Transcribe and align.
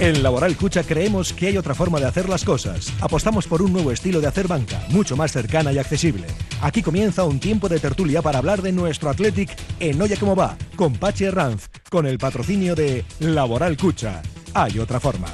En 0.00 0.22
Laboral 0.22 0.56
Cucha 0.56 0.82
creemos 0.82 1.34
que 1.34 1.48
hay 1.48 1.58
otra 1.58 1.74
forma 1.74 2.00
de 2.00 2.06
hacer 2.06 2.26
las 2.26 2.42
cosas. 2.42 2.90
Apostamos 3.02 3.46
por 3.46 3.60
un 3.60 3.70
nuevo 3.70 3.92
estilo 3.92 4.22
de 4.22 4.28
hacer 4.28 4.48
banca, 4.48 4.82
mucho 4.88 5.14
más 5.14 5.30
cercana 5.30 5.74
y 5.74 5.78
accesible. 5.78 6.26
Aquí 6.62 6.82
comienza 6.82 7.24
un 7.24 7.38
tiempo 7.38 7.68
de 7.68 7.78
tertulia 7.78 8.22
para 8.22 8.38
hablar 8.38 8.62
de 8.62 8.72
nuestro 8.72 9.10
Athletic 9.10 9.50
en 9.78 10.00
Oye 10.00 10.16
Cómo 10.16 10.34
Va, 10.34 10.56
con 10.74 10.94
Pachi 10.94 11.24
Herranz, 11.24 11.68
con 11.90 12.06
el 12.06 12.16
patrocinio 12.16 12.74
de 12.74 13.04
Laboral 13.18 13.76
Cucha. 13.76 14.22
Hay 14.54 14.78
otra 14.78 15.00
forma. 15.00 15.28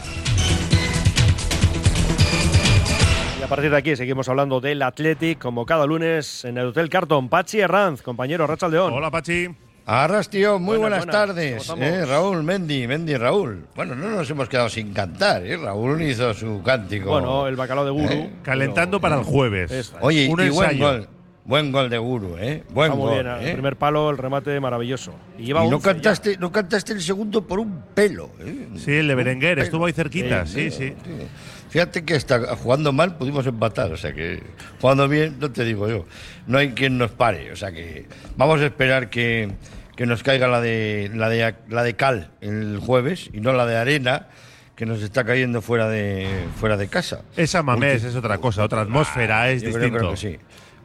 Y 3.38 3.44
a 3.44 3.46
partir 3.46 3.70
de 3.70 3.76
aquí 3.76 3.94
seguimos 3.94 4.28
hablando 4.28 4.60
del 4.60 4.82
Athletic, 4.82 5.38
como 5.38 5.64
cada 5.64 5.86
lunes 5.86 6.44
en 6.44 6.58
el 6.58 6.66
Hotel 6.66 6.88
Carton. 6.88 7.28
Pachi 7.28 7.60
Herranz, 7.60 8.02
compañero 8.02 8.48
Rachaldeón. 8.48 8.92
Hola, 8.92 9.12
Pachi. 9.12 9.46
Arras, 9.88 10.28
tío, 10.28 10.58
muy 10.58 10.78
Buenas, 10.78 11.06
buenas, 11.06 11.26
buenas. 11.28 11.68
tardes. 11.68 11.72
Eh, 11.78 12.04
Raúl, 12.06 12.42
Mendy, 12.42 12.88
Mendy, 12.88 13.16
Raúl. 13.16 13.66
Bueno, 13.76 13.94
no 13.94 14.10
nos 14.10 14.28
hemos 14.28 14.48
quedado 14.48 14.68
sin 14.68 14.92
cantar, 14.92 15.46
¿eh? 15.46 15.56
Raúl 15.56 16.02
hizo 16.02 16.34
su 16.34 16.60
cántico. 16.64 17.10
Bueno, 17.10 17.46
el 17.46 17.54
bacalao 17.54 17.84
de 17.84 17.92
Guru. 17.92 18.12
Eh, 18.12 18.30
Calentando 18.42 19.00
para 19.00 19.16
el 19.16 19.22
jueves. 19.22 19.70
Es. 19.70 19.94
Oye, 20.00 20.28
un 20.28 20.40
y 20.44 20.48
buen 20.50 20.78
gol. 20.80 21.08
Buen 21.44 21.70
gol 21.70 21.88
de 21.88 21.98
Guru, 21.98 22.36
¿eh? 22.36 22.64
Buen 22.70 22.90
Está 22.90 23.00
muy 23.00 23.14
gol. 23.14 23.22
bien, 23.22 23.26
el 23.36 23.46
¿eh? 23.48 23.52
primer 23.52 23.76
palo, 23.76 24.10
el 24.10 24.18
remate 24.18 24.58
maravilloso. 24.58 25.14
Y 25.38 25.44
lleva 25.44 25.64
Y 25.64 25.68
no 25.70 25.76
11 25.76 25.86
ya. 25.86 25.92
cantaste, 25.94 26.36
no 26.38 26.50
cantaste 26.50 26.92
el 26.92 27.00
segundo 27.00 27.46
por 27.46 27.60
un 27.60 27.82
pelo. 27.94 28.30
¿eh? 28.40 28.66
Sí, 28.78 28.90
el 28.94 29.06
de 29.06 29.14
Berenguer 29.14 29.60
estuvo 29.60 29.86
ahí 29.86 29.92
cerquita. 29.92 30.44
Sí, 30.46 30.72
Sí, 30.72 30.88
sí. 30.88 30.94
Fíjate 31.68 32.04
que 32.04 32.14
hasta 32.14 32.56
jugando 32.56 32.92
mal 32.92 33.16
pudimos 33.16 33.46
empatar, 33.46 33.92
o 33.92 33.96
sea 33.96 34.12
que 34.12 34.42
jugando 34.80 35.06
bien, 35.08 35.36
no 35.38 35.50
te 35.50 35.64
digo 35.64 35.88
yo, 35.88 36.04
no 36.46 36.58
hay 36.58 36.70
quien 36.70 36.96
nos 36.96 37.10
pare, 37.10 37.52
o 37.52 37.56
sea 37.56 37.70
que 37.70 38.06
vamos 38.36 38.60
a 38.60 38.66
esperar 38.66 39.10
que, 39.10 39.50
que 39.96 40.06
nos 40.06 40.22
caiga 40.22 40.46
la 40.46 40.60
de, 40.60 41.10
la, 41.14 41.28
de, 41.28 41.54
la 41.68 41.82
de 41.82 41.94
cal 41.94 42.30
el 42.40 42.78
jueves 42.78 43.30
y 43.32 43.40
no 43.40 43.52
la 43.52 43.66
de 43.66 43.76
arena 43.76 44.26
que 44.76 44.84
nos 44.84 45.02
está 45.02 45.24
cayendo 45.24 45.62
fuera 45.62 45.88
de, 45.88 46.28
fuera 46.60 46.76
de 46.76 46.88
casa. 46.88 47.22
Esa 47.36 47.62
mamés 47.62 48.04
es 48.04 48.14
otra 48.14 48.36
cosa, 48.38 48.62
otra 48.62 48.82
atmósfera, 48.82 49.50
es 49.50 49.62
Yo 49.62 49.70
creo, 49.72 49.80
distinto. 49.84 49.98
creo 49.98 50.10
que 50.10 50.16
sí. 50.16 50.38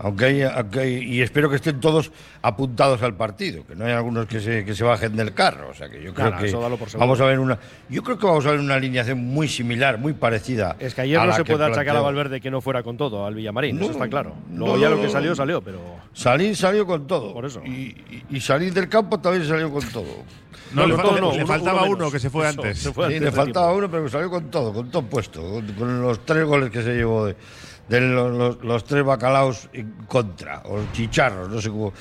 Aunque 0.03 0.25
hay, 0.25 0.41
aunque 0.41 0.79
hay- 0.79 1.03
y 1.03 1.21
espero 1.21 1.47
que 1.49 1.57
estén 1.57 1.79
todos 1.79 2.11
apuntados 2.41 3.03
al 3.03 3.15
partido, 3.15 3.63
que 3.67 3.75
no 3.75 3.85
hay 3.85 3.91
algunos 3.91 4.25
que 4.25 4.39
se, 4.39 4.65
que 4.65 4.73
se 4.73 4.83
bajen 4.83 5.15
del 5.15 5.33
carro. 5.33 5.69
O 5.69 5.73
sea 5.75 5.89
que 5.89 6.01
yo 6.01 6.13
creo 6.13 6.35
que 6.37 6.51
vamos 6.97 7.21
a 7.21 7.25
ver 7.25 7.37
una. 7.39 7.59
Yo 7.87 8.01
creo 8.03 8.17
que 8.17 8.25
vamos 8.25 8.45
a 8.47 8.51
ver 8.51 8.59
una 8.59 8.75
alineación 8.75 9.19
muy 9.19 9.47
similar, 9.47 9.99
muy 9.99 10.13
parecida. 10.13 10.75
Es 10.79 10.95
que 10.95 11.01
ayer 11.01 11.19
a 11.19 11.25
no 11.27 11.33
se 11.33 11.43
puede 11.45 11.63
achacar 11.65 11.81
a 11.81 11.83
planteó. 11.83 12.03
Valverde 12.03 12.41
que 12.41 12.49
no 12.49 12.61
fuera 12.61 12.81
con 12.81 12.97
todo 12.97 13.25
al 13.25 13.35
Villamarín, 13.35 13.77
eso 13.77 13.85
No, 13.87 13.91
está 13.91 14.07
claro. 14.07 14.33
no, 14.49 14.65
Luego 14.65 14.77
ya 14.81 14.89
no, 14.89 14.95
lo 14.95 15.01
que 15.03 15.09
salió, 15.09 15.35
salió, 15.35 15.61
pero. 15.61 15.79
Salir 16.13 16.55
salió 16.55 16.85
con 16.85 17.05
todo. 17.05 17.33
Por 17.33 17.45
eso. 17.45 17.61
Y, 17.63 17.69
y- 17.69 18.23
y 18.31 18.41
salir 18.41 18.73
del 18.73 18.89
campo 18.89 19.19
también 19.19 19.47
salió 19.47 19.71
con 19.71 19.83
todo. 19.89 20.05
No, 20.73 20.85
le, 20.87 20.93
con 20.95 21.01
fa- 21.03 21.09
todo 21.09 21.21
no, 21.21 21.31
le 21.31 21.37
uno- 21.39 21.47
faltaba 21.47 21.83
uno 21.83 21.91
uno, 21.97 22.11
que 22.11 22.19
se 22.19 22.29
fue 22.29 22.49
Eso, 22.49 22.61
antes. 22.61 22.79
se 22.79 22.93
fue 22.93 23.07
Sí, 23.09 23.13
antes 23.15 23.25
le 23.29 23.31
faltaba 23.31 23.67
tiempo. 23.67 23.77
uno, 23.85 23.91
pero 23.91 24.09
salió 24.09 24.29
con 24.29 24.49
todo, 24.49 24.73
con 24.73 24.89
todo 24.89 25.03
puesto, 25.03 25.41
con, 25.41 25.67
con 25.73 26.01
los 26.01 26.25
tres 26.25 26.45
goles 26.45 26.69
que 26.71 26.81
se 26.81 26.95
llevó 26.95 27.25
de, 27.25 27.35
de 27.91 28.01
los, 28.01 28.31
los- 28.37 28.63
los 28.63 28.83
tres 28.85 29.03
bacalaos 29.03 29.67
en 29.73 29.91
contra, 30.07 30.61
o 30.65 30.79
chicharros, 30.93 31.49
no 31.49 31.59
sé 31.61 31.69
cómo. 31.69 31.91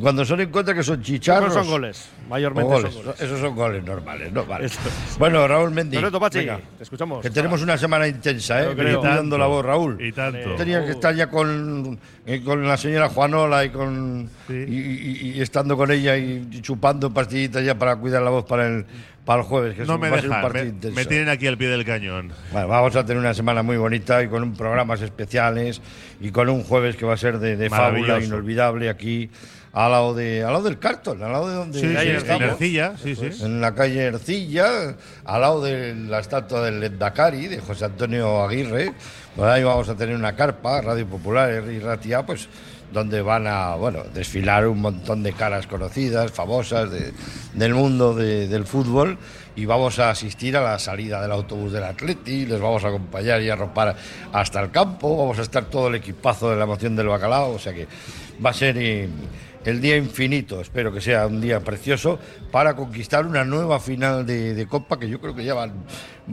Cuando 0.00 0.22
son 0.24 0.40
en 0.42 0.50
contra, 0.50 0.74
que 0.74 0.82
son 0.82 1.02
chicharros. 1.02 1.48
No 1.54 1.62
son 1.62 1.70
goles, 1.70 2.10
mayormente 2.28 2.70
goles. 2.70 2.92
son 2.92 3.04
goles. 3.04 3.20
Esos 3.20 3.40
son 3.40 3.54
goles 3.56 3.82
normales, 3.82 4.30
¿no? 4.30 4.44
Vale. 4.44 4.66
Es. 4.66 4.78
Bueno, 5.18 5.48
Raúl 5.48 5.70
Mendy. 5.70 5.96
Perfecto, 5.96 6.20
Pachi, 6.20 6.38
venga, 6.40 6.60
te 6.76 6.82
escuchamos. 6.82 7.22
Que 7.22 7.30
tenemos 7.30 7.62
una 7.62 7.78
semana 7.78 8.06
intensa, 8.06 8.62
¿eh? 8.62 8.74
Creo. 8.76 9.00
Tanto, 9.00 9.38
la 9.38 9.46
voz, 9.46 9.64
Raúl. 9.64 9.96
Y 10.04 10.12
tanto. 10.12 10.54
Tenía 10.56 10.84
que 10.84 10.90
estar 10.90 11.14
ya 11.14 11.28
con, 11.30 11.98
eh, 12.26 12.42
con 12.44 12.66
la 12.68 12.76
señora 12.76 13.08
Juanola 13.08 13.64
y 13.64 13.70
con 13.70 14.28
Sí. 14.46 14.52
y, 14.54 14.74
y- 14.76 15.32
y 15.36 15.40
estando 15.40 15.76
con 15.76 15.90
ella 15.90 16.16
y 16.16 16.46
chupando 16.60 17.12
pastillitas 17.12 17.64
ya 17.64 17.74
para 17.78 17.96
cuidar 17.96 18.20
la 18.22 18.30
voz 18.30 18.44
para 18.44 18.66
el 18.66 18.84
para 19.28 19.42
el 19.42 19.46
jueves, 19.46 19.74
que 19.76 19.82
es 19.82 19.88
No 19.88 19.98
me 19.98 20.08
va 20.08 20.16
un 20.22 20.28
partido 20.30 20.64
me, 20.64 20.70
intenso. 20.70 20.96
me 20.96 21.04
tienen 21.04 21.28
aquí 21.28 21.46
al 21.46 21.58
pie 21.58 21.68
del 21.68 21.84
cañón. 21.84 22.32
Bueno, 22.50 22.66
vamos 22.68 22.96
a 22.96 23.04
tener 23.04 23.18
una 23.18 23.34
semana 23.34 23.62
muy 23.62 23.76
bonita 23.76 24.22
y 24.22 24.28
con 24.28 24.42
un 24.42 24.54
programas 24.54 25.02
especiales 25.02 25.82
y 26.18 26.30
con 26.30 26.48
un 26.48 26.64
jueves 26.64 26.96
que 26.96 27.04
va 27.04 27.12
a 27.12 27.18
ser 27.18 27.38
de, 27.38 27.58
de 27.58 27.68
fábula 27.68 28.20
inolvidable 28.20 28.88
aquí 28.88 29.28
al 29.74 29.90
lado 29.90 30.14
de 30.14 30.42
al 30.44 30.52
lado 30.54 30.64
del 30.64 30.78
Carton, 30.78 31.22
al 31.22 31.30
lado 31.30 31.46
de 31.46 31.54
donde 31.56 31.78
Sí, 31.78 31.90
sí, 31.90 31.96
ahí 31.96 32.08
en 32.08 32.16
estamos. 32.16 32.42
Ercilla, 32.42 32.94
sí, 32.96 33.14
sí. 33.14 33.44
en 33.44 33.60
la 33.60 33.74
calle 33.74 34.04
Ercilla, 34.04 34.96
al 35.26 35.40
lado 35.42 35.62
de 35.62 35.94
la 35.94 36.20
estatua 36.20 36.62
del 36.62 36.82
Endacari, 36.82 37.48
de 37.48 37.60
José 37.60 37.84
Antonio 37.84 38.42
Aguirre. 38.42 38.94
Ahí 39.42 39.62
vamos 39.62 39.90
a 39.90 39.94
tener 39.94 40.16
una 40.16 40.34
carpa, 40.34 40.80
Radio 40.80 41.06
Popular 41.06 41.64
y 41.70 41.80
Ratia, 41.80 42.24
pues 42.24 42.48
donde 42.92 43.20
van 43.22 43.46
a 43.46 43.74
bueno, 43.74 44.02
desfilar 44.14 44.66
un 44.66 44.80
montón 44.80 45.22
de 45.22 45.32
caras 45.32 45.66
conocidas, 45.66 46.32
famosas 46.32 46.90
de- 46.90 47.12
del 47.54 47.74
mundo 47.74 48.14
de- 48.14 48.48
del 48.48 48.64
fútbol 48.64 49.18
y 49.56 49.64
vamos 49.66 49.98
a 49.98 50.10
asistir 50.10 50.56
a 50.56 50.62
la 50.62 50.78
salida 50.78 51.20
del 51.20 51.32
autobús 51.32 51.72
del 51.72 51.84
Atleti, 51.84 52.46
les 52.46 52.60
vamos 52.60 52.84
a 52.84 52.88
acompañar 52.88 53.42
y 53.42 53.50
arropar 53.50 53.96
hasta 54.32 54.60
el 54.60 54.70
campo, 54.70 55.16
vamos 55.16 55.38
a 55.38 55.42
estar 55.42 55.64
todo 55.66 55.88
el 55.88 55.96
equipazo 55.96 56.50
de 56.50 56.56
la 56.56 56.64
emoción 56.64 56.94
del 56.96 57.08
bacalao, 57.08 57.52
o 57.54 57.58
sea 57.58 57.74
que 57.74 57.86
va 58.44 58.50
a 58.50 58.54
ser 58.54 58.76
eh, 58.78 59.08
el 59.64 59.80
día 59.80 59.96
infinito, 59.96 60.60
espero 60.60 60.92
que 60.92 61.00
sea 61.00 61.26
un 61.26 61.40
día 61.40 61.60
precioso 61.60 62.18
para 62.52 62.74
conquistar 62.76 63.26
una 63.26 63.44
nueva 63.44 63.80
final 63.80 64.24
de, 64.24 64.54
de 64.54 64.66
Copa 64.66 64.98
que 64.98 65.08
yo 65.08 65.20
creo 65.20 65.34
que 65.34 65.44
ya 65.44 65.54
van, 65.54 65.72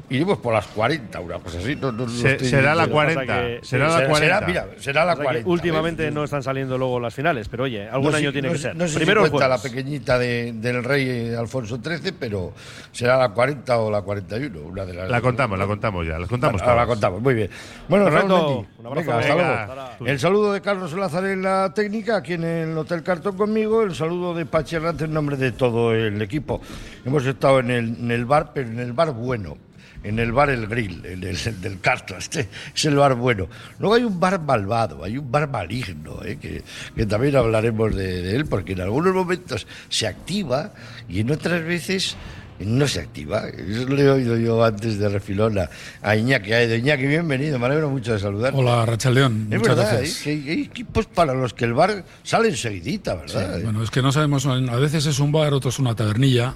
iremos 0.09 0.37
por 0.39 0.53
las 0.53 0.67
40, 0.67 1.19
una 1.19 1.39
cosa 1.39 1.57
así. 1.59 1.75
no- 1.75 1.91
no- 1.91 2.05
no 2.05 2.09
Se- 2.09 2.31
estoy 2.33 2.47
será 2.49 2.75
la 2.75 2.85
diciendo. 2.85 2.93
40. 2.95 3.25
que- 3.41 3.59
será 3.63 3.87
la 3.87 3.95
Será, 3.95 4.09
40. 4.09 4.35
será, 4.39 4.47
mira, 4.47 4.67
será 4.79 5.05
la 5.05 5.13
O 5.13 5.15
sea 5.15 5.21
que 5.21 5.25
40. 5.25 5.49
últimamente 5.49 6.03
¿ves? 6.03 6.13
no 6.13 6.23
están 6.23 6.43
saliendo 6.43 6.77
luego 6.77 6.99
las 6.99 7.13
finales, 7.13 7.47
pero 7.49 7.63
oye, 7.63 7.87
algún 7.87 8.11
No 8.11 8.17
año 8.17 8.31
tiene 8.31 8.47
no 8.49 8.53
que 8.53 8.59
ser. 8.59 8.75
No 8.75 8.87
sé 8.87 8.97
Primero 8.97 9.21
si 9.21 9.25
el 9.25 9.31
cuenta 9.31 9.47
la 9.47 9.57
pequeñita 9.61 10.17
de- 10.19 10.53
del 10.53 10.83
rey 10.83 11.33
Alfonso 11.33 11.79
XIII, 11.83 12.11
pero 12.19 12.53
será 12.91 13.17
la 13.17 13.29
40 13.29 13.77
o 13.79 13.89
la 13.89 14.01
41, 14.01 14.59
una 14.61 14.85
de 14.85 14.93
las 14.93 15.09
La 15.09 15.21
contamos, 15.21 15.57
la 15.57 15.65
contamos 15.67 16.05
ya, 16.05 16.19
las 16.19 16.29
contamos 16.29 16.61
Bueno, 16.61 16.75
la 16.75 16.85
contamos, 16.85 17.21
muy 17.21 17.33
bien. 17.33 17.49
Bueno, 17.87 18.05
Perfecto, 18.05 18.27
Raúl 18.27 18.65
abrazo. 18.87 19.19
venga, 19.35 19.61
hasta 19.63 19.75
luego. 19.75 20.05
El 20.07 20.19
saludo 20.19 20.53
de 20.53 20.61
Carlos 20.61 20.93
Lázaro 20.93 21.27
en 21.29 21.41
la 21.41 21.73
técnica, 21.73 22.17
aquí 22.17 22.33
en 22.33 22.43
el 22.43 22.77
Hotel 22.77 23.03
Cartón 23.03 23.37
conmigo, 23.37 23.81
el 23.83 23.95
saludo 23.95 24.33
de 24.33 24.45
Pachi 24.45 24.75
Hernández 24.75 25.03
en 25.07 25.13
nombre 25.13 25.37
de 25.37 25.51
todo 25.51 25.93
el 25.93 26.21
equipo. 26.21 26.61
Hemos 27.05 27.25
estado 27.25 27.59
en 27.59 27.71
el, 27.71 27.87
en 27.99 28.11
el 28.11 28.25
bar, 28.25 28.51
pero 28.53 28.67
en 28.69 28.79
el 28.79 28.93
bar 28.93 29.11
bueno. 29.11 29.57
En 30.05 30.19
el 30.19 30.31
bar 30.31 30.51
El 30.51 30.67
Grill, 30.67 31.03
en 31.05 31.23
el, 31.23 31.35
el 31.35 31.61
del 31.61 31.79
Cartón, 31.79 32.19
este 32.19 32.47
es 32.75 32.85
el 32.85 32.95
bar 32.95 33.15
bueno. 33.15 33.47
Luego 33.79 33.95
hay 33.95 34.03
un 34.03 34.19
bar 34.19 34.39
malvado, 34.39 35.03
hay 35.03 35.17
un 35.17 35.31
bar 35.31 35.49
maligno, 35.49 36.23
¿eh? 36.23 36.37
que, 36.37 36.61
que 36.95 37.05
también 37.07 37.35
hablaremos 37.35 37.95
de 37.95 38.35
él, 38.35 38.45
porque 38.45 38.73
en 38.73 38.81
algunos 38.81 39.15
momentos 39.15 39.65
se 39.89 40.05
activa 40.05 40.73
y 41.09 41.21
en 41.21 41.31
otras 41.31 41.63
veces 41.63 42.15
no 42.59 42.87
se 42.87 43.01
activa. 43.01 43.47
Eso 43.49 43.87
lo 43.87 44.01
he 44.01 44.09
oído 44.09 44.37
yo 44.37 44.63
antes 44.63 44.97
de 44.97 45.09
refilón 45.09 45.57
a, 46.01 46.15
Iñaki. 46.15 46.53
A 46.53 46.75
Iñaki, 46.75 47.05
bienvenido, 47.05 47.59
me 47.59 47.65
alegro 47.65 47.89
mucho 47.89 48.13
de 48.13 48.19
saludar. 48.19 48.53
Hola, 48.55 48.85
Rachaldeón. 48.85 49.47
Es 49.51 49.59
Muchas 49.59 49.75
verdad, 49.75 49.97
gracias. 49.97 50.27
¿eh? 50.27 50.29
hay, 50.29 50.49
hay 50.49 50.61
equipos 50.61 51.05
para 51.07 51.33
los 51.33 51.53
que 51.53 51.65
el 51.65 51.73
bar 51.73 52.03
sale 52.23 52.49
enseguidita, 52.49 53.15
¿verdad? 53.15 53.61
Bueno, 53.61 53.83
es 53.83 53.91
que 53.91 54.01
no 54.01 54.11
sabemos, 54.11 54.45
a 54.45 54.75
veces 54.77 55.05
es 55.05 55.19
un 55.19 55.31
bar, 55.31 55.53
otros 55.53 55.75
es 55.75 55.79
una 55.79 55.95
tabernilla, 55.95 56.55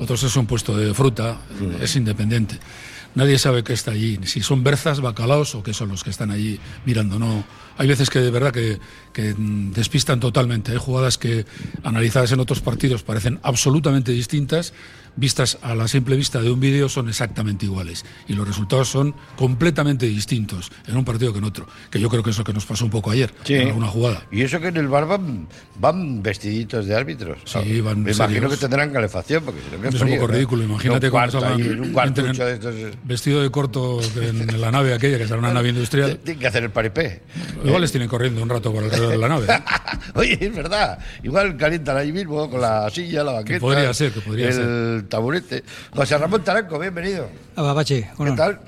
otros 0.00 0.22
es 0.22 0.34
un 0.36 0.46
puesto 0.46 0.76
de 0.76 0.92
fruta, 0.94 1.38
es 1.80 1.94
independiente. 1.96 2.58
Nadie 3.16 3.38
sabe 3.38 3.64
qué 3.64 3.72
está 3.72 3.92
allí, 3.92 4.20
si 4.24 4.42
son 4.42 4.62
berzas, 4.62 5.00
bacalaos 5.00 5.54
o 5.54 5.62
qué 5.62 5.72
son 5.72 5.88
los 5.88 6.04
que 6.04 6.10
están 6.10 6.30
allí 6.30 6.60
mirando. 6.84 7.18
No, 7.18 7.44
hay 7.78 7.88
veces 7.88 8.10
que 8.10 8.18
de 8.18 8.30
verdad 8.30 8.52
que, 8.52 8.78
que, 9.14 9.32
mm, 9.34 9.72
despistan 9.72 10.20
totalmente. 10.20 10.72
Hay 10.72 10.76
jugadas 10.76 11.16
que 11.16 11.46
analizadas 11.82 12.32
en 12.32 12.40
otros 12.40 12.60
partidos 12.60 13.02
parecen 13.02 13.40
absolutamente 13.42 14.12
distintas, 14.12 14.74
vistas 15.16 15.58
a 15.62 15.74
la 15.74 15.88
simple 15.88 16.16
vista 16.16 16.40
de 16.40 16.50
un 16.50 16.60
vídeo 16.60 16.88
son 16.88 17.08
exactamente 17.08 17.64
iguales 17.66 18.04
y 18.28 18.34
los 18.34 18.46
resultados 18.46 18.88
son 18.88 19.14
completamente 19.36 20.06
distintos 20.06 20.70
en 20.86 20.96
un 20.96 21.04
partido 21.04 21.32
que 21.32 21.38
en 21.38 21.44
otro. 21.44 21.66
Que 21.90 21.98
yo 22.00 22.08
creo 22.08 22.22
que 22.22 22.30
es 22.30 22.38
lo 22.38 22.44
que 22.44 22.52
nos 22.52 22.66
pasó 22.66 22.84
un 22.84 22.90
poco 22.90 23.10
ayer 23.10 23.32
Sí. 23.44 23.54
en 23.54 23.68
alguna 23.68 23.86
jugada. 23.88 24.22
Y 24.30 24.42
eso 24.42 24.60
que 24.60 24.68
en 24.68 24.76
el 24.76 24.88
bar 24.88 25.06
van, 25.06 25.48
van 25.78 26.22
vestiditos 26.22 26.86
de 26.86 26.94
árbitros. 26.94 27.38
Sí, 27.44 27.80
van 27.80 28.02
Me 28.02 28.12
imagino 28.12 28.48
que 28.48 28.56
tendrán 28.56 28.90
calefacción, 28.90 29.44
porque 29.44 29.60
no 29.72 29.80
que 29.82 29.88
Es 29.88 30.00
un 30.02 30.08
poco 30.10 30.20
¿no? 30.22 30.26
ridículo, 30.28 30.62
imagínate 30.64 31.10
cuando 31.10 31.38
estos. 31.38 32.74
eh, 32.74 32.92
vestido 33.04 33.42
de 33.42 33.50
corto 33.50 34.00
en 34.20 34.60
la 34.60 34.70
nave 34.70 34.94
aquella, 34.94 35.18
que 35.18 35.26
será 35.26 35.38
una 35.38 35.52
nave 35.52 35.70
industrial. 35.70 36.18
Tienen 36.22 36.40
que 36.40 36.46
hacer 36.46 36.64
el 36.64 36.70
paripé. 36.70 37.22
Igual 37.64 37.80
les 37.82 37.90
tienen 37.90 38.08
corriendo 38.08 38.42
un 38.42 38.48
rato 38.48 38.72
por 38.72 38.84
alrededor 38.84 39.10
de 39.10 39.18
la 39.18 39.28
nave. 39.28 39.46
¿eh? 39.52 39.58
Oye, 40.14 40.38
es 40.40 40.54
verdad. 40.54 40.98
Igual 41.22 41.56
calientan 41.56 41.96
ahí 41.96 42.12
mismo 42.12 42.48
con 42.50 42.60
la 42.60 42.88
silla, 42.90 43.24
la 43.24 43.32
banqueta. 43.32 43.60
podría 43.60 43.94
ser, 43.94 44.12
que 44.12 44.20
podría 44.20 44.48
el 44.48 44.52
ser. 44.54 45.05
Taburete. 45.06 45.62
José 45.94 46.18
Ramón 46.18 46.42
Taranco, 46.44 46.78
bienvenido. 46.78 47.28
Pachi, 47.54 48.02
¿Qué 48.02 48.32
tal? 48.36 48.60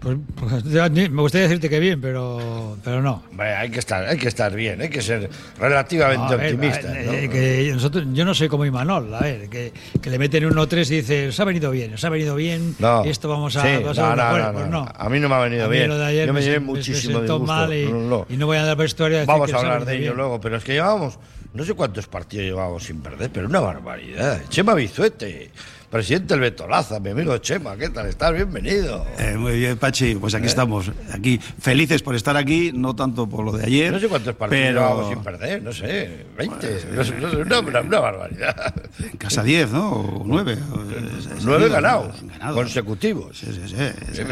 Pues, 0.00 0.16
pues, 0.36 0.64
me 0.92 1.08
gustaría 1.22 1.48
decirte 1.48 1.68
que 1.68 1.80
bien, 1.80 2.00
pero, 2.00 2.78
pero 2.84 3.02
no. 3.02 3.24
Hay 3.36 3.68
que 3.68 3.80
estar, 3.80 4.04
hay 4.04 4.16
que 4.16 4.28
estar 4.28 4.54
bien, 4.54 4.80
hay 4.80 4.88
que 4.90 5.02
ser 5.02 5.28
relativamente 5.58 6.34
A 6.34 6.36
ver, 6.36 6.54
optimista. 6.54 6.88
¿no? 6.88 7.12
eh, 7.14 7.28
que 7.28 7.70
nosotros, 7.74 8.04
yo 8.12 8.24
no 8.24 8.32
soy 8.32 8.46
como 8.48 8.64
Imanol, 8.64 9.12
a 9.12 9.18
ver, 9.18 9.48
que, 9.48 9.72
que 10.00 10.08
le 10.08 10.16
meten 10.20 10.44
un 10.46 10.52
1-3 10.54 10.86
y 10.92 10.94
dice, 10.98 11.26
os 11.28 11.40
ha 11.40 11.44
venido 11.44 11.72
bien, 11.72 11.94
os 11.94 12.04
ha 12.04 12.10
venido 12.10 12.36
bien, 12.36 12.76
No. 12.78 13.02
esto 13.02 13.28
vamos 13.28 13.56
a... 13.56 13.62
Sí, 13.62 13.68
no, 13.82 13.92
no, 13.92 14.16
mejor". 14.16 14.38
no, 14.40 14.52
Pues 14.52 14.64
no. 14.66 14.84
no. 14.84 14.92
A 14.94 15.08
mí 15.08 15.18
no 15.18 15.28
me 15.28 15.34
ha 15.34 15.40
venido 15.40 15.68
bien. 15.68 15.88
lo 15.88 15.98
de 15.98 16.04
ayer 16.06 16.26
Yo 16.28 16.32
me 16.32 16.38
me, 16.38 16.46
llevé 16.46 16.60
me 16.60 16.66
muchísimo 16.66 17.18
sentó 17.18 17.32
disgusto. 17.40 17.44
mal 17.52 17.74
y, 17.74 17.86
No, 17.86 18.00
no. 18.02 18.26
y 18.30 18.36
no 18.36 18.46
voy 18.46 18.56
a 18.58 18.64
dar 18.64 18.76
vestuario 18.76 19.16
a 19.16 19.20
decir 19.22 19.32
Vamos 19.32 19.50
que 19.50 19.56
a 19.56 19.58
hablar 19.58 19.84
de 19.84 19.94
ello 19.94 20.00
bien. 20.02 20.16
luego, 20.16 20.40
pero 20.40 20.58
es 20.58 20.62
que 20.62 20.74
llevábamos, 20.74 21.18
no 21.54 21.64
sé 21.64 21.74
cuántos 21.74 22.06
partidos 22.06 22.44
llevábamos 22.46 22.84
sin 22.84 23.00
perder, 23.00 23.30
pero 23.32 23.48
una 23.48 23.58
barbaridad. 23.58 24.42
Chema 24.48 24.74
Bizuete, 24.74 25.50
presidente 25.90 26.34
del 26.34 26.40
Betolaza, 26.40 27.00
mi 27.00 27.10
amigo 27.10 27.36
Chema, 27.38 27.76
¿qué 27.76 27.88
tal? 27.88 28.06
¿Estás? 28.06 28.32
Bienvenido. 28.32 29.06
Eh, 29.18 29.36
muy 29.36 29.58
bien, 29.58 29.78
Pachi, 29.78 30.16
pues 30.16 30.34
aquí 30.34 30.46
estamos, 30.46 30.90
aquí 31.12 31.38
felices 31.38 32.02
por 32.02 32.14
estar 32.14 32.36
aquí, 32.36 32.72
no 32.74 32.94
tanto 32.94 33.26
por 33.26 33.44
lo 33.44 33.52
de 33.52 33.64
ayer. 33.64 33.92
No 33.92 33.98
sé 33.98 34.08
cuántos 34.08 34.34
partidos 34.34 34.66
pero 34.68 35.08
sin 35.08 35.22
perder, 35.22 35.62
no 35.62 35.72
sé, 35.72 36.26
20, 36.36 36.80
no 36.94 37.04
sé, 37.04 37.14
no 37.14 37.30
sé, 37.30 37.36
una, 37.36 38.00
barbaridad. 38.00 38.74
En 38.98 39.16
casa 39.16 39.42
10, 39.42 39.72
¿no? 39.72 39.90
O 39.90 40.22
9. 40.26 40.58
Nueve 41.42 41.68
ganados, 41.68 42.16
consecutivos. 42.52 43.38
Sí, 43.38 43.46
sí, 43.46 43.74
sí. 43.74 44.22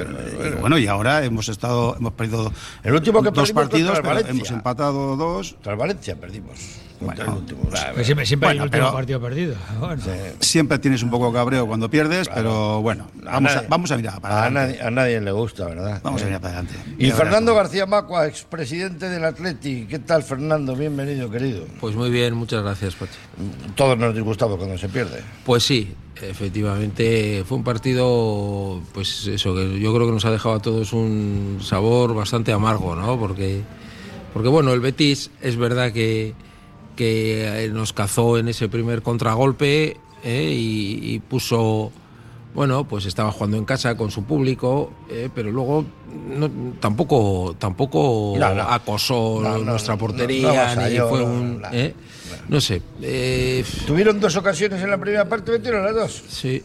Bueno, 0.61 0.79
y 0.79 0.87
ahora 0.87 1.25
hemos 1.25 1.49
estado, 1.49 1.97
hemos 1.97 2.12
perdido 2.12 2.52
El 2.82 2.94
último 2.94 3.23
que 3.23 3.31
dos 3.31 3.52
partidos, 3.52 3.99
el 3.99 4.02
pero 4.02 4.19
hemos 4.20 4.50
empatado 4.50 5.17
dos. 5.17 5.56
El 5.64 5.76
Valencia 5.76 6.17
perdimos. 6.17 6.86
Contra 6.99 7.25
Bueno, 7.27 7.33
el 7.33 7.39
último. 7.43 8.25
Siempre, 8.25 8.49
hay 8.49 8.57
el 8.57 8.63
último 8.63 8.85
pero- 8.85 8.93
partido 8.93 9.21
perdido. 9.21 9.55
Bueno. 9.81 10.03
Siempre 10.41 10.79
tienes 10.79 11.03
un 11.03 11.11
poco 11.11 11.33
cabreo 11.33 11.67
cuando 11.67 11.89
pierdes, 11.91 12.29
pero 12.29 12.81
bueno, 12.83 13.07
vamos 13.23 13.53
a, 13.53 13.55
nadie- 13.57 13.69
vamos 13.69 13.91
a 13.91 13.97
mirar 13.97 14.21
para 14.21 14.35
a, 14.35 14.43
adelante. 14.47 14.73
nadie, 14.79 14.83
a 14.87 14.91
nadie 14.91 15.21
le 15.21 15.33
gusta, 15.33 15.67
¿verdad? 15.67 16.01
Vamos 16.03 16.21
a 16.23 16.25
Eh. 16.25 16.29
mirar 16.29 16.41
para 16.41 16.59
adelante. 16.59 16.79
Y 16.99 17.11
Fernando 17.11 17.53
verás 17.53 17.67
García 17.69 17.87
Macua, 17.87 18.27
expresidente 18.27 19.09
del 19.09 19.25
Atleti. 19.25 19.87
¿Qué 19.87 19.99
tal, 19.99 20.23
Fernando? 20.23 20.75
Bienvenido, 20.77 21.31
querido. 21.31 21.65
Pues 21.81 21.95
muy 21.95 22.11
bien, 22.11 22.35
muchas 22.35 22.63
gracias, 22.63 22.95
Pachi. 22.95 23.13
Todos 23.75 23.99
nos 23.99 24.15
disgustamos 24.15 24.57
cuando 24.57 24.79
se 24.79 24.89
pierde. 24.89 25.23
Pues 25.45 25.63
sí, 25.65 25.95
efectivamente 26.23 27.45
fue 27.47 27.59
un 27.59 27.65
partido, 27.65 28.81
pues 28.95 29.27
eso, 29.27 29.55
que 29.55 29.79
yo 29.79 29.95
creo 29.95 30.07
que 30.07 30.13
nos 30.13 30.25
ha 30.25 30.31
dejado 30.31 30.55
a 30.55 30.61
todos 30.63 30.93
un 30.93 31.59
sabor 31.63 32.15
bastante 32.15 32.53
amargo, 32.53 32.97
¿no? 32.97 33.19
Porque, 33.19 33.61
porque 34.33 34.49
bueno, 34.49 34.73
el 34.73 34.81
Betis 34.81 35.31
es 35.43 35.57
verdad 35.57 35.93
que, 35.93 36.35
que 36.97 37.65
eh, 37.67 37.69
nos 37.69 37.93
cazó 37.93 38.39
en 38.39 38.49
ese 38.49 38.69
primer 38.69 39.03
contragolpe 39.03 39.97
¿eh? 40.25 40.51
y, 40.53 41.15
y 41.15 41.19
puso, 41.21 41.93
bueno, 42.55 42.85
pues 42.89 43.05
estaba 43.07 43.31
jugando 43.31 43.57
en 43.59 43.65
casa 43.65 43.97
con 43.97 44.11
su 44.11 44.25
público, 44.25 44.91
¿eh? 45.11 45.29
pero 45.35 45.51
luego 45.53 45.85
no- 46.37 46.51
tampoco, 46.81 47.55
tampoco 47.59 48.35
No, 48.39 48.55
no. 48.55 48.63
acosó 48.63 49.41
nuestra 49.65 49.95
no, 49.95 50.01
no 50.01 50.07
portería, 50.07 50.75
ni 50.75 50.97
fue 50.99 51.21
no, 51.21 51.25
un... 51.27 51.61
no, 51.61 51.69
¿eh? 51.71 51.95
No 52.49 52.61
sé. 52.61 52.83
eh, 53.03 53.65
Tuvieron 53.87 54.19
dos 54.19 54.35
ocasiones 54.37 54.83
en 54.83 54.91
la 54.91 54.99
primera 54.99 55.29
parte, 55.29 55.53
metieron 55.53 55.85
las 55.85 55.95
dos. 55.95 56.25
Sí, 56.29 56.63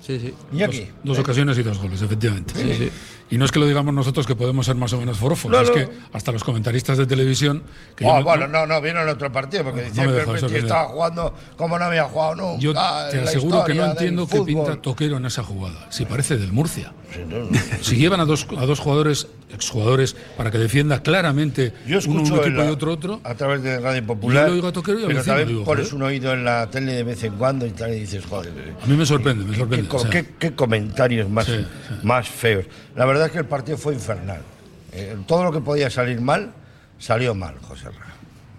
sí, 0.00 0.20
sí. 0.20 0.34
Iñaki. 0.52 0.86
Dos 1.02 1.18
ocasiones 1.18 1.58
y 1.58 1.62
dos 1.62 1.78
goles, 1.78 2.00
efectivamente. 2.02 2.54
Sí, 2.54 2.74
sí. 2.84 2.90
Y 3.28 3.38
no 3.38 3.44
es 3.44 3.50
que 3.50 3.58
lo 3.58 3.66
digamos 3.66 3.92
nosotros 3.92 4.24
que 4.26 4.36
podemos 4.36 4.66
ser 4.66 4.76
más 4.76 4.92
o 4.92 4.98
menos 4.98 5.18
forofos, 5.18 5.50
No, 5.50 5.60
es 5.60 5.70
que 5.70 5.88
hasta 6.12 6.30
los 6.30 6.44
comentaristas 6.44 6.96
de 6.96 7.06
televisión. 7.06 7.62
Que 7.96 8.04
yo 8.04 8.14
Ah, 8.14 8.20
bueno, 8.20 8.46
no, 8.46 8.66
no, 8.66 8.80
vieron 8.80 9.08
otro 9.08 9.32
partido 9.32 9.64
porque 9.64 9.80
No, 9.82 9.88
decían 9.88 10.06
que 10.12 10.30
el 10.46 10.46
que- 10.52 10.58
estaba 10.58 10.84
jugando 10.88 11.34
como 11.56 11.76
no 11.78 11.86
había 11.86 12.04
jugado 12.04 12.36
nunca. 12.36 12.60
Yo 12.60 12.72
te 12.72 13.20
aseguro 13.20 13.64
que 13.64 13.74
no 13.74 13.86
entiendo 13.86 14.28
qué 14.28 14.42
pinta 14.42 14.76
Toquero 14.80 15.16
en 15.16 15.26
esa 15.26 15.42
jugada. 15.42 15.90
Si 15.90 16.04
parece 16.04 16.36
del 16.36 16.52
Murcia. 16.52 16.92
Si 17.80 17.96
llevan 17.96 18.20
a 18.20 18.24
dos, 18.24 18.46
a 18.56 18.66
dos 18.66 18.78
jugadores, 18.80 19.28
exjugadores, 19.52 20.16
para 20.36 20.50
que 20.50 20.58
defienda 20.58 21.02
claramente 21.02 21.72
Yo 21.86 21.88
uno 21.88 21.98
escucho 21.98 22.34
un 22.34 22.40
equipo 22.40 22.56
la- 22.62 22.66
y 22.66 22.68
otro 22.68 22.92
otro. 22.92 23.20
a 23.24 23.34
través 23.34 23.62
de 23.62 23.78
Radio 23.80 24.04
Popular. 24.06 24.48
Yo 24.48 24.54
oigo 24.54 24.68
a 24.68 24.72
Toquero 24.72 24.98
y 24.98 25.02
pero 25.02 25.12
alucino, 25.18 25.34
también 25.36 25.48
digo, 25.48 25.64
pones 25.64 25.92
un 25.92 26.02
oído 26.02 26.32
en 26.32 26.44
la 26.44 26.68
tele 26.70 26.92
de 26.92 27.02
vez 27.04 27.22
en 27.24 27.34
cuando 27.34 27.66
y 27.66 27.70
tal 27.70 27.94
y 27.94 28.00
dices, 28.00 28.24
joder. 28.26 28.52
A 28.82 28.86
mí 28.86 28.96
me 28.96 29.06
sorprende, 29.06 29.44
me 29.44 29.52
¿Qué, 29.52 29.58
sorprende. 29.58 29.88
co- 29.88 29.96
o 29.96 30.00
sea, 30.00 30.10
qué- 30.10 30.26
qué 30.38 30.52
comentarios 30.54 31.28
más, 31.30 31.46
Sí, 31.46 31.52
sí. 31.56 31.94
más 32.02 32.28
feos. 32.28 32.66
La 32.94 33.04
verdad 33.06 33.26
es 33.26 33.32
que 33.32 33.38
el 33.38 33.46
partido 33.46 33.78
fue 33.78 33.94
infernal. 33.94 34.40
Eh, 34.92 35.16
todo 35.26 35.44
lo 35.44 35.52
que 35.52 35.60
podía 35.60 35.90
salir 35.90 36.20
mal, 36.20 36.52
salió 36.98 37.34
mal, 37.34 37.56
José 37.62 37.86
Ra. 37.86 38.14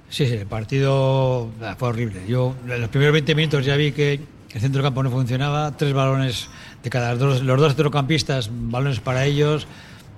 Sí, 0.10 0.26
sí, 0.26 0.34
el 0.36 0.46
partido 0.48 1.50
ah, 1.62 1.76
fue 1.78 1.90
horrible. 1.90 2.22
Yo 2.28 2.56
en 2.68 2.80
los 2.80 2.90
primeros 2.90 3.12
20 3.14 3.36
minutos 3.36 3.66
ya 3.66 3.76
vi 3.76 3.92
que 3.92 4.14
el 4.54 4.62
centro 4.62 4.82
del 4.82 4.88
campo 4.88 5.04
no 5.04 5.12
funcionaba, 5.12 5.76
tres 5.76 5.94
balones 5.94 6.48
de 6.84 6.90
cada 6.90 7.16
dos, 7.16 7.42
los 7.42 7.60
dos 7.60 7.70
centrocampistas, 7.74 8.50
balones 8.52 9.00
para 9.00 9.26
ellos, 9.26 9.68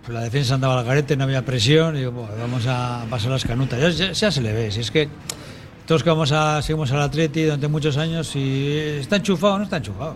pues 0.01 0.13
la 0.13 0.21
defensa 0.21 0.55
andaba 0.55 0.79
al 0.79 0.85
garete, 0.85 1.15
no 1.15 1.23
había 1.23 1.43
presión, 1.45 1.97
y 1.97 2.05
"Buah, 2.05 2.29
vamos 2.39 2.65
a 2.67 3.05
pasar 3.09 3.31
las 3.31 3.45
canutas. 3.45 3.97
Ya, 3.97 4.31
se 4.31 4.41
le 4.41 4.53
ve, 4.53 4.71
si 4.71 4.81
es 4.81 4.91
que 4.91 5.09
todos 5.85 6.03
que 6.03 6.09
vamos 6.09 6.31
a, 6.31 6.61
seguimos 6.61 6.91
al 6.91 7.01
Atleti 7.01 7.43
durante 7.43 7.67
muchos 7.67 7.97
años, 7.97 8.27
si 8.27 8.77
está 8.99 9.17
enchufado 9.17 9.57
no 9.57 9.63
está 9.63 9.77
enchufado. 9.77 10.15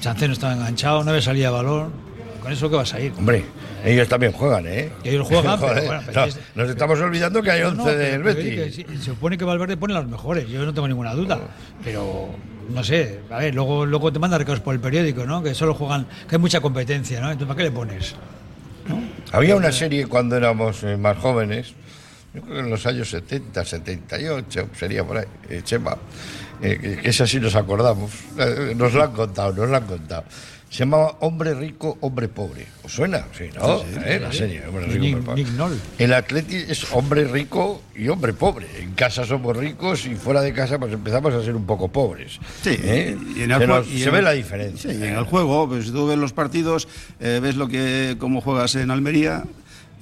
Chancé 0.00 0.28
no 0.28 0.34
estaba 0.34 0.52
enganchado, 0.52 1.02
no 1.02 1.10
había 1.10 1.22
salida 1.22 1.50
balón, 1.50 1.92
con 2.48 2.52
eso 2.56 2.70
que 2.70 2.76
vas 2.76 2.94
a 2.94 3.00
ir. 3.00 3.12
Hombre, 3.18 3.44
ellos 3.84 4.08
también 4.08 4.32
juegan, 4.32 4.66
¿eh? 4.66 4.90
Ellos 5.04 5.26
juegan, 5.28 5.60
pero 5.60 5.74
bueno, 5.84 6.02
pero 6.06 6.20
no, 6.22 6.26
es- 6.26 6.38
nos 6.54 6.70
estamos 6.70 6.98
olvidando 7.00 7.42
que 7.42 7.50
hay 7.50 7.60
No, 7.60 7.68
11 7.68 7.76
no, 7.78 7.84
pero- 7.84 7.98
del 7.98 8.22
Betis. 8.22 8.86
se 8.86 9.02
supone 9.04 9.36
que 9.36 9.44
Valverde 9.44 9.76
pone 9.76 9.92
los 9.94 10.06
mejores, 10.06 10.48
yo 10.48 10.64
no 10.64 10.72
tengo 10.72 10.88
ninguna 10.88 11.12
duda. 11.14 11.38
Pero 11.84 12.30
no 12.70 12.82
sé, 12.82 13.20
a 13.30 13.38
ver, 13.38 13.54
luego, 13.54 13.84
luego 13.84 14.10
te 14.12 14.18
manda 14.18 14.38
recados 14.38 14.60
por 14.60 14.74
el 14.74 14.80
periódico, 14.80 15.26
¿no? 15.26 15.42
Que 15.42 15.54
solo 15.54 15.74
juegan, 15.74 16.06
que 16.28 16.36
hay 16.36 16.40
mucha 16.40 16.60
competencia, 16.60 17.20
¿no? 17.20 17.26
Entonces, 17.30 17.48
¿para 17.48 17.58
qué 17.58 17.62
le 17.64 17.70
pones? 17.70 18.14
Había 19.32 19.54
una 19.54 19.70
serie 19.70 20.06
cuando 20.06 20.36
éramos 20.36 20.82
eh, 20.84 20.96
más 20.96 21.18
jóvenes, 21.18 21.74
yo 22.32 22.40
creo 22.40 22.54
que 22.54 22.60
en 22.60 22.70
los 22.70 22.86
años 22.86 23.10
70, 23.10 23.62
78, 23.64 24.68
sería 24.78 25.04
por 25.04 25.18
ahí, 25.18 25.26
eh, 25.50 25.60
Chema, 25.62 25.98
eh, 26.62 26.78
que, 26.80 26.96
que 26.96 27.08
esa 27.10 27.26
sí 27.26 27.38
nos 27.38 27.54
acordamos, 27.54 28.10
eh, 28.38 28.72
nos 28.74 28.94
lo 28.94 29.02
han 29.04 29.12
contado, 29.12 29.52
nos 29.52 29.68
lo 29.68 29.76
han 29.76 29.84
contado. 29.86 30.24
Se 30.70 30.80
llamaba 30.80 31.16
Hombre 31.20 31.54
Rico, 31.54 31.96
Hombre 32.02 32.28
Pobre. 32.28 32.66
¿Os 32.84 32.92
suena? 32.92 33.24
Sí, 33.36 33.44
¿no? 33.56 33.80
¿Eh? 34.04 34.20
La 34.20 34.30
serie, 34.32 34.62
Hombre 34.66 34.84
Rico, 34.86 35.34
Nick- 35.34 35.48
Hombre 35.48 35.56
Pobre. 35.56 35.78
El 35.98 36.12
Atleti 36.12 36.56
es 36.56 36.92
hombre 36.92 37.24
rico 37.24 37.82
y 37.96 38.08
hombre 38.08 38.32
pobre. 38.34 38.66
En 38.78 38.92
casa 38.92 39.24
somos 39.24 39.56
ricos 39.56 40.04
y 40.06 40.14
fuera 40.14 40.42
de 40.42 40.52
casa 40.52 40.78
pues 40.78 40.92
empezamos 40.92 41.32
a 41.32 41.42
ser 41.42 41.56
un 41.56 41.64
poco 41.64 41.88
pobres. 41.88 42.38
Sí, 42.62 42.76
¿Eh? 42.82 43.16
y 43.36 43.42
en 43.42 43.50
el 43.52 43.58
se 43.60 43.66
nos- 43.66 43.88
y 43.88 43.98
se 44.00 44.08
en 44.08 44.14
ve 44.14 44.22
la 44.22 44.32
diferencia. 44.32 44.90
Sí, 44.92 44.98
y 44.98 45.02
en 45.04 45.14
el 45.16 45.24
juego, 45.24 45.68
pues 45.68 45.86
si 45.86 45.90
tú 45.90 46.06
ves 46.06 46.18
los 46.18 46.32
partidos, 46.34 46.86
eh, 47.18 47.40
ves 47.42 47.56
lo 47.56 47.66
que 47.68 48.16
cómo 48.18 48.40
juegas 48.42 48.74
en 48.74 48.90
Almería, 48.90 49.44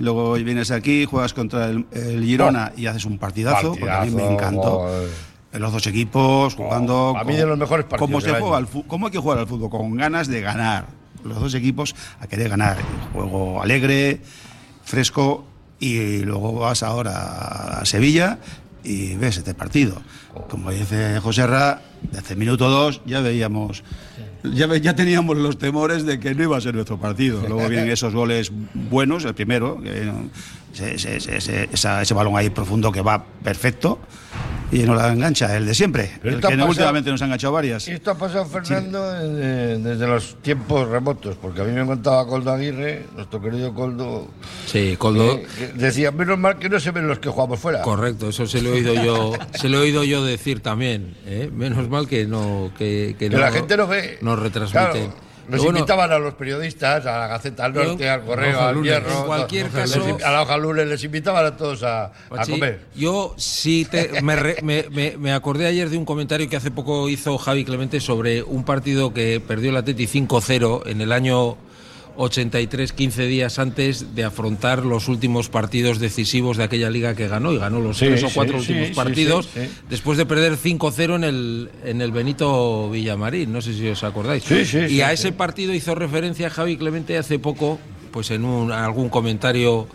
luego 0.00 0.32
vienes 0.34 0.72
aquí, 0.72 1.04
juegas 1.04 1.32
contra 1.32 1.66
el, 1.70 1.86
el 1.92 2.24
Girona 2.24 2.72
y 2.76 2.86
haces 2.86 3.04
un 3.04 3.19
partidazo, 3.19 3.70
porque 3.78 3.88
a 3.88 4.00
mí 4.04 4.10
me 4.10 4.16
Partidazo, 4.22 4.32
encantó. 4.32 4.90
Los 5.58 5.73
dos 5.73 5.87
equipos 5.87 6.55
jugando. 6.55 7.17
a 7.17 7.25
mí 7.25 7.35
de 7.37 7.47
los 7.47 7.58
mejores 7.58 7.85
partidos 7.87 8.08
¿Cómo, 8.08 8.20
se 8.20 8.32
juega 8.32 8.56
al 8.56 8.69
¿Cómo 8.87 9.06
hay 9.06 9.12
que 9.12 9.19
jugar 9.19 9.38
al 9.38 9.47
fútbol? 9.47 9.70
Con 9.70 9.97
ganas 9.97 10.29
de 10.29 10.41
ganar. 10.41 10.87
Los 11.25 11.41
dos 11.41 11.55
equipos 11.55 11.94
a 12.20 12.26
querer 12.26 12.49
ganar. 12.49 12.76
Juego 13.12 13.61
alegre, 13.62 14.20
fresco, 14.85 15.44
y 15.81 16.20
luego 16.20 16.53
vas 16.55 16.82
ahora 16.82 17.81
a 17.81 17.85
Sevilla 17.85 18.38
y 18.85 19.14
ves 19.17 19.37
este 19.38 19.53
partido. 19.55 20.00
Como 20.49 20.70
dice 20.70 21.19
José 21.20 21.47
Ra, 21.47 21.82
desde 22.12 22.35
el 22.35 22.38
minuto 22.38 22.69
dos 22.70 23.00
ya 23.05 23.20
veíamos. 23.20 23.82
Ya, 24.44 24.69
ya 24.76 24.94
teníamos 24.94 25.37
los 25.38 25.58
temores 25.58 26.05
de 26.06 26.20
que 26.20 26.35
no 26.35 26.44
iba 26.44 26.56
a 26.56 26.61
ser 26.61 26.75
nuestro 26.75 26.99
partido. 26.99 27.41
Luego 27.48 27.69
vienen 27.69 27.91
esos 27.91 28.15
goles 28.15 28.53
buenos, 28.75 29.25
el 29.25 29.34
primero, 29.34 29.81
que, 29.82 30.13
ese, 30.72 31.17
ese- 31.17 31.36
ese- 31.36 31.69
ese 31.72 32.15
balón 32.15 32.36
ahí 32.36 32.51
profundo 32.51 32.93
que 32.93 33.01
va 33.01 33.25
perfecto 33.43 33.98
y 34.73 34.81
no 34.81 34.94
la 34.94 35.13
engancha, 35.13 35.56
el 35.56 35.65
de 35.67 35.75
siempre. 35.75 36.11
Pero 36.23 36.35
El 36.37 36.41
que 36.41 36.49
pasado- 36.49 36.67
últimamente 36.69 37.11
nos 37.11 37.23
ha 37.23 37.25
enganchado 37.27 37.53
varias. 37.53 37.87
Y 37.89 37.93
esto 37.93 38.11
ha 38.11 38.19
pasado, 38.19 38.46
Fernando, 38.46 39.13
desde, 39.13 39.79
desde 39.79 40.06
los 40.06 40.37
tiempos 40.43 40.89
remotos, 40.89 41.37
porque 41.41 41.61
a 41.61 41.65
mí 41.65 41.73
me 41.73 41.87
contaba 41.87 42.27
Coldo 42.27 42.51
Aguirre, 42.53 43.05
nuestro 43.15 43.41
querido 43.41 43.73
Coldo, 43.75 44.29
Sí, 44.67 44.96
Coldo. 44.99 45.35
eh, 45.37 45.73
decía, 45.77 46.11
menos 46.11 46.39
mal 46.39 46.58
que 46.58 46.69
no 46.69 46.81
se 46.81 46.91
ven 46.91 47.06
los 47.06 47.19
que 47.20 47.29
jugamos 47.29 47.61
fuera. 47.61 47.82
Correcto, 47.82 48.29
eso 48.31 48.46
se 48.46 48.61
lo 48.61 48.70
he 48.70 48.73
oído 48.73 48.94
yo, 48.94 49.32
se 49.55 49.69
lo 49.69 49.79
he 49.79 49.82
oído 49.82 50.03
yo 50.05 50.25
decir 50.25 50.61
también. 50.61 51.17
¿eh? 51.27 51.51
Menos 51.55 51.89
mal 51.89 52.08
que 52.08 52.27
no, 52.27 52.70
que, 52.77 53.15
que 53.19 53.29
que 53.29 53.31
no 53.37 53.39
la 53.39 53.53
gente 53.53 53.77
no 53.77 53.87
ve. 53.87 54.19
Nos 54.20 54.39
retransmiten. 54.39 54.91
Claro, 55.11 55.25
nos 55.48 55.62
bueno, 55.62 55.79
invitaban 55.79 56.12
a 56.12 56.19
los 56.19 56.34
periodistas, 56.34 57.05
a 57.06 57.19
la 57.20 57.26
Gaceta 57.29 57.65
del 57.65 57.72
Yo- 57.74 57.84
Norte, 57.84 58.08
al 58.08 58.24
Correo, 58.24 58.60
al. 58.60 58.82
Hierro, 58.82 59.20
En 59.20 59.26
cualquier 59.26 59.69
caso- 59.70 60.19
a 60.24 60.31
la 60.32 60.43
Hoja 60.43 60.56
Lunes, 60.56 60.86
les 60.86 61.05
invitaban 61.05 61.44
a 61.44 61.56
todos 61.56 61.82
a, 61.82 62.12
comer. 62.46 62.81
Yo 62.94 63.34
sí 63.36 63.86
te- 63.91 64.22
me, 64.22 64.36
re- 64.36 64.56
me- 64.62 64.86
me- 64.91 65.17
me 65.19 65.32
acordé 65.32 65.67
ayer 65.67 65.88
de 65.91 65.96
un 65.96 66.05
comentario 66.05 66.48
que 66.48 66.56
hace 66.56 66.70
poco 66.70 67.08
hizo 67.08 67.38
Javi 67.38 67.65
Clemente 67.65 68.00
sobre 68.00 68.43
un 68.43 68.65
partido 68.65 69.12
que 69.15 69.41
perdió 69.41 69.70
el 69.70 69.76
Atleti 69.76 70.06
5-0 70.06 70.82
en 70.86 71.00
el 71.00 71.12
año 71.12 71.56
83, 72.17 72.93
15 72.93 73.27
días 73.27 73.58
antes 73.58 74.15
de 74.15 74.25
afrontar 74.25 74.85
los 74.85 75.08
últimos 75.08 75.49
partidos 75.49 75.99
decisivos 75.99 76.56
de 76.56 76.65
aquella 76.65 76.91
liga 76.91 77.15
que 77.15 77.29
ganó 77.29 77.53
y 77.53 77.58
ganó 77.58 77.81
los 77.81 77.99
Sí, 77.99 78.06
tres 78.06 78.25
o 78.25 78.29
cuatro 78.35 78.61
sí, 78.61 78.73
últimos 78.73 78.89
sí, 78.89 78.94
partidos 78.94 79.49
después 79.89 80.19
de 80.19 80.27
perder 80.27 80.56
5-0 80.56 81.17
en 81.17 81.25
el, 81.25 81.70
en 81.85 82.01
el 82.01 82.11
Benito 82.13 82.91
Villamarín, 82.91 83.53
no 83.53 83.61
sé 83.61 83.75
si 83.75 83.87
os 83.89 84.03
acordáis. 84.05 84.44
Y 84.91 85.01
a 85.03 85.13
ese 85.13 85.32
partido 85.32 85.75
hizo 85.75 85.94
referencia 85.94 86.51
Javi 86.51 86.77
Clemente 86.77 87.19
hace 87.19 87.39
poco, 87.39 87.79
pues 88.11 88.31
en 88.31 88.44
un, 88.44 88.73
algún 88.73 89.08
comentario 89.08 89.87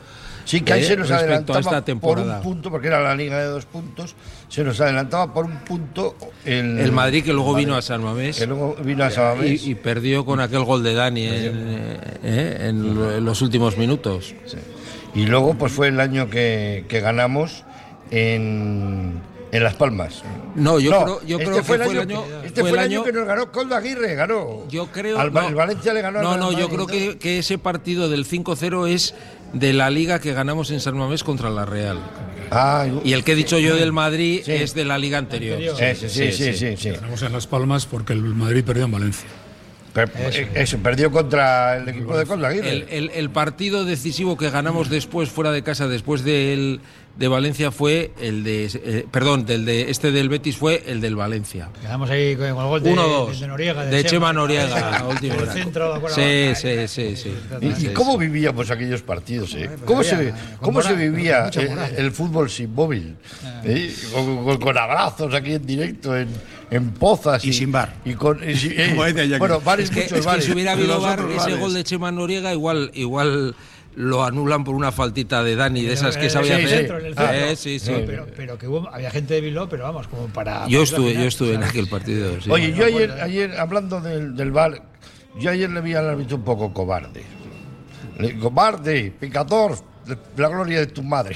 Sí, 0.43 0.61
que 0.61 0.73
ahí 0.73 0.81
eh, 0.81 0.85
se 0.85 0.97
nos 0.97 1.07
respecto 1.07 1.53
a 1.53 1.57
adelantaba 1.57 1.59
esta 1.59 1.69
por 1.69 1.79
un 1.79 1.85
temporada. 1.85 2.41
punto, 2.41 2.71
porque 2.71 2.87
era 2.87 2.99
la 2.99 3.15
liga 3.15 3.39
de 3.39 3.45
dos 3.45 3.65
puntos, 3.65 4.15
se 4.51 4.63
nos 4.65 4.79
adelantaba 4.81 5.33
por 5.33 5.45
un 5.45 5.59
punto 5.59 6.15
el, 6.45 6.77
El 6.79 6.91
Madrid 6.91 7.23
que 7.23 7.31
luego 7.33 7.53
Madrid, 7.53 7.65
vino 7.65 7.77
a 7.77 7.81
San 7.81 8.03
Mamés. 8.03 8.37
Que 8.37 8.45
luego 8.45 8.75
vino 8.83 9.03
a 9.05 9.09
San 9.09 9.37
Mamés. 9.37 9.65
y, 9.65 9.71
y 9.71 9.75
perdió 9.75 10.25
con 10.25 10.39
aquel 10.41 10.63
gol 10.65 10.83
de 10.83 10.93
Dani 10.93 11.25
en, 11.25 11.33
eh, 11.33 11.97
eh, 12.23 12.57
en 12.69 12.93
lo- 12.95 13.15
en 13.15 13.23
los 13.25 13.41
últimos 13.41 13.77
minutos. 13.77 14.35
Y 15.15 15.25
luego 15.25 15.53
pues 15.55 15.71
fue 15.71 15.87
el 15.87 15.99
año 15.99 16.29
que, 16.29 16.85
que 16.89 16.99
ganamos 16.99 17.63
en, 18.11 19.21
En 19.53 19.63
Las 19.63 19.75
Palmas. 19.75 20.21
No, 20.55 20.79
yo 20.79 20.91
creo- 20.91 21.21
yo 21.25 21.37
este 21.37 21.45
creo 21.45 21.57
que 21.57 21.63
fue 21.63 21.75
el 21.77 21.83
fue 21.83 21.93
el 21.93 21.99
año, 21.99 22.23
este 22.43 22.61
fue 22.61 22.69
el 22.71 22.79
año 22.79 23.03
que 23.03 23.11
nos 23.13 23.25
ganó 23.27 23.51
Coldo 23.51 23.75
Aguirre, 23.75 24.15
ganó. 24.15 24.67
Yo 24.69 24.87
creo 24.87 25.19
Al, 25.19 25.33
no. 25.33 25.47
el 25.47 25.55
Valencia 25.55 25.93
le 25.93 26.01
ganó 26.01 26.19
al 26.19 26.23
No, 26.25 26.29
Real 26.37 26.39
no, 26.53 26.59
yo 26.59 26.69
creo 26.69 26.87
que, 26.87 27.17
que 27.17 27.39
ese 27.39 27.57
partido 27.57 28.09
del 28.09 28.25
5-0 28.25 28.87
es 28.89 29.13
de 29.53 29.73
la 29.73 29.89
liga 29.89 30.19
que 30.19 30.33
ganamos 30.33 30.71
en 30.71 30.79
San 30.79 30.97
Mamés 30.97 31.23
contra 31.23 31.49
la 31.49 31.65
Real. 31.65 31.99
Ah, 32.51 32.85
Y 33.05 33.13
el 33.13 33.23
que 33.23 33.31
he 33.31 33.35
dicho 33.35 33.57
yo 33.59 33.75
del 33.77 33.93
Madrid 33.93 34.41
Sí. 34.43 34.51
es 34.51 34.73
de 34.73 34.83
la 34.85 34.97
liga 34.97 35.17
anterior. 35.17 35.59
ese, 35.61 36.09
sí, 36.09 36.31
sí, 36.33 36.53
sí, 36.53 36.75
sí. 36.77 36.89
Ganamos 36.91 37.21
en 37.23 37.31
Las 37.31 37.47
Palmas 37.47 37.85
porque 37.85 38.11
el 38.13 38.21
Madrid 38.21 38.63
perdió 38.63 38.85
en 38.85 38.91
Valencia. 38.91 39.27
Pero, 39.93 40.09
eh, 40.17 40.47
eso, 40.55 40.77
perdió 40.77 41.11
contra 41.11 41.77
el 41.77 41.89
equipo 41.89 42.17
de 42.17 42.25
Coldo 42.25 42.47
Aguirre. 42.47 42.69
El, 42.69 42.85
el- 42.89 43.09
el 43.13 43.29
partido 43.29 43.83
decisivo 43.83 44.37
que 44.37 44.49
ganamos 44.49 44.89
después 44.89 45.29
fuera 45.29 45.51
de 45.51 45.63
casa, 45.63 45.87
después 45.89 46.23
del 46.23 46.79
de 47.17 47.27
Valencia, 47.27 47.71
fue 47.71 48.11
el 48.19 48.43
de. 48.43 48.69
eh, 48.73 49.05
perdón, 49.11 49.45
del 49.45 49.65
de 49.65 49.91
este 49.91 50.11
del 50.11 50.29
Betis 50.29 50.57
fue 50.57 50.83
el 50.87 51.01
del 51.01 51.15
Valencia. 51.15 51.69
Quedamos 51.81 52.09
ahí 52.09 52.35
con 52.35 52.45
el 52.45 52.53
gol 52.53 52.81
de, 52.81 52.93
1-2. 52.93 53.39
de 53.39 53.47
Noriega. 53.47 53.85
De 53.85 54.03
Chema 54.05 54.33
Noriega, 54.33 54.97
a 54.97 55.07
última 55.07 55.35
El 55.35 55.41
hora. 55.43 55.53
centro, 55.53 55.99
bueno, 55.99 56.15
Sí, 56.15 56.53
sí, 56.55 56.87
sí, 56.87 57.15
sí. 57.15 57.33
¿Y, 57.61 57.87
y 57.87 57.93
cómo 57.93 58.17
vivíamos 58.17 58.71
aquellos 58.71 59.01
partidos? 59.01 59.53
eh? 59.55 59.67
pues 59.69 59.81
¿Cómo, 59.85 60.03
se, 60.03 60.33
cómo 60.61 60.81
se 60.81 60.93
vivía 60.95 61.49
eh, 61.55 61.93
el, 61.97 62.11
fútbol 62.11 62.49
sin 62.49 62.73
móvil? 62.73 63.15
¿Eh? 63.65 63.93
Con, 64.13 64.43
con- 64.43 64.57
con 64.59 64.77
abrazos 64.77 65.33
aquí 65.35 65.53
en 65.53 65.65
directo, 65.65 66.17
en, 66.17 66.29
en 66.71 66.91
pozas. 66.91 67.43
Y 67.45 67.53
sin 67.53 67.71
bar. 67.71 67.93
Y 68.05 68.13
con, 68.13 68.39
y 68.49 68.55
sin- 68.55 68.71
eh, 68.79 68.87
Como 68.91 69.03
decía 69.03 69.25
Jackie. 69.25 69.39
bueno, 69.39 69.59
bares, 69.61 69.89
Es 69.89 69.91
que, 69.91 70.01
muchos 70.03 70.17
es 70.17 70.21
que 70.23 70.27
bares. 70.27 70.45
si 70.45 70.51
hubiera 70.53 70.71
habido 70.71 70.97
otros 70.97 71.29
ese 71.29 71.37
bares. 71.37 71.59
gol 71.59 71.73
de 71.73 71.83
Chema 71.83 72.11
Noriega, 72.11 72.51
igual, 72.53 72.89
igual 72.93 73.53
lo 73.95 74.23
anulan 74.23 74.63
por 74.63 74.75
una 74.75 74.91
faltita 74.91 75.43
de 75.43 75.55
Dani, 75.55 75.83
de 75.83 75.93
esas 75.93 76.15
que 76.17 76.29
sabía 76.29 76.57
sí, 76.57 76.63
hacer. 76.63 76.77
centro, 76.79 76.99
en 76.99 77.05
el 77.07 77.13
Ah, 77.17 77.27
centro. 77.27 77.47
Eh, 77.49 77.55
sí, 77.55 77.79
sí. 77.79 77.91
No, 77.91 77.99
pero, 78.05 78.27
pero 78.35 78.57
que 78.57 78.67
hubo, 78.67 78.87
había 78.89 79.11
gente 79.11 79.33
de 79.33 79.41
Bilbao, 79.41 79.67
pero 79.67 79.83
vamos, 79.83 80.07
como 80.07 80.27
para. 80.27 80.67
Yo 80.67 80.79
para 80.79 80.83
estuve, 80.83 81.13
yo 81.13 81.21
estuve 81.23 81.53
en 81.55 81.63
aquel 81.63 81.87
partido. 81.87 82.39
sí. 82.41 82.49
Oye, 82.49 82.73
yo 82.73 82.85
ayer, 82.85 83.11
ayer 83.21 83.59
hablando 83.59 83.99
del, 83.99 84.35
del 84.35 84.51
bar, 84.51 84.81
yo 85.39 85.51
ayer 85.51 85.69
le 85.69 85.81
vi 85.81 85.93
al 85.93 86.09
árbitro 86.09 86.37
un 86.37 86.43
poco 86.43 86.73
cobarde. 86.73 87.23
Le- 88.17 88.37
cobarde, 88.39 89.11
picador, 89.19 89.77
la 90.37 90.47
gloria 90.47 90.79
de 90.79 90.87
tu 90.87 91.03
madre. 91.03 91.35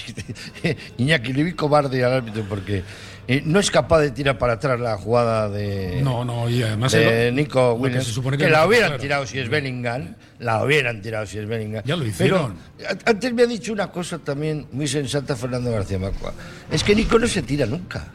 Iñaki, 0.97 1.33
le 1.33 1.43
vi 1.43 1.53
cobarde 1.53 2.03
al 2.03 2.13
árbitro 2.13 2.43
porque 2.47 2.83
eh, 3.27 3.41
no 3.45 3.59
es 3.59 3.71
capaz 3.71 3.99
de 4.01 4.11
tirar 4.11 4.37
para 4.37 4.53
atrás 4.53 4.79
la 4.79 4.97
jugada 4.97 5.49
de, 5.49 6.01
No, 6.03 6.23
no, 6.25 6.49
y 6.49 6.61
además. 6.63 6.91
de 6.91 7.27
el- 7.29 7.35
Nico 7.35 7.75
que 7.75 7.81
Williams. 7.81 8.05
se 8.05 8.11
supone 8.11 8.37
que 8.37 8.45
que 8.45 8.49
la 8.49 8.65
hubieran 8.67 8.97
tirado 8.99 9.25
si 9.25 9.39
es 9.39 9.49
Bellingham, 9.49 10.15
la 10.39 10.63
hubieran 10.63 11.01
tirado 11.01 11.25
si 11.25 11.37
es 11.39 11.47
Bellingham. 11.47 11.83
Ya 11.85 11.95
lo 11.95 12.05
hicieron. 12.05 12.55
Pero 12.77 12.89
antes 13.05 13.33
me 13.33 13.43
ha 13.43 13.47
dicho 13.47 13.73
una 13.73 13.91
cosa 13.91 14.19
también 14.19 14.67
muy 14.71 14.87
sensata 14.87 15.35
Fernando 15.35 15.71
García 15.71 15.97
Macua. 15.99 16.33
Es 16.71 16.83
que 16.83 16.93
Nico 16.95 17.17
no 17.19 17.27
se 17.27 17.41
tira 17.41 17.65
nunca. 17.65 18.07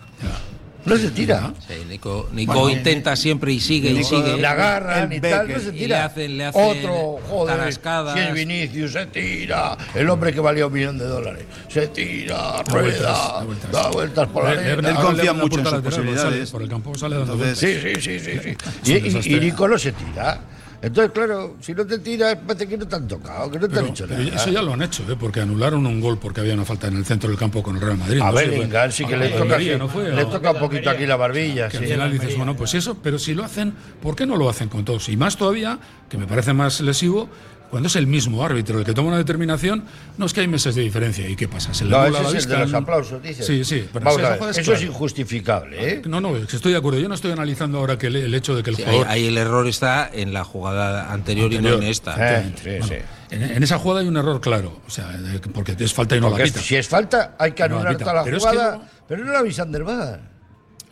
No 0.84 0.96
se 0.96 1.10
tira. 1.10 1.52
Sí, 1.68 1.75
Nico, 1.88 2.28
Nico 2.32 2.70
intenta 2.70 3.14
siempre 3.14 3.52
y 3.52 3.60
sigue 3.60 3.90
y 3.90 4.02
sigue. 4.02 4.38
la 4.38 4.52
agarran 4.52 5.12
el 5.12 5.18
y 5.18 5.20
tal, 5.20 5.49
no 5.49 5.58
se 5.60 5.68
Y 5.68 5.72
tira. 5.72 5.99
le 5.99 6.02
hacen- 6.04 6.38
le 6.38 6.44
hacen 6.46 6.62
Otro, 6.62 7.18
joder, 7.28 7.56
tarascadas. 7.56 8.14
si 8.14 8.20
es 8.20 8.32
Vinicius, 8.34 8.92
se 8.92 9.06
tira. 9.06 9.76
El 9.94 10.08
hombre 10.08 10.32
que 10.32 10.40
valía 10.40 10.66
un 10.66 10.72
millón 10.72 10.99
de 10.99 11.04
dólares, 11.06 11.44
se 11.68 11.87
tira, 11.88 12.62
rueda, 12.64 12.72
vueltas, 12.72 13.02
da 13.02 13.40
vueltas. 13.44 13.72
da 13.72 13.88
vueltas 13.90 14.28
por 14.28 14.44
la 14.44 14.50
arena. 14.50 14.88
Él 14.88 14.94
confía 14.96 15.32
mucho 15.34 15.58
en 15.60 15.66
sus 15.66 15.80
posibilidades. 15.80 16.20
sale 16.32 16.46
Por 16.50 16.62
el 16.62 16.68
campo 16.68 16.94
sale 16.96 17.16
dando 17.16 17.32
Entonces, 17.34 17.82
vueltas. 17.82 18.02
Sí, 18.02 18.10
sí, 18.18 18.20
sí, 18.20 18.40
sí. 18.42 18.56
sí. 18.82 19.28
Y, 19.28 19.37
y 19.37 19.40
Nico 19.40 19.68
no 19.68 19.78
se 19.78 19.92
tira. 19.92 20.40
Entonces, 20.82 21.12
claro, 21.12 21.56
si 21.60 21.75
no 21.75 21.87
te 21.87 21.99
tiras, 21.99 22.37
parece 22.46 22.66
que 22.66 22.78
no 22.78 22.88
te 22.88 22.96
han 22.96 23.06
tocado, 23.06 23.50
que 23.50 23.58
no 23.58 23.68
te 23.68 23.75
Pero, 23.75 23.87
han 23.87 23.92
hecho 23.92 24.06
nada. 24.06 24.22
eso 24.22 24.50
ya 24.50 24.62
lo 24.62 24.72
han 24.72 24.82
hecho, 24.82 25.02
¿eh? 25.10 25.16
porque 25.18 25.40
anularon 25.40 25.84
un 25.87 26.00
gol 26.00 26.18
porque 26.18 26.40
había 26.40 26.54
una 26.54 26.64
falta 26.64 26.88
en 26.88 26.96
el 26.96 27.04
centro 27.04 27.28
del 27.28 27.38
campo 27.38 27.62
con 27.62 27.76
el 27.76 27.82
Real 27.82 27.99
Madrid. 27.99 28.20
A 28.22 28.30
no 28.30 28.38
sé, 28.38 28.46
Bellingham 28.46 28.90
sí 28.90 29.04
que 29.04 29.16
le 29.16 29.28
toca, 29.28 29.42
Almería, 29.42 29.76
¿no 29.76 29.88
fue? 29.88 30.10
le 30.10 30.25
toca 30.25 30.52
un 30.52 30.58
poquito 30.58 30.88
aquí 30.88 31.04
la 31.06 31.16
barbilla. 31.16 31.68
que 31.68 31.76
sí. 31.76 31.84
al 31.84 31.90
final 31.90 32.12
dices, 32.12 32.37
bueno, 32.37 32.56
pues 32.56 32.72
eso, 32.75 32.96
pero 33.02 33.18
si 33.18 33.34
lo 33.34 33.44
hacen, 33.44 33.75
¿por 34.02 34.16
qué 34.16 34.25
no 34.25 34.37
lo 34.37 34.49
hacen 34.49 34.68
con 34.70 34.84
todos? 34.87 35.08
Y 35.10 35.16
más 35.18 35.37
todavía, 35.37 35.78
que 36.08 36.16
me 36.16 36.26
parece 36.26 36.54
más 36.54 36.80
lesivo, 36.80 37.28
cuando 37.71 37.87
es 37.87 37.97
el 37.97 38.07
mismo 38.07 38.45
árbitro 38.45 38.79
el 38.81 38.85
que 38.85 38.93
toma 38.93 39.09
una 39.09 39.19
determinación, 39.19 39.85
no 40.19 40.27
es 40.27 40.33
que 40.33 40.41
hay 40.41 40.49
meses 40.49 40.75
de 40.75 40.83
diferencia. 40.83 41.29
¿Y 41.29 41.37
qué 41.37 41.47
pasa? 41.49 41.73
Se 41.73 41.85
le 41.85 41.91
No, 41.91 41.99
nubla 42.07 42.19
ese 42.21 42.23
la 42.33 42.39
es 42.39 42.45
el 42.45 42.50
de 42.50 42.59
los 42.59 42.75
aplausos, 42.75 43.23
dices. 43.23 43.47
Sí, 43.47 43.65
sí, 43.65 43.89
pero 43.93 44.05
Vamos 44.05 44.19
esa 44.21 44.27
a 44.27 44.31
ver, 44.31 44.39
jugada 44.39 44.50
es 44.53 44.59
eso 44.59 44.73
es 44.75 44.83
injustificable, 44.83 45.89
¿eh? 45.95 46.03
No, 46.07 46.21
no, 46.21 46.37
es 46.37 46.47
que 46.47 46.57
estoy 46.57 46.73
de 46.73 46.79
acuerdo. 46.79 46.99
Yo 46.99 47.09
no 47.09 47.15
estoy 47.15 47.33
analizando 47.33 47.79
ahora 47.79 47.97
que 47.99 48.09
el, 48.09 48.17
el 48.17 48.35
hecho 48.35 48.55
de 48.57 48.62
que 48.62 48.71
el 48.71 48.77
Sí, 48.77 48.83
ahí, 48.83 48.89
jugador. 48.91 49.09
ahí 49.09 49.27
el 49.27 49.39
error 49.39 49.67
está 49.69 50.11
en 50.12 50.33
la 50.33 50.45
jugada 50.45 51.12
anterior, 51.12 51.53
y 51.53 51.59
no 51.59 51.75
en 51.75 51.83
esta. 51.85 52.39
Eh, 52.41 52.53
sí, 52.62 52.71
sí. 52.89 52.95
En, 53.31 53.43
en 53.43 53.62
esa 53.62 53.79
jugada 53.79 54.00
hay 54.00 54.09
un 54.09 54.17
error 54.17 54.41
claro. 54.41 54.81
O 54.87 54.91
sea, 54.91 55.09
porque 55.55 55.77
es 55.79 55.95
falta 55.95 56.17
y 56.17 56.21
no 56.21 56.29
Porque 56.31 56.43
la 56.43 56.49
pita. 56.49 56.61
si 56.61 56.77
es 56.77 56.89
falta, 56.89 57.37
hay 57.39 57.53
que 57.53 57.62
No 57.62 57.69
la 57.69 57.75
anular 57.77 57.93
pita. 57.95 58.05
toda 58.05 58.15
la 58.17 58.25
Pero 58.25 58.37
es 58.37 58.43
que 58.45 58.50
jugada, 58.50 58.81
pero 59.07 59.25
no 59.25 59.33
la 59.33 59.39
avisan 59.39 59.71
del 59.71 59.85
bar. 59.85 60.21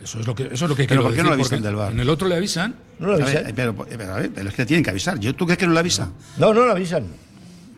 Eso 0.02 0.20
es 0.20 0.26
lo 0.26 0.34
que, 0.34 0.44
eso 0.44 0.64
es 0.64 0.68
lo 0.68 0.76
que 0.76 0.84
Pero 0.84 0.86
quiero 0.86 1.02
¿por 1.02 1.14
qué 1.14 1.22
no 1.22 1.28
le 1.30 1.34
avisan 1.34 1.60
del 1.62 1.74
VAR? 1.74 1.92
En 1.92 2.00
el 2.00 2.08
otro 2.08 2.28
le 2.28 2.36
avisan. 2.36 2.74
No 3.00 3.10
A 3.12 3.14
avisan. 3.16 3.44
ver, 3.44 3.54
pero, 3.54 3.74
pero, 3.76 4.14
a 4.14 4.18
ver, 4.18 4.30
pero 4.34 4.48
es 4.48 4.54
que 4.54 4.64
tienen 4.64 4.84
que 4.84 4.90
avisar. 4.90 5.18
¿Yo, 5.18 5.34
¿Tú 5.34 5.44
crees 5.44 5.58
que 5.58 5.66
no 5.66 5.72
lo 5.72 5.78
avisa? 5.80 6.10
No, 6.36 6.54
no 6.54 6.64
la 6.66 6.72
avisan. 6.72 7.04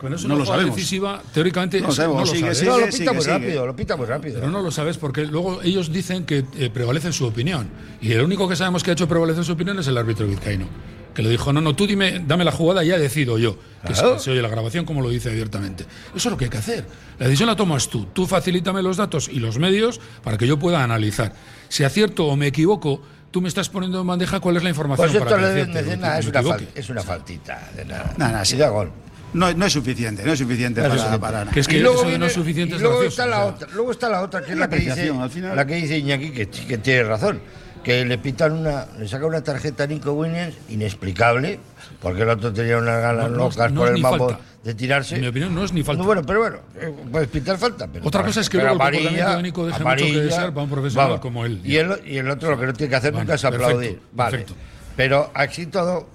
Cuando 0.01 0.17
es 0.17 0.23
No 0.23 0.29
una 0.29 0.35
lo 0.37 0.45
jugada 0.45 0.61
sabemos. 0.63 0.77
decisiva, 0.77 1.23
teóricamente 1.35 1.79
No 1.81 1.87
lo 1.89 1.93
eso 1.93 1.97
sabemos, 2.03 2.17
no 2.17 2.25
lo 2.27 2.33
sigue, 2.33 2.41
sabes. 2.43 2.59
sigue. 2.59 2.71
no, 2.71 2.79
lo 2.79 2.85
pita 2.87 2.97
sigue, 2.97 3.13
muy 3.13 3.21
sigue. 3.23 3.33
rápido, 3.39 3.67
lo 3.67 3.77
pita 3.77 3.97
muy 3.97 4.07
rápido. 4.07 4.35
Pero 4.41 4.51
no 4.51 4.63
lo 4.63 4.71
sabes 4.71 4.97
porque 4.97 5.27
luego 5.27 5.61
ellos 5.63 5.93
dicen 5.93 6.25
que 6.25 6.45
eh, 6.59 6.71
prevalece 6.73 7.13
su 7.13 7.27
opinión. 7.27 7.69
Y 8.01 8.13
el 8.13 8.23
único 8.23 8.49
que 8.49 8.57
sabemos 8.57 8.83
que 8.83 8.91
ha 8.91 8.93
hecho 8.95 9.07
prevalecer 9.07 9.45
su 9.45 9.53
opinión 9.53 9.79
es 9.79 9.87
el 9.89 9.99
árbitro 9.99 10.27
vizcaíno. 10.27 10.67
Que 11.15 11.23
le 11.23 11.29
dijo, 11.29 11.53
no, 11.53 11.61
no, 11.61 11.75
tú 11.75 11.87
dime, 11.87 12.25
dame 12.27 12.45
la 12.45 12.53
jugada 12.53 12.83
y 12.85 12.89
ya 12.89 12.97
decido 12.99 13.37
yo. 13.37 13.57
Que 13.87 13.93
Claro. 13.93 14.19
se, 14.19 14.25
se 14.25 14.31
oye 14.31 14.41
la 14.41 14.49
grabación 14.49 14.85
como 14.87 15.03
lo 15.03 15.11
dice 15.11 15.29
abiertamente. 15.29 15.85
Eso 16.15 16.29
es 16.29 16.33
lo 16.33 16.37
que 16.39 16.45
hay 16.45 16.51
que 16.51 16.59
hacer. 16.59 16.87
La 17.19 17.27
decisión 17.27 17.49
la 17.49 17.57
tomas 17.57 17.89
tú. 17.91 18.07
Tú 18.13 18.27
facilítame 18.27 18.81
los 18.83 18.97
datos 18.97 19.29
y 19.29 19.39
los 19.41 19.59
medios 19.59 20.01
para 20.23 20.39
que 20.39 20.47
yo 20.47 20.59
pueda 20.59 20.83
analizar. 20.85 21.35
Si 21.69 21.85
acierto 21.85 22.27
o 22.27 22.37
me 22.37 22.47
equivoco, 22.47 23.03
tú 23.33 23.43
me 23.43 23.49
estás 23.49 23.69
poniendo 23.69 24.01
en 24.01 24.07
bandeja 24.07 24.39
cuál 24.41 24.57
es 24.57 24.63
la 24.63 24.71
información 24.71 25.05
Pues 25.09 25.15
esto 25.17 25.25
para 25.29 25.37
que 25.37 25.43
nada, 25.43 25.55
me 25.55 25.81
es 25.81 26.27
una, 26.27 26.63
es 26.75 26.89
una 26.91 27.03
faltita. 27.03 27.71
De 27.77 27.85
nada. 27.85 28.15
Nada, 28.17 28.33
nada, 28.33 28.43
Y 28.45 28.47
sí. 28.47 28.57
da 28.57 28.69
gol. 28.71 28.91
No, 29.33 29.53
no 29.53 29.67
es 29.67 29.73
suficiente, 29.73 30.25
no 30.25 30.33
es 30.33 30.39
suficiente 30.39 30.81
No 30.81 30.87
es 30.87 30.91
para, 30.91 31.01
suficiente. 31.03 31.21
para 31.27 31.39
nada. 31.41 31.53
Que 31.53 31.61
es 31.61 31.69
que 31.69 31.77
y 31.77 31.81
luego, 31.81 32.03
viene- 32.03 32.19
no 32.19 32.27
es 32.27 32.33
suficiente 32.33 32.77
y 32.77 32.79
luego 32.79 32.99
gracioso, 33.01 33.23
está 33.23 33.27
la 33.31 33.45
o 33.45 33.49
sea. 33.49 33.55
otra, 33.55 33.69
luego 33.75 33.91
está 33.93 34.09
la 34.09 34.23
otra 34.23 34.41
que 34.41 34.47
es 34.51 34.57
Una 34.57 34.61
la 34.67 34.69
que 34.71 34.77
dice, 34.77 34.91
apreciación, 34.91 35.23
al 35.23 35.31
final. 35.31 35.57
la 35.57 35.67
que 35.67 35.75
dice 35.77 35.99
Iñaki 35.99 36.31
que, 36.31 36.49
que 36.49 36.79
tiene 36.79 37.03
razón, 37.05 37.41
que 37.85 38.05
le 38.05 38.19
pitan 38.19 38.53
una, 38.53 38.87
le 38.99 39.07
saca 39.09 39.27
una 39.27 39.43
tarjeta 39.43 39.85
a 39.85 39.87
Nico 39.87 40.13
Williams 40.13 40.55
inexplicable, 40.69 41.61
porque 42.03 42.23
el 42.23 42.29
otro 42.31 42.53
tenía 42.53 42.77
unas 42.79 43.01
ganas 43.01 43.31
No, 43.31 43.37
locas 43.37 43.73
no 43.73 43.81
por 43.83 43.89
el 43.95 43.99
mambo 44.03 44.37
de 44.65 44.75
tirarse. 44.75 45.15
En 45.15 45.21
mi 45.23 45.29
opinión, 45.29 45.55
no 45.55 45.65
es 45.65 45.73
ni 45.73 45.83
falta. 45.83 46.01
No, 46.03 46.07
bueno, 46.07 46.23
pero 46.27 46.41
bueno, 46.41 46.59
eh, 46.79 46.93
puedes 47.11 47.29
pitar 47.29 47.57
falta. 47.57 47.87
Pero 47.87 48.07
Otra 48.07 48.23
cosa 48.25 48.41
es 48.41 48.51
que 48.51 48.59
luego 48.59 48.73
el 48.73 48.79
comportamiento 48.79 49.21
amarilla, 49.21 49.37
de 49.37 49.43
Nico 49.43 49.67
deje 49.67 49.79
mucho 49.79 49.85
que 49.97 50.03
amarilla, 50.03 50.23
desear 50.23 50.53
para 50.53 50.65
un 50.65 50.71
profesional 50.71 51.21
como 51.21 51.47
él. 51.47 51.61
Y 51.65 51.77
el, 51.77 52.01
y 52.07 52.19
el 52.19 52.29
otro 52.29 52.51
lo 52.51 52.59
que 52.61 52.67
no 52.67 52.73
tiene 52.75 52.91
que 52.91 52.97
hacer 52.97 53.13
Vale, 53.13 53.25
nunca 53.25 53.35
es 53.37 53.43
perfecto, 53.43 53.65
aplaudir. 53.67 54.01
Vale. 54.13 54.31
perfecto. 54.33 54.55
Pero 54.97 55.31
así 55.33 55.67
todo, 55.67 56.07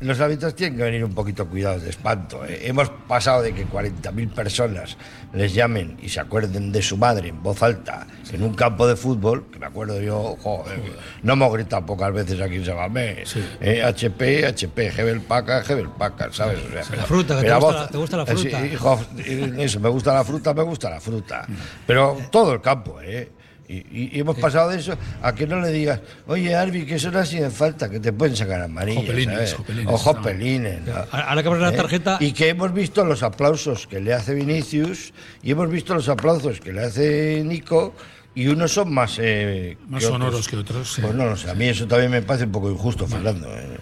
los 0.00 0.20
árbitros 0.20 0.54
tienen 0.54 0.76
que 0.78 0.84
venir 0.84 1.04
un 1.04 1.12
poquito 1.12 1.46
cuidados 1.48 1.82
de 1.82 1.90
espanto. 1.90 2.44
¿eh? 2.44 2.60
Hemos 2.68 2.88
pasado 3.08 3.42
de 3.42 3.52
que 3.52 3.66
40.000 3.66 4.30
personas 4.32 4.96
les 5.32 5.52
llamen 5.54 5.96
y 6.00 6.08
se 6.08 6.20
acuerden 6.20 6.70
de 6.70 6.80
su 6.82 6.96
madre 6.96 7.28
en 7.28 7.42
voz 7.42 7.62
alta 7.62 8.06
en 8.32 8.42
un 8.42 8.54
campo 8.54 8.86
de 8.86 8.94
fútbol, 8.96 9.46
que 9.52 9.58
me 9.58 9.66
acuerdo 9.66 10.00
yo, 10.00 10.36
joder, 10.42 10.80
no 11.22 11.32
hemos 11.32 11.52
gritado 11.52 11.84
pocas 11.84 12.12
veces 12.12 12.40
aquí 12.40 12.56
en 12.56 12.64
Sabamés. 12.64 13.28
Sí. 13.28 13.44
Eh, 13.60 13.82
HP, 13.82 14.46
HP, 14.46 14.90
Gebel 14.92 15.20
Paca, 15.22 15.62
Gebel 15.64 15.88
Paca, 15.90 16.28
¿sabes? 16.32 16.58
O 16.64 16.70
sea, 16.84 16.96
La 16.96 17.02
fruta, 17.04 17.40
que 17.40 17.46
te 17.48 17.54
gusta 17.54 17.58
voz- 17.66 17.74
la- 17.74 17.88
te 17.88 17.98
gusta 17.98 18.16
la 18.18 18.22
eh, 18.22 18.26
sí, 18.36 18.42
fruta. 18.50 18.66
hijo, 18.66 19.00
eh, 19.18 19.52
eso, 19.58 19.80
me 19.80 19.88
gusta 19.88 20.14
la 20.14 20.24
fruta, 20.24 20.54
me 20.54 20.62
gusta 20.62 20.90
la 20.90 21.00
fruta. 21.00 21.46
Pero 21.86 22.16
todo 22.30 22.52
el 22.54 22.60
campo, 22.60 23.00
¿eh? 23.02 23.32
Y, 23.68 23.76
y- 24.16 24.18
hemos 24.20 24.38
pasado 24.38 24.70
de 24.70 24.78
eso 24.78 24.96
a 25.20 25.34
que 25.34 25.46
no 25.46 25.60
le 25.60 25.70
digas, 25.70 26.00
oye, 26.26 26.54
Arbi, 26.54 26.86
que 26.86 26.94
eso 26.94 27.10
no 27.10 27.18
ha 27.18 27.26
sido 27.26 27.50
falta, 27.50 27.90
que 27.90 28.00
te 28.00 28.12
pueden 28.14 28.34
sacar 28.34 28.62
amarillas, 28.62 29.02
Jopelines, 29.02 29.34
¿sabes? 29.34 29.54
jopelines, 29.54 29.86
O 29.88 29.92
no. 29.92 29.98
jopelines. 29.98 30.80
¿no? 30.86 30.94
Ahora 31.12 31.42
que 31.42 31.48
abres 31.48 31.62
la 31.62 31.68
¿Eh? 31.68 31.76
tarjeta. 31.76 32.16
Y 32.20 32.32
que 32.32 32.48
hemos 32.48 32.72
visto 32.72 33.04
los 33.04 33.22
aplausos 33.22 33.86
que 33.86 34.00
le 34.00 34.14
hace 34.14 34.34
Vinicius 34.34 35.12
y 35.42 35.50
hemos 35.50 35.68
visto 35.70 35.94
los 35.94 36.08
aplausos 36.08 36.60
que 36.60 36.72
le 36.72 36.82
hace 36.84 37.42
Nico 37.44 37.94
y 38.34 38.46
unos 38.46 38.72
son 38.72 38.92
más... 38.94 39.18
eh, 39.20 39.76
Más 39.88 40.00
que 40.00 40.06
otros. 40.06 40.18
sonoros 40.22 40.48
que 40.48 40.56
otros, 40.56 40.92
sí. 40.94 41.02
Pues 41.02 41.14
no 41.14 41.26
lo 41.26 41.36
sé, 41.36 41.50
a 41.50 41.54
mí 41.54 41.66
eso 41.66 41.86
también 41.86 42.10
me 42.10 42.22
parece 42.22 42.44
un 42.46 42.52
poco 42.52 42.70
injusto, 42.70 43.06
Fernando. 43.06 43.48
¿eh? 43.54 43.76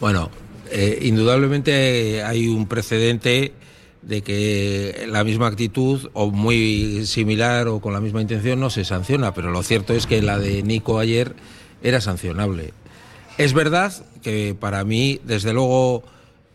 Bueno, 0.00 0.28
eh, 0.70 0.98
indudablemente 1.02 2.22
hay 2.24 2.48
un 2.48 2.66
precedente 2.66 3.52
de 4.02 4.22
que 4.22 5.06
la 5.08 5.24
misma 5.24 5.46
actitud 5.48 6.08
o 6.14 6.30
muy 6.30 7.04
similar 7.06 7.68
o 7.68 7.80
con 7.80 7.92
la 7.92 8.00
misma 8.00 8.20
intención 8.22 8.58
no 8.58 8.70
se 8.70 8.84
sanciona, 8.84 9.34
pero 9.34 9.50
lo 9.50 9.62
cierto 9.62 9.92
es 9.94 10.06
que 10.06 10.22
la 10.22 10.38
de 10.38 10.62
Nico 10.62 10.98
ayer 10.98 11.34
era 11.82 12.00
sancionable. 12.00 12.72
Es 13.38 13.52
verdad 13.52 13.92
que 14.22 14.54
para 14.58 14.84
mí, 14.84 15.20
desde 15.24 15.52
luego, 15.52 16.02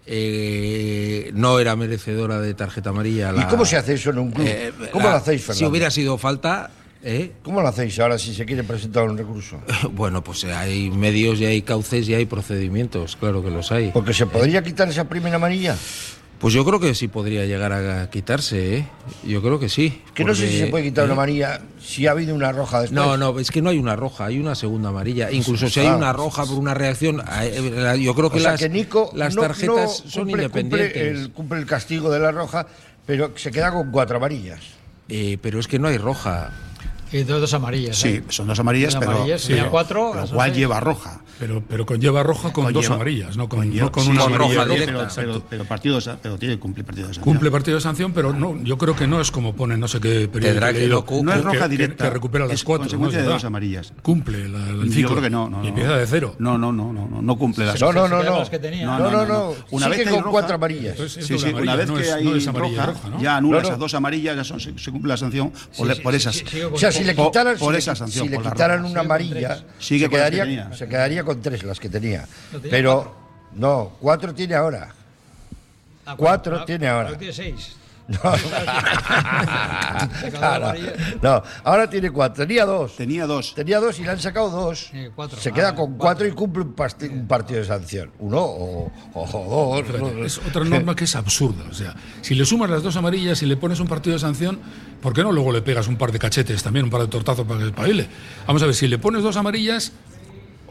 eh, 0.08 1.32
no 1.34 1.60
era 1.60 1.76
merecedora 1.76 2.40
de 2.40 2.54
tarjeta 2.54 2.90
amarilla. 2.92 3.34
¿Y 3.38 3.44
cómo 3.46 3.66
se 3.66 3.78
hace 3.78 3.94
eso 3.94 4.10
en 4.12 4.20
un 4.20 4.32
club? 4.32 4.46
eh, 4.48 4.72
¿Cómo 4.92 5.06
la- 5.06 5.12
lo 5.12 5.18
hacéis, 5.18 5.42
Fernando? 5.42 5.60
Si 5.60 5.66
hubiera 5.66 5.90
sido 5.92 6.18
falta, 6.18 6.72
¿eh? 7.04 7.32
¿Cómo 7.44 7.62
lo 7.62 7.68
hacéis 7.68 8.00
ahora 8.00 8.18
si 8.20 8.34
se 8.34 8.46
quiere 8.46 8.64
presentar 8.64 9.04
un 9.10 9.18
recurso? 9.18 9.60
bueno, 9.94 10.24
pues 10.24 10.44
hay 10.46 10.90
medios 10.92 11.40
y 11.40 11.46
hay 11.46 11.62
cauces 11.62 12.08
y 12.10 12.14
hay 12.14 12.26
procedimientos, 12.26 13.16
claro 13.16 13.44
que 13.44 13.50
los 13.52 13.72
hay. 13.72 13.92
Porque 13.92 14.14
se 14.14 14.26
podría 14.26 14.64
quitar 14.64 14.88
esa 14.90 15.08
primera 15.08 15.36
amarilla. 15.38 15.76
Pues 16.46 16.54
yo 16.54 16.64
creo 16.64 16.80
que 16.80 16.94
sí 16.94 17.08
podría 17.08 17.44
llegar 17.48 17.74
a 17.74 18.08
quitarse, 18.12 18.78
¿eh? 18.78 18.88
Yo 19.24 19.42
creo 19.42 19.58
que 19.60 19.68
sí. 19.68 20.04
Que 20.14 20.24
no 20.24 20.36
sé 20.36 20.48
si 20.48 20.60
se 20.60 20.68
puede 20.68 20.84
quitar 20.84 21.06
una 21.06 21.14
¿eh? 21.14 21.18
amarilla 21.18 21.62
si 21.82 22.06
ha 22.06 22.12
habido 22.12 22.36
una 22.36 22.52
roja 22.52 22.82
después. 22.82 22.94
No, 23.04 23.18
no, 23.18 23.40
es 23.40 23.50
que 23.50 23.64
no 23.64 23.72
hay 23.72 23.80
una 23.80 23.96
roja, 23.96 24.26
hay 24.26 24.38
una 24.38 24.54
segunda 24.54 24.90
amarilla. 24.90 25.32
Incluso 25.32 25.68
si 25.68 25.80
hay 25.80 25.88
una 25.88 26.14
roja 26.14 26.46
por 26.46 26.60
una 26.60 26.76
reacción, 26.76 27.20
eh, 27.42 27.98
yo 28.00 28.14
creo 28.14 28.30
que 28.30 28.38
o 28.38 28.42
sea 28.42 28.52
las, 28.52 28.60
que 28.60 28.70
Nico 28.70 29.10
las 29.16 29.34
no- 29.34 29.42
tarjetas 29.42 30.04
no 30.06 30.12
son 30.12 30.28
cumple- 30.28 30.32
independientes. 30.34 30.92
Cumple 30.94 31.10
el, 31.10 31.32
cumple 31.32 31.60
el 31.62 31.66
castigo 31.66 32.12
de 32.12 32.20
la 32.20 32.32
roja, 32.32 32.68
pero 33.08 33.32
se 33.36 33.50
queda 33.50 33.72
con 33.72 33.90
cuatro 33.90 34.18
amarillas. 34.18 34.60
Eh, 35.10 35.40
pero 35.42 35.60
es 35.60 35.68
que 35.68 35.80
no 35.80 35.88
hay 35.88 35.98
roja. 35.98 36.52
Y 37.12 37.24
dos, 37.24 37.42
dos 37.42 37.56
amarillas. 37.56 37.98
Sí, 37.98 38.10
¿eh? 38.10 38.24
son 38.30 38.46
dos 38.46 38.60
amarillas, 38.60 38.94
Dos 38.94 39.00
pero, 39.00 39.12
amarillas, 39.14 39.48
tenía 39.48 39.68
cuatro, 39.72 40.14
lo 40.14 40.28
cual 40.28 40.54
lleva 40.54 40.80
roja. 40.80 41.22
Pero, 41.38 41.62
pero 41.68 41.86
conlleva 41.86 42.24
roja 42.24 42.54
con 42.54 42.72
dos 42.72 42.86
Conlleva- 42.86 42.96
amarillas, 42.96 43.36
no 43.36 43.50
con, 43.50 43.60
conlleva- 43.60 43.82
no 43.86 43.92
con 43.92 44.04
sí, 44.04 44.10
una 44.10 44.22
con 44.24 44.34
amarilla 44.36 44.64
roja 44.64 44.74
directa. 44.74 45.08
Pero, 45.16 45.44
pero, 45.50 45.66
partido, 45.66 46.00
pero 46.22 46.38
tiene 46.38 46.56
que 46.56 46.60
cumplir 46.62 46.86
partido 46.86 47.08
de 47.10 47.14
sanción. 47.14 47.34
Cumple 47.34 47.52
partido 47.52 47.76
de 47.76 47.82
sanción, 47.82 48.14
pero 48.14 48.32
no, 48.32 48.58
yo 48.64 48.78
creo 48.78 48.96
que 48.96 49.06
no 49.06 49.20
es 49.20 49.32
como 49.32 49.54
pone 49.54 49.76
no 49.78 49.88
sé 49.90 50.00
qué 50.00 50.24
he 50.24 50.30
que 50.74 50.80
leído, 50.80 51.06
no 51.24 51.32
es 51.34 51.38
que- 51.40 51.44
roja 51.44 51.60
que- 51.64 51.68
directa. 51.70 52.04
Que, 52.06 52.10
recupera 52.12 52.46
las 52.46 52.54
es 52.54 52.64
cuatro. 52.64 52.84
consecuencia 52.84 53.00
¿no? 53.00 53.08
Es 53.10 53.14
de 53.14 53.28
verdad. 53.28 53.36
dos 53.36 53.44
amarillas. 53.46 53.94
Cumple 54.02 54.48
la, 54.48 54.70
el 54.70 54.84
Yo 54.86 54.92
ciclo. 54.94 55.10
creo 55.10 55.22
que 55.24 55.30
no. 55.30 55.50
no 55.50 55.64
y 55.64 55.68
empieza 55.68 55.98
de 55.98 56.08
cero. 56.08 56.36
No, 56.40 56.58
no, 56.58 56.72
no, 56.72 56.94
no, 56.94 57.06
no, 57.08 57.22
no 57.22 57.38
cumple 57.38 57.66
las 57.66 57.82
No, 57.82 57.92
no, 57.92 58.08
no, 58.08 58.24
no. 58.24 58.40
las 58.40 58.50
que 58.50 58.60
tenía. 58.60 58.86
No, 58.86 59.12
no, 59.12 59.26
no. 59.26 59.54
Una 59.72 59.90
vez 59.90 60.04
que 60.04 60.10
hay 60.10 60.16
con 60.22 60.32
cuatro 60.32 60.56
amarillas. 60.56 60.98
Sí, 60.98 61.38
sí, 61.38 61.50
una 61.54 61.76
vez 61.76 61.92
que 61.92 62.12
hay 62.14 62.40
roja, 62.48 62.94
ya 63.20 63.36
anulas 63.38 63.64
No, 63.64 63.70
no. 63.70 63.76
a 63.76 63.78
dos 63.78 63.94
amarillas, 63.94 64.38
ya 64.38 64.44
son, 64.46 64.60
se, 64.62 64.72
cumple 64.92 65.10
la 65.10 65.18
sanción 65.18 65.52
por, 65.78 65.90
esas. 66.16 66.42
O 66.72 66.78
sea, 66.78 66.92
si 66.94 67.04
le 67.04 67.14
Por- 67.14 67.32
quitaran, 67.32 68.86
una 68.86 69.02
amarilla, 69.02 69.64
que 70.00 70.08
se 70.74 70.88
quedaría 70.88 71.25
con 71.26 71.42
tres 71.42 71.64
las 71.64 71.80
que 71.80 71.90
tenía. 71.90 72.26
No, 72.54 72.60
tenía 72.60 72.72
Pero, 72.72 73.16
no, 73.56 73.92
cuatro 74.00 74.34
tiene 74.34 74.56
ahora. 74.56 74.94
Ah, 76.06 76.16
cuatro 76.18 76.60
ah, 76.62 76.66
tiene 76.66 76.88
ahora. 76.88 77.08
ahora 77.10 77.18
tiene 77.18 77.34
seis. 77.34 77.76
No. 81.22 81.42
Ahora 81.64 81.90
tiene 81.90 82.12
cuatro. 82.12 82.46
Tenía 82.46 82.66
dos. 82.66 82.96
Tenía 82.96 83.26
dos. 83.26 83.54
Tenía 83.56 83.80
dos 83.80 84.00
y 84.00 84.04
le 84.04 84.12
han 84.12 84.20
sacado 84.20 84.50
dos. 84.50 84.92
Cuatro. 85.16 85.40
Se 85.40 85.52
queda 85.52 85.70
Ah, 85.70 85.76
con 85.76 85.98
cuatro, 85.98 86.28
y 86.28 86.32
cumple 86.32 86.64
un, 86.64 86.74
partido 87.28 87.60
de 87.60 87.66
sanción. 87.66 88.12
Uno 88.20 88.40
o, 88.42 88.92
o 89.14 89.82
dos. 89.82 90.26
Es 90.26 90.38
otra 90.38 90.64
norma 90.64 90.96
que 90.96 91.06
es 91.06 91.16
absurda. 91.16 91.64
O 91.70 91.74
sea, 91.74 91.96
si 92.22 92.36
le 92.36 92.46
sumas 92.46 92.70
las 92.70 92.84
dos 92.84 92.96
amarillas 92.96 93.42
y 93.42 93.46
le 93.48 93.58
pones 93.58 93.80
un 93.80 93.88
partido 93.88 94.14
de 94.14 94.20
sanción, 94.20 94.60
¿por 95.02 95.14
qué 95.14 95.24
no 95.24 95.32
luego 95.32 95.52
le 95.52 95.62
pegas 95.62 95.88
un 95.88 95.98
par 95.98 96.12
de 96.12 96.20
cachetes 96.20 96.62
también, 96.62 96.86
un 96.86 96.92
par 96.92 97.02
de 97.02 97.08
tortazos 97.08 97.46
para 97.48 97.60
que 97.60 97.68
espabile? 97.68 98.08
Vamos 98.46 98.62
a 98.62 98.68
ver, 98.68 98.76
si 98.76 98.88
le 98.88 99.00
pones 99.00 99.24
dos 99.24 99.38
amarillas, 99.38 99.92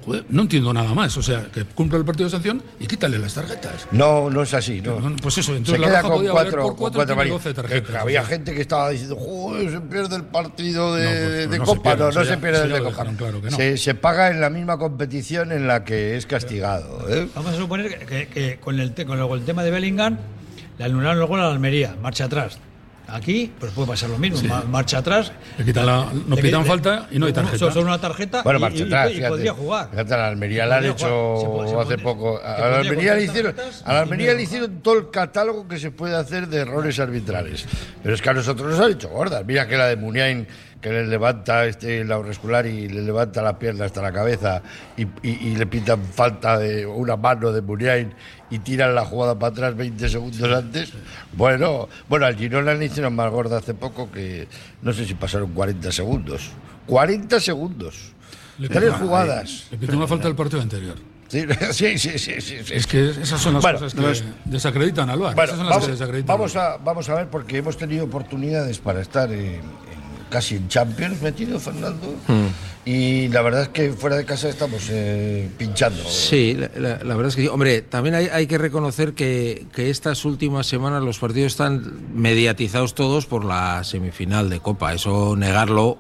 joder, 0.05 0.25
no 0.29 0.43
entiendo 0.43 0.73
nada 0.73 0.93
más. 0.95 1.17
O 1.17 1.23
sea, 1.23 1.47
que 1.53 1.65
cumpla 1.65 1.99
el 1.99 2.05
partido 2.05 2.27
de 2.27 2.31
sanción 2.31 2.63
y 2.79 2.87
quítale 2.87 3.19
las 3.19 3.35
tarjetas. 3.35 3.87
No, 3.93 4.29
no 4.31 4.43
es 4.43 4.53
así. 4.55 4.81
No. 4.81 4.97
Pues 5.23 5.39
eso, 5.39 5.53
se 5.53 5.59
entonces 5.59 5.81
la 5.81 5.87
queda 5.89 6.03
con 6.03 6.11
podía 6.13 6.31
cuatro, 6.33 6.51
por 6.53 6.61
con 6.71 6.77
cuatro, 6.77 6.99
cuatro 6.99 7.01
tiene 7.07 7.13
amarillas. 7.13 7.45
12 7.45 7.55
tarjetas. 7.55 7.91
Que 7.91 7.97
o 7.97 8.01
había 8.01 8.21
sea. 8.21 8.29
gente 8.29 8.55
que 8.55 8.61
estaba 8.61 8.91
diciendo, 8.91 9.17
joder, 9.17 9.71
se 9.71 9.81
pierde 9.81 10.17
el 10.17 10.25
partido 10.25 10.95
de, 10.95 11.05
No, 11.05 11.11
pues, 11.11 11.21
de 11.33 11.47
pues 11.47 11.59
no 11.61 11.65
se 11.67 11.71
Copa. 11.77 11.83
pierde, 11.83 11.99
no, 12.05 12.11
no 12.13 12.23
ya- 12.23 12.31
se 12.31 12.37
pierde 12.39 12.63
el 12.63 12.69
de 12.73 12.79
Copa. 12.79 12.91
dejaron 12.91 13.17
claro 13.17 13.41
que 13.43 13.51
no. 13.51 13.57
se, 13.57 13.77
se 13.79 13.95
paga 13.95 14.31
en 14.31 14.41
la 14.41 14.51
misma 14.51 14.79
competición 14.79 15.53
en 15.53 15.67
la 15.67 15.85
que 15.85 16.17
es 16.17 16.27
castigado. 16.27 17.07
¿eh? 17.09 17.29
Vamos 17.35 17.53
a 17.53 17.57
suponer 17.57 17.99
que, 17.99 18.07
que- 18.07 18.29
que 18.29 18.59
con, 18.61 18.79
el, 18.81 18.93
te- 18.93 19.07
con 19.07 19.19
el, 19.19 19.31
el 19.31 19.45
tema 19.45 19.63
de 19.65 19.71
Bellingham 19.71 20.19
le 20.79 20.85
anularon 20.85 21.21
el 21.23 21.27
gol 21.29 21.41
a 21.41 21.45
la 21.45 21.53
Almería, 21.53 21.97
marcha 22.03 22.25
atrás. 22.25 22.59
Aquí, 23.07 23.53
pues 23.61 23.71
puede 23.73 23.89
pasar 23.89 24.09
lo 24.11 24.19
mismo, 24.19 24.49
ma- 24.49 24.63
marcha 24.63 24.99
atrás. 24.99 25.31
Le 25.59 25.65
quitan 25.65 25.85
la- 25.87 26.07
no 26.27 26.37
Le- 26.37 26.43
pitan 26.43 26.63
le- 26.63 26.69
falta 26.69 27.07
y 27.11 27.19
no 27.19 27.27
hay 27.27 27.33
tarjeta. 27.35 27.59
Solo 27.59 27.73
son 27.73 27.85
una 27.85 28.01
tarjeta 28.01 28.43
Bueno, 28.43 28.59
y, 28.59 28.63
marcha 28.63 28.79
y- 28.79 28.83
atrás. 28.83 29.11
y 29.11 29.15
fíjate. 29.15 29.29
podría 29.31 29.53
jugar. 29.53 29.91
Fíjate, 29.91 30.15
a 30.15 30.17
la 30.17 30.27
Almería 30.29 30.67
le 30.67 30.75
han 30.75 30.85
hecho. 30.87 31.65
Se 31.67 31.71
se 31.71 31.77
hace 31.81 31.99
poco. 31.99 32.41
A 32.43 32.59
la 32.69 32.77
Almería 32.79 33.15
le 33.15 33.25
hicieron, 33.25 33.55
a 33.85 33.93
la 33.93 34.01
Almería 34.01 34.33
le 34.35 34.43
hicieron 34.43 34.81
todo 34.81 34.99
el 34.99 35.11
catálogo 35.11 35.69
que 35.69 35.79
se 35.79 35.91
puede 35.91 36.17
hacer 36.17 36.49
de 36.49 36.59
errores 36.61 36.99
arbitrales. 36.99 37.67
Pero 38.03 38.15
es 38.15 38.23
que 38.23 38.31
a 38.31 38.35
nosotros 38.35 38.71
nos 38.71 38.81
han 38.81 38.93
hecho 38.93 39.09
gordas. 39.11 39.45
Mira 39.45 39.69
que 39.69 39.77
la 39.77 39.87
de 39.87 39.97
Muniain, 39.97 40.49
que 40.85 40.91
le 40.91 41.07
levanta 41.07 41.65
este 41.65 42.05
la 42.05 42.17
auricular 42.17 42.67
y 42.67 42.91
le 42.91 43.01
levanta 43.01 43.41
la 43.41 43.59
pierna 43.59 43.87
hasta 43.87 44.03
la 44.03 44.13
cabeza 44.13 44.61
y, 44.99 45.05
y- 45.23 45.49
y 45.49 45.57
le 45.57 45.65
pitan 45.67 45.99
falta 46.05 46.59
de 46.59 46.85
una 46.85 47.17
mano 47.17 47.53
de 47.53 47.63
Muniain 47.63 48.13
y 48.51 48.59
tiran 48.59 48.95
la 48.95 49.03
jugada 49.07 49.39
para 49.39 49.51
atrás 49.53 49.77
20 49.79 50.07
segundos 50.11 50.53
antes. 50.53 50.93
Bueno, 51.33 51.89
bueno, 52.07 52.27
al 52.27 52.37
Girona 52.37 52.75
le 52.75 52.85
hicieron 52.85 53.17
más 53.17 53.31
gorda 53.33 53.57
hace 53.57 53.73
poco 53.73 54.13
que 54.13 54.47
no 54.83 54.93
sé 54.93 55.07
si 55.07 55.15
pasaron 55.15 55.53
40 55.55 55.91
segundos. 55.91 56.51
40 56.87 57.41
segundos. 57.41 58.13
Le 58.59 58.69
Tres 58.69 58.91
pitan- 58.93 58.99
jugadas. 59.01 59.67
Le 59.71 59.79
pitó 59.79 59.97
una 59.97 60.07
falta 60.07 60.25
del 60.29 60.37
partido 60.37 60.61
anterior. 60.61 60.97
Sí, 61.29 61.47
sí, 61.73 61.99
sí, 61.99 62.19
sí, 62.19 62.41
sí, 62.43 62.57
sí. 62.63 62.75
Es 62.75 62.87
que 62.87 63.09
esas 63.09 63.41
son 63.41 63.55
las 63.55 63.63
Bueno, 63.63 63.79
cosas 63.79 63.95
que 63.95 64.11
es- 64.11 64.25
desacreditan 64.45 65.09
al 65.09 65.19
VAR. 65.19 65.35
Bueno, 65.35 65.45
esas 65.45 65.57
son 65.57 65.67
las 65.67 65.77
vamos, 65.77 65.87
que 65.87 65.93
desacreditan 65.93 66.27
vamos 66.37 66.57
a, 66.57 66.77
vamos 66.77 67.09
a 67.09 67.15
ver 67.15 67.29
porque 67.29 67.57
hemos 67.57 67.79
tenido 67.79 68.05
oportunidades 68.05 68.79
para 68.81 69.01
estar 69.01 69.33
en- 69.33 69.39
en- 69.55 70.04
casi 70.31 70.57
en 70.57 70.69
Champions 70.69 71.21
metido, 71.23 71.59
Fernando. 71.61 72.15
Hmm. 72.29 72.47
Y 72.87 73.29
la 73.29 73.41
verdad 73.41 73.63
es 73.63 73.69
que 73.71 73.93
fuera 73.93 74.17
de 74.17 74.27
casa 74.27 74.49
estamos 74.49 74.89
eh, 74.91 75.49
pinchando. 75.57 76.03
Sí, 76.07 76.55
la, 76.55 76.71
la- 76.77 77.03
la 77.03 77.15
verdad 77.17 77.29
es 77.29 77.37
que 77.37 77.43
sí. 77.43 77.49
Hombre, 77.49 77.81
también 77.81 78.15
hay, 78.15 78.27
hay 78.27 78.47
que 78.47 78.59
reconocer 78.59 79.15
que, 79.15 79.67
que 79.75 79.89
estas 79.89 80.25
últimas 80.27 80.67
semanas 80.67 81.03
los 81.03 81.19
partidos 81.19 81.53
están 81.53 81.95
mediatizados 82.15 82.95
todos 82.95 83.25
por 83.27 83.45
la 83.45 83.83
semifinal 83.85 84.51
de 84.51 84.61
Copa. 84.61 84.93
Eso 84.93 85.35
negarlo 85.35 85.97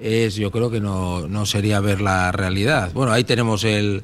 es, 0.00 0.34
yo 0.34 0.50
creo 0.50 0.70
que 0.72 0.80
no, 0.80 1.28
no 1.28 1.46
sería 1.46 1.78
ver 1.78 2.00
la 2.00 2.32
realidad. 2.32 2.90
Bueno, 2.92 3.12
ahí 3.12 3.22
tenemos 3.22 3.62
el, 3.62 4.02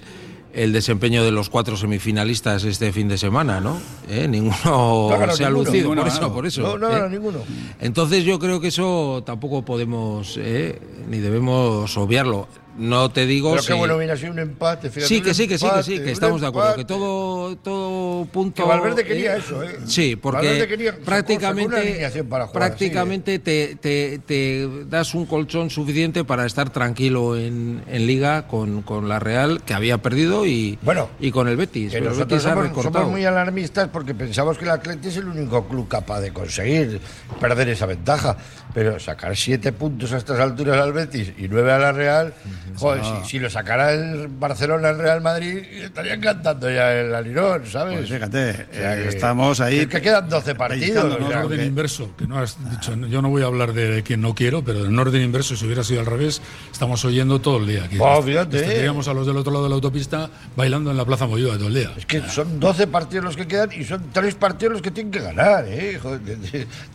el 0.59 0.73
desempeño 0.73 1.23
de 1.25 1.31
los 1.31 1.49
cuatro 1.51 1.77
semifinalistas 1.77 2.65
este 2.65 2.93
fin 2.93 3.07
de 3.09 3.17
semana, 3.17 3.61
¿no? 3.61 3.79
¿Eh? 4.09 4.27
Ninguno 4.29 4.57
No 4.65 5.33
se 5.35 5.45
ha 5.45 5.49
ninguno. 5.51 5.65
lucido, 5.65 5.95
Ninguno 5.95 6.03
por 6.03 6.09
eso, 6.11 6.33
por 6.35 6.47
eso. 6.47 6.63
No, 6.63 6.79
no, 6.79 6.97
¿eh? 6.97 7.01
no, 7.01 7.09
ninguno. 7.09 7.39
Entonces 7.81 8.25
yo 8.25 8.39
creo 8.39 8.61
que 8.61 8.69
eso 8.69 9.23
tampoco 9.25 9.63
podemos, 9.65 10.37
¿eh? 10.39 10.81
ni 11.09 11.19
debemos 11.19 11.97
obviarlo. 11.97 12.49
No 12.79 13.11
te 13.11 13.27
digo 13.27 13.51
Pero 13.51 13.63
si... 13.63 13.69
qué 13.69 13.75
bueno 13.75 13.97
hubiera 13.97 14.17
sido 14.17 14.33
un 14.33 14.39
empate. 14.39 14.89
fíjate, 14.89 15.09
Sí, 15.09 15.21
que 15.21 15.35
sí, 15.35 15.49
que 15.49 15.59
sí, 15.59 15.67
que 15.75 15.83
sí, 15.83 15.99
que 15.99 16.13
estamos 16.13 16.41
de 16.41 16.47
acuerdo. 16.47 16.77
Que 16.77 16.85
todo, 16.85 17.57
todo 17.57 18.25
punto. 18.27 18.63
Que 18.63 18.69
Valverde 18.69 19.05
quería 19.05 19.37
eso, 19.37 19.63
¿eh? 19.65 19.79
Sí, 19.87 20.15
porque 20.17 20.67
quería- 20.69 20.97
prácticamente, 20.99 22.09
para 22.29 22.47
jugar, 22.47 22.69
prácticamente 22.69 23.39
te, 23.41 23.75
te- 23.77 24.21
te 24.21 24.69
das 24.89 25.15
un 25.15 25.27
colchón 25.27 25.71
suficiente 25.71 26.25
para 26.25 26.47
estar 26.47 26.71
tranquilo 26.71 27.37
en, 27.37 27.83
en 27.89 28.07
Liga 28.07 28.47
con, 28.47 28.83
con 28.83 29.09
la 29.09 29.19
Real, 29.19 29.61
que 29.65 29.75
había 29.75 29.99
perdido, 29.99 30.47
y, 30.47 30.79
Bueno, 30.83 31.09
y 31.19 31.31
con 31.31 31.49
el 31.49 31.57
Betis. 31.57 31.91
Que 31.91 31.99
Pero 31.99 32.13
el 32.13 32.17
nosotros 32.19 32.39
Betis 32.39 32.47
ha 32.47 32.51
somos, 32.51 32.65
recortado. 32.69 32.95
somos 33.01 33.11
muy 33.11 33.25
alarmistas 33.25 33.89
porque 33.89 34.15
pensamos 34.15 34.57
que 34.57 34.65
el 34.65 34.71
Atleti 34.71 35.09
es 35.09 35.17
el 35.17 35.27
único 35.29 35.67
club 35.67 35.89
capaz 35.89 36.21
de 36.21 36.33
conseguir 36.33 37.01
perder 37.41 37.69
esa 37.71 37.87
ventaja. 37.87 38.37
Pero 38.75 39.01
sacar 39.01 39.35
siete 39.37 39.73
puntos 39.73 40.13
a 40.13 40.19
estas 40.19 40.39
alturas 40.39 40.77
al 40.77 40.93
Betis 40.93 41.33
y 41.39 41.49
nueve 41.49 41.73
a 41.73 41.79
la 41.79 41.91
Real, 41.91 42.35
joder, 42.77 43.03
si, 43.25 43.31
si 43.31 43.39
lo 43.39 43.51
sacara 43.51 43.93
el 43.93 44.29
Barcelona 44.29 44.89
al 44.91 44.99
Real 44.99 45.21
Madrid, 45.21 45.59
estarían 45.59 46.21
cantando 46.21 46.71
ya 46.71 46.93
el 46.95 47.15
alirón, 47.15 47.63
¿sabes? 47.67 47.99
Pues 47.99 48.11
fíjate, 48.11 48.51
O 48.51 48.75
sea 48.75 48.99
eh, 48.99 49.03
que- 49.03 49.09
estamos 49.09 49.61
ahí. 49.61 49.79
Es 49.81 49.87
que 49.87 50.01
quedan 50.01 50.29
12 50.29 50.55
partidos. 50.55 50.81
pellizcando, 50.81 51.15
o 51.17 51.19
En 51.19 51.29
sea, 51.29 51.45
orden 51.45 51.59
que- 51.61 51.65
inverso, 51.67 52.11
que 52.17 52.27
no 52.27 52.39
has 52.39 52.57
dicho, 52.71 52.95
yo 52.95 53.23
no 53.23 53.29
voy 53.31 53.43
a 53.43 53.47
hablar 53.47 53.73
de 53.73 54.03
quien 54.03 54.21
no 54.21 54.35
quiero, 54.35 54.63
pero 54.65 54.87
en 54.87 54.99
orden 54.99 55.23
inverso, 55.23 55.57
si 55.57 55.65
hubiera 55.67 55.83
sido 55.85 56.01
al 56.01 56.07
revés, 56.07 56.41
estamos 56.73 57.05
oyendo 57.05 57.41
todo 57.41 57.59
el 57.59 57.67
día 57.67 57.85
aquí. 57.85 57.97
Oh, 58.01 58.23
fíjate. 58.23 58.61
Tendríamos 58.61 59.09
a 59.09 59.15
los 59.15 59.27
del 59.27 59.37
otro 59.37 59.53
lado 59.53 59.65
de 59.65 59.71
la 59.71 59.75
autopista 59.77 60.31
bailando 60.57 60.91
en 60.91 60.97
la 60.97 61.05
Plaza 61.05 61.27
Moyúa 61.27 61.57
todo 61.57 61.69
el 61.69 61.75
día. 61.75 61.93
Es 61.97 62.07
que 62.07 62.21
son 62.29 62.59
12 62.61 62.87
partidos 62.87 63.25
los 63.25 63.37
que 63.37 63.47
quedan 63.47 63.71
y 63.73 63.85
son 63.85 64.11
tres 64.13 64.35
partidos 64.35 64.73
los 64.75 64.83
que 64.83 64.91
tienen 64.91 65.13
que 65.13 65.21
ganar, 65.21 65.65
¿eh? 65.69 65.99
Joder, 66.03 66.21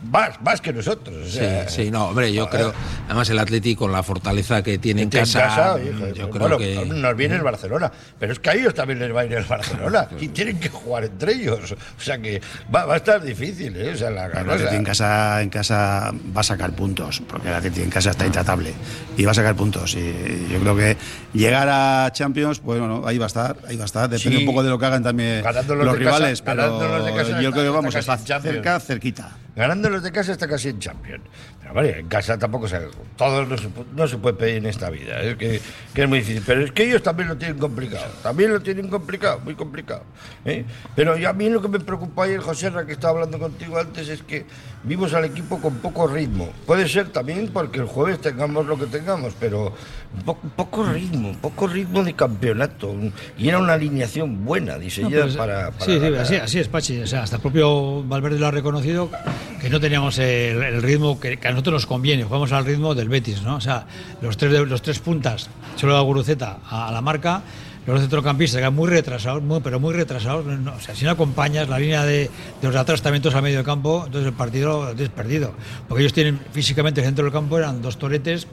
más, 0.10 0.42
más 0.42 0.62
que 0.62 0.74
nosotros. 0.74 1.16
o 1.16 1.26
Sí, 1.26 1.38
sea, 1.40 1.68
sí, 1.70 1.92
no, 1.92 2.06
hombre, 2.10 2.32
yo 2.34 2.50
creo. 2.50 2.74
Además, 3.08 3.30
el 3.30 3.40
Atlético, 3.40 3.84
con 3.84 3.92
la 3.92 4.04
fortaleza 4.04 4.62
que 4.64 4.78
tiene 4.78 5.02
en 5.04 5.10
casa, 5.10 5.40
yo 6.15 6.30
creo 6.30 6.41
bueno, 6.41 6.58
que. 6.58 6.86
nos 6.86 7.15
viene 7.15 7.36
el 7.36 7.41
Barcelona, 7.41 7.91
pero 8.19 8.34
es 8.34 8.39
que 8.39 8.49
a 8.49 8.54
ellos 8.54 8.73
también 8.73 8.99
les 8.99 9.15
va 9.15 9.21
a 9.21 9.26
ir 9.26 9.34
el 9.34 9.43
Barcelona 9.43 10.08
y 10.19 10.28
tienen 10.30 10.60
que 10.60 10.69
jugar 10.69 11.04
entre 11.06 11.34
ellos. 11.34 11.71
O 11.71 12.02
sea 12.02 12.17
que 12.19 12.41
va, 12.73 12.86
va 12.86 12.93
a 12.95 12.97
estar 12.97 13.21
difícil, 13.21 13.76
¿eh? 13.78 13.91
O 13.93 13.97
sea, 13.97 14.10
la, 14.10 14.26
El 14.28 14.49
Atleti 14.49 14.76
en 14.76 14.84
casa, 14.84 15.41
en 15.41 15.49
casa 15.49 16.12
va 16.36 16.41
a 16.41 16.43
sacar 16.43 16.71
puntos, 16.73 17.21
porque 17.28 17.47
el 17.47 17.54
Atleti 17.54 17.82
en 17.82 17.89
casa 17.89 18.12
está 18.12 18.26
intratable 18.26 18.73
y 19.17 19.26
va 19.26 19.32
a 19.32 19.36
sacar 19.36 19.56
puntos. 19.56 19.95
Y 19.95 20.47
yo 20.52 20.60
creo 20.60 20.76
que 20.76 20.97
llegar 21.34 21.67
a 21.69 22.10
Champions, 22.12 22.60
pues 22.60 22.80
bueno, 22.80 23.04
ahí 23.06 23.17
va 23.17 23.26
a 23.26 23.28
estar, 23.28 23.58
ahí 23.67 23.76
va 23.78 23.84
a 23.84 23.86
estar. 23.86 24.10
Depende 24.10 24.38
Sí. 24.38 24.43
un 24.43 24.45
poco 24.45 24.63
de 24.63 24.69
lo 24.69 24.80
que 24.80 24.86
hagan 24.86 25.04
también 25.04 25.43
los 25.43 25.54
casa- 25.54 25.93
rivales, 25.95 26.41
pero 26.41 27.04
de 27.04 27.13
casa 27.13 27.41
yo 27.41 27.52
creo 27.52 27.63
que 27.63 27.69
vamos, 27.69 27.95
en 27.95 28.02
Champions. 28.02 28.41
cerca, 28.41 28.80
cerquita. 28.80 29.32
Ganando 29.56 29.88
los 29.89 30.02
de 30.02 30.12
casa 30.12 30.32
está 30.32 30.47
casi 30.47 30.69
en 30.69 30.80
Champions. 30.80 31.23
Pero 31.62 31.73
vale, 31.76 31.99
en 31.99 32.08
casa 32.08 32.38
tampoco 32.39 32.67
se. 32.67 32.80
Todo 33.15 33.45
no 33.45 33.56
se, 33.58 33.67
no 33.95 34.08
se 34.08 34.17
puede 34.17 34.36
pedir 34.36 34.56
en 34.58 34.65
esta 34.65 34.89
vida. 34.89 35.21
Es 35.21 35.36
que, 35.36 35.53
que 35.94 36.04
es 36.04 36.10
muy 36.10 36.20
difícil. 36.20 36.44
Pero 36.46 36.62
es 36.63 36.72
que 36.72 36.84
ellos 36.84 37.04
también 37.04 37.30
lo 37.30 37.38
tienen 37.38 37.58
complicado. 37.58 38.12
También 38.22 38.52
lo 38.52 38.62
tienen 38.62 38.88
complicado, 38.88 39.39
muy 39.39 39.56
complicado. 39.56 40.04
¿eh? 40.46 40.66
Pero 40.96 41.16
a 41.28 41.34
mí 41.34 41.50
lo 41.50 41.62
que 41.62 41.68
me 41.68 41.80
preocupa 41.80 42.24
ayer, 42.26 42.39
José 42.39 42.72
que 42.86 42.94
estaba 42.94 43.13
hablando 43.13 43.39
contigo 43.39 43.78
antes, 43.78 44.10
es 44.10 44.24
que 44.24 44.46
vimos 44.84 45.13
al 45.13 45.26
equipo 45.26 45.60
con 45.60 45.76
poco 45.76 46.08
ritmo. 46.08 46.50
Puede 46.65 46.88
ser 46.88 47.10
también 47.10 47.50
porque 47.54 47.80
el 47.80 47.86
jueves 47.86 48.19
tengamos 48.22 48.65
lo 48.65 48.78
que 48.78 48.86
tengamos, 48.86 49.34
pero 49.39 49.74
un 50.15 50.52
poco, 50.52 50.84
ritmo, 50.86 51.36
poco 51.41 51.67
ritmo 51.67 52.04
de 52.04 52.13
campeonato. 52.13 52.93
Y 53.38 53.50
era 53.50 53.60
una 53.60 53.74
alineación 53.74 54.46
buena, 54.46 54.74
No, 54.74 54.80
diseñada 54.80 55.24
pues, 55.24 55.36
para, 55.36 55.72
para 55.72 55.86
sí, 55.86 56.00
sí, 56.00 56.15
así, 56.15 56.36
así 56.36 56.60
es, 56.60 56.67
Pachi. 56.67 57.02
O 57.02 57.08
sea, 57.08 57.24
hasta 57.24 57.38
el 57.38 57.41
propio 57.41 58.04
Valverde 58.04 58.39
lo 58.39 58.48
ha 58.48 58.52
reconocido 58.52 59.10
que 59.62 59.69
no 59.69 59.80
teníamos 59.80 60.17
el, 60.19 60.62
el 60.62 60.82
ritmo 60.82 61.19
que, 61.19 61.38
que 61.38 61.48
a 61.48 61.52
nosotros 61.52 61.74
nos 61.74 61.86
conviene. 61.86 62.24
Jugamos 62.24 62.52
al 62.52 62.65
ritmo 62.65 62.96
del 62.96 63.10
Betis, 63.10 63.41
¿no? 63.43 63.56
O 63.56 63.62
sea, 63.62 63.86
los 64.22 64.38
tres, 64.38 64.52
los 64.67 64.82
tres 64.82 65.00
puntas, 65.00 65.50
solo 65.76 65.93
la 65.93 66.02
Guruceta 66.02 66.60
a, 66.69 66.89
a 66.89 66.91
la 66.91 67.02
marca, 67.02 67.41
los 67.86 68.02
centrocampistas 68.02 68.62
que 68.62 68.69
muy 68.69 68.89
retrasados, 68.89 69.43
muy, 69.43 69.60
pero 69.62 69.80
muy 69.80 69.93
retrasados. 69.93 70.46
o 70.46 70.80
sea, 70.80 70.96
si 70.96 71.06
no 71.06 71.12
acompañas 71.12 71.67
la 71.67 71.80
línea 71.80 72.06
de, 72.06 72.30
los 72.62 72.74
todos 73.22 73.36
a 73.36 73.41
medio 73.41 73.63
campo, 73.63 74.04
entonces 74.06 74.28
el 74.28 74.34
partido 74.34 74.88
tienes 74.96 75.10
perdido. 75.10 75.54
Porque 75.88 76.04
ellos 76.04 76.13
tienen 76.13 76.39
físicamente 76.52 77.02
el 77.02 77.06
centro 77.06 77.26
del 77.26 77.34
campo, 77.34 77.58
eran 77.58 77.82
dos 77.82 77.98
toretes. 77.98 78.48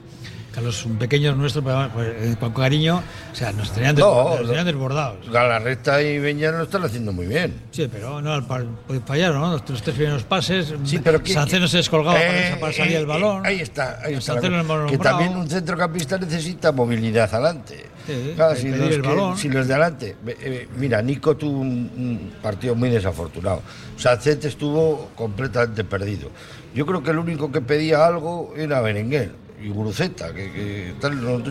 Que 0.53 0.59
a 0.59 0.63
los 0.65 0.85
pequeños 0.99 1.37
nuestros, 1.37 1.63
pues, 1.63 1.89
pues, 1.95 2.37
con 2.39 2.53
cariño, 2.53 3.03
o 3.33 3.35
sea, 3.37 3.53
nos 3.53 3.71
tenían, 3.73 3.95
des- 3.95 4.05
No, 4.05 4.31
nos 4.37 4.47
tenían 4.49 4.67
desbordados. 4.67 5.31
Galarreta 5.31 6.03
y 6.03 6.19
Beñar 6.19 6.55
lo 6.55 6.65
están 6.65 6.83
haciendo 6.83 7.13
muy 7.13 7.27
bien. 7.27 7.55
Sí, 7.71 7.89
pero 7.91 8.21
no, 8.21 8.45
pues 8.49 8.65
fallaron, 9.07 9.41
¿no? 9.41 9.53
Los, 9.53 9.65
tres 9.65 9.95
primeros 9.95 10.25
pases. 10.25 10.75
Sí, 10.85 10.99
pero 10.99 11.23
que- 11.23 11.33
Sanceno 11.33 11.69
se 11.69 11.77
descolgaba 11.77 12.19
Eh, 12.21 12.57
para, 12.61 12.73
salir 12.73 12.95
eh, 12.95 12.99
el 12.99 13.07
balón. 13.07 13.45
eh, 13.47 13.49
ahí 13.51 13.61
está, 13.61 14.01
ahí 14.05 14.15
está. 14.15 14.33
Sanceno 14.35 14.87
que 14.89 14.99
también 14.99 15.37
un 15.37 15.49
centrocampista 15.49 16.19
necesita 16.19 16.73
movilidad 16.73 17.33
adelante. 17.33 17.87
Sí, 18.09 18.33
Claro, 18.35 18.57
si, 18.57 18.71
los 18.71 18.91
el 18.91 19.03
que- 19.03 19.09
balón. 19.09 19.37
si 19.39 19.49
los 19.51 19.69
de 19.69 19.75
adelante. 19.75 20.17
eh, 20.27 20.37
eh, 20.41 20.69
mira, 20.77 21.01
Nico 21.01 21.37
tuvo 21.37 21.61
un, 21.61 21.69
un 21.97 22.33
partido 22.43 22.75
muy 22.75 22.91
desafortunado. 22.91 23.63
Sancet 23.97 24.45
estuvo 24.47 25.11
completamente 25.15 25.85
perdido. 25.85 26.29
Yo 26.75 26.87
creo 26.87 27.05
que 27.05 27.11
el 27.13 27.19
único 27.19 27.53
que 27.53 27.61
pedía 27.61 28.05
algo 28.05 28.53
era 28.57 28.81
Berenguer 28.81 29.31
y 29.63 29.69
Guruceta. 29.69 30.33
Que, 30.35 30.95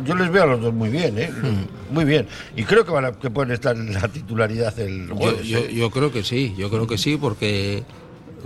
yo 0.05 0.15
les 0.15 0.31
veo 0.31 0.43
a 0.43 0.45
los 0.47 0.61
dos 0.61 0.73
muy 0.73 0.89
bien, 0.89 1.17
¿eh? 1.17 1.29
Hmm. 1.31 1.93
Muy 1.93 2.05
bien. 2.05 2.27
Y 2.55 2.63
creo 2.63 2.85
que, 2.85 2.91
van 2.91 3.05
a- 3.05 3.11
que 3.13 3.29
pueden 3.29 3.51
estar 3.51 3.75
en 3.75 3.93
la 3.93 4.07
titularidad 4.07 4.77
el 4.79 5.07
Yo, 5.09 5.15
jueves. 5.15 5.47
yo- 5.47 5.59
¿eh? 5.59 5.73
yo 5.73 5.89
creo 5.91 6.11
que 6.11 6.23
sí, 6.23 6.53
yo 6.57 6.69
creo 6.69 6.87
que 6.87 6.97
sí, 6.97 7.17
porque. 7.17 7.83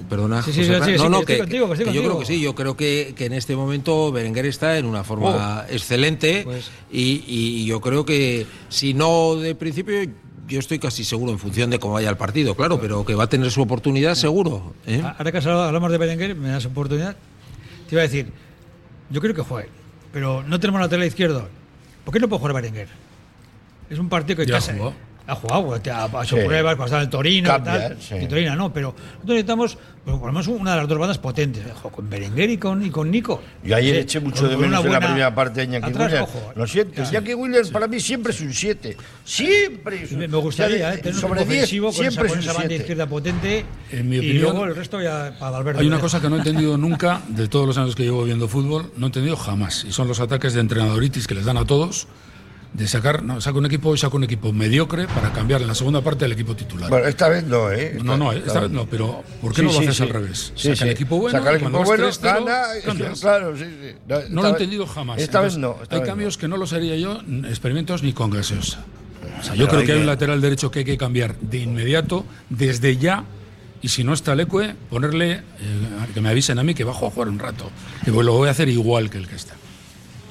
Perdona. 0.10 0.41
Sí, 0.41 0.52
sí, 0.52 0.62
José 0.62 0.71
sí, 0.73 0.76
Fran. 0.78 0.89
sí, 0.89 0.91
no, 0.97 1.04
sí, 1.04 1.10
no, 1.10 1.17
que 1.17 1.21
estoy 1.21 1.36
que, 1.36 1.39
contigo, 1.41 1.67
que 1.67 1.73
estoy 1.73 1.86
que 1.88 1.93
yo 1.93 2.02
creo 2.04 2.19
que 2.19 2.26
sí, 2.26 2.41
yo 2.41 2.56
creo 2.56 2.76
que, 2.76 3.13
que 3.15 3.26
en 3.26 3.34
este 3.34 3.56
momento 3.56 4.12
Berenguer 4.12 4.47
está 4.47 4.78
en 4.80 4.86
una 4.86 5.04
forma 5.04 5.65
excelente 5.69 6.41
Pues- 6.43 6.71
y, 6.91 7.23
y 7.28 7.65
yo 7.65 7.80
creo 7.80 8.04
que 8.04 8.47
si 8.69 8.95
no 8.95 9.36
de 9.36 9.54
principio, 9.54 9.95
yo 10.47 10.60
estoy 10.60 10.80
casi 10.80 11.04
seguro 11.04 11.32
en 11.32 11.38
función 11.38 11.69
de 11.69 11.78
cómo 11.80 11.93
vaya 11.93 12.10
el 12.10 12.17
partido, 12.17 12.56
claro, 12.56 12.82
pero 12.82 13.06
que 13.06 13.13
va 13.13 13.26
a 13.26 13.30
tener 13.30 13.52
su 13.52 13.62
oportunidad 13.62 14.15
seguro. 14.15 14.73
¿eh? 14.88 15.02
Ahora 15.17 15.32
que 15.32 15.38
has 15.38 15.45
hablado- 15.45 15.63
hablamos 15.65 15.91
de 15.91 15.97
Berenguer, 15.99 16.36
me 16.36 16.49
das 16.49 16.65
oportunidad. 16.65 17.15
Te 17.88 17.93
iba 17.95 18.02
a 18.02 18.04
decir, 18.08 18.28
yo 19.13 19.21
creo 19.21 19.34
que 19.34 19.41
juegue, 19.43 19.69
pero 20.12 20.43
no 20.43 20.60
tenemos 20.60 20.82
lateral 20.82 21.06
izquierdo. 21.06 21.47
¿Por 22.04 22.13
qué 22.13 22.19
no 22.19 22.28
puede 22.28 22.39
jugar 22.39 22.56
Berenguer? 22.56 22.89
Es 23.89 23.97
un 23.99 24.10
partido 24.10 24.38
que 24.38 24.45
Ya 24.45 24.56
casi- 24.56 24.73
jugó. 24.73 24.93
Ha 25.26 25.36
jugado, 25.36 25.80
te 25.80 25.90
ha, 25.90 26.06
hecho 26.24 26.36
Sí. 26.38 26.44
pruebas, 26.44 26.76
cuando 26.76 26.86
estaba 26.86 27.02
en 27.02 27.06
el 27.08 27.10
Torino 27.10 27.50
Cambia, 27.50 27.76
y 27.76 27.80
tal. 27.80 27.98
sí. 28.02 28.16
En 28.16 28.28
Torino 28.28 28.56
no, 28.58 28.74
pero 28.74 28.90
nosotros 28.94 29.30
necesitamos 29.30 29.78
pues, 30.04 30.18
por 30.18 30.26
lo 30.28 30.34
menos 30.34 30.48
una 30.50 30.72
de 30.72 30.78
las 30.82 30.88
dos 30.90 30.98
bandas 31.00 31.18
potentes. 31.18 31.64
Ojo, 31.76 31.90
con 31.90 32.10
Berenguer 32.10 32.50
y 32.50 32.58
con, 32.58 32.86
y 32.86 32.90
con 32.90 33.10
Nico. 33.10 33.42
Yo 33.64 33.74
ayer 33.78 33.96
Sí, 33.96 34.02
eché 34.02 34.20
mucho 34.20 34.42
con- 34.42 34.50
de 34.50 34.58
menos 34.58 34.84
en 34.84 34.92
la 34.92 35.00
primera 35.00 35.34
parte 35.34 35.62
de 35.62 35.78
Iñaki 35.78 35.94
Williams. 35.94 36.30
Lo 36.56 36.68
siento, 36.68 37.04
Ya. 37.04 37.10
Iñaki 37.10 37.34
Williams 37.36 37.70
para 37.70 37.88
mí 37.88 38.02
siempre 38.02 38.34
es 38.34 38.42
un 38.42 38.54
7. 38.54 38.98
Siempre 39.24 40.04
es 40.04 40.12
un 40.12 40.20
Me 40.20 40.28
me 40.28 40.38
gustaría 40.38 40.76
o 40.76 40.80
sea, 40.80 40.94
eh, 40.96 40.98
tener 40.98 41.16
un 41.16 41.22
sobre 41.22 41.40
equipo 41.42 41.52
10 41.54 41.64
ofensivo 41.64 41.86
con 41.88 41.94
esa, 41.94 42.02
siempre 42.12 42.30
con 42.30 42.40
es 42.40 42.44
esa 42.44 42.52
un 42.52 42.58
banda 42.58 42.68
7. 42.70 42.76
izquierda 42.84 43.08
potente. 43.08 43.66
En 43.92 44.10
mi 44.10 44.16
y 44.18 44.20
opinión, 44.20 44.42
luego 44.44 44.66
el 44.66 44.76
resto 44.76 45.02
ya 45.02 45.36
para 45.40 45.52
Valverde. 45.52 45.80
Hay 45.80 45.88
una 45.88 46.00
cosa 46.00 46.20
que 46.20 46.30
no 46.30 46.36
he 46.36 46.40
entendido 46.40 46.78
nunca 46.78 47.22
de 47.30 47.48
todos 47.48 47.66
los 47.66 47.78
años 47.78 47.96
que 47.96 48.04
llevo 48.04 48.26
viendo 48.26 48.50
fútbol, 48.50 48.92
no 48.98 49.06
he 49.06 49.08
entendido 49.08 49.38
jamás, 49.38 49.86
y 49.86 49.94
son 49.94 50.10
los 50.10 50.20
ataques 50.20 50.54
de 50.54 50.60
entrenadoritis 50.60 51.28
que 51.28 51.36
les 51.36 51.46
dan 51.46 51.56
a 51.56 51.64
todos, 51.66 52.08
de 52.74 52.88
sacar, 52.88 53.22
no, 53.24 53.40
saca 53.40 53.58
un 53.60 53.66
equipo 53.68 53.94
y 53.94 53.98
saca 54.00 54.16
un 54.16 54.24
equipo 54.24 54.52
mediocre 54.52 55.06
para 55.08 55.32
cambiar 55.32 55.62
en 55.62 55.68
la 55.68 55.76
segunda 55.76 56.02
parte 56.02 56.26
del 56.26 56.32
equipo 56.32 56.56
titular. 56.56 56.90
Bueno, 56.90 57.08
esta 57.08 57.30
vez 57.30 57.44
no, 57.44 57.72
¿eh? 57.72 58.00
no, 58.04 58.18
no, 58.18 58.32
Esta- 58.32 58.62
vez 58.62 58.72
no, 58.72 58.88
pero 58.88 59.24
¿por 59.42 59.52
qué 59.54 59.62
Sí, 59.62 59.68
no 59.68 59.74
lo 59.74 59.80
haces 59.80 59.96
sí. 59.96 60.04
al 60.04 60.10
revés? 60.10 60.54
Sí, 60.56 60.70
saca 60.76 60.86
el 60.86 60.92
equipo 60.92 61.18
bueno, 61.18 61.38
Saca 61.38 61.52
el 61.52 61.58
equipo 61.58 61.84
bueno, 61.84 62.08
3-0, 62.08 62.22
gana. 62.22 62.64
cambias. 62.84 63.20
Claro, 63.22 63.56
sí, 63.56 63.66
sí. 63.66 63.96
No 64.30 64.42
lo 64.42 64.48
he 64.48 64.52
entendido 64.52 64.88
jamás. 64.88 65.22
Esta 65.22 65.42
vez 65.42 65.58
no. 65.58 65.78
esta 65.84 65.96
hay 65.96 66.02
vez 66.02 66.10
cambios 66.10 66.38
no. 66.38 66.42
que 66.42 66.48
no 66.48 66.58
los 66.58 66.74
haría 66.74 66.96
yo, 66.96 67.22
experimentos 67.48 68.02
ni 68.02 68.12
con 68.14 68.32
gaseosa. 68.32 68.84
O 69.40 69.44
sea, 69.44 69.52
Pero 69.54 69.56
yo 69.56 69.68
creo 69.68 69.80
hay 69.82 69.86
que 69.86 69.92
hay 69.94 70.00
un 70.00 70.06
lateral 70.08 70.42
derecho 70.42 70.72
que 70.72 70.80
hay 70.80 70.86
que 70.86 70.98
cambiar 70.98 71.38
de 71.40 71.60
inmediato, 71.60 72.26
desde 72.50 72.98
ya. 72.98 73.24
Y 73.84 73.90
si 73.90 74.04
no 74.04 74.14
está 74.14 74.34
Lecue, 74.34 74.76
ponerle, 74.90 75.32
eh, 75.34 75.42
que 76.14 76.22
me 76.22 76.30
avisen 76.30 76.58
a 76.58 76.64
mí 76.64 76.74
que 76.74 76.86
bajo 76.86 77.06
a 77.06 77.12
jugar 77.12 77.28
un 77.30 77.38
rato. 77.38 77.70
Que 78.06 78.12
lo 78.12 78.32
voy 78.34 78.48
a 78.48 78.52
hacer 78.52 78.70
igual 78.70 79.10
que 79.10 79.18
el 79.18 79.28
que 79.28 79.36
está. 79.36 79.56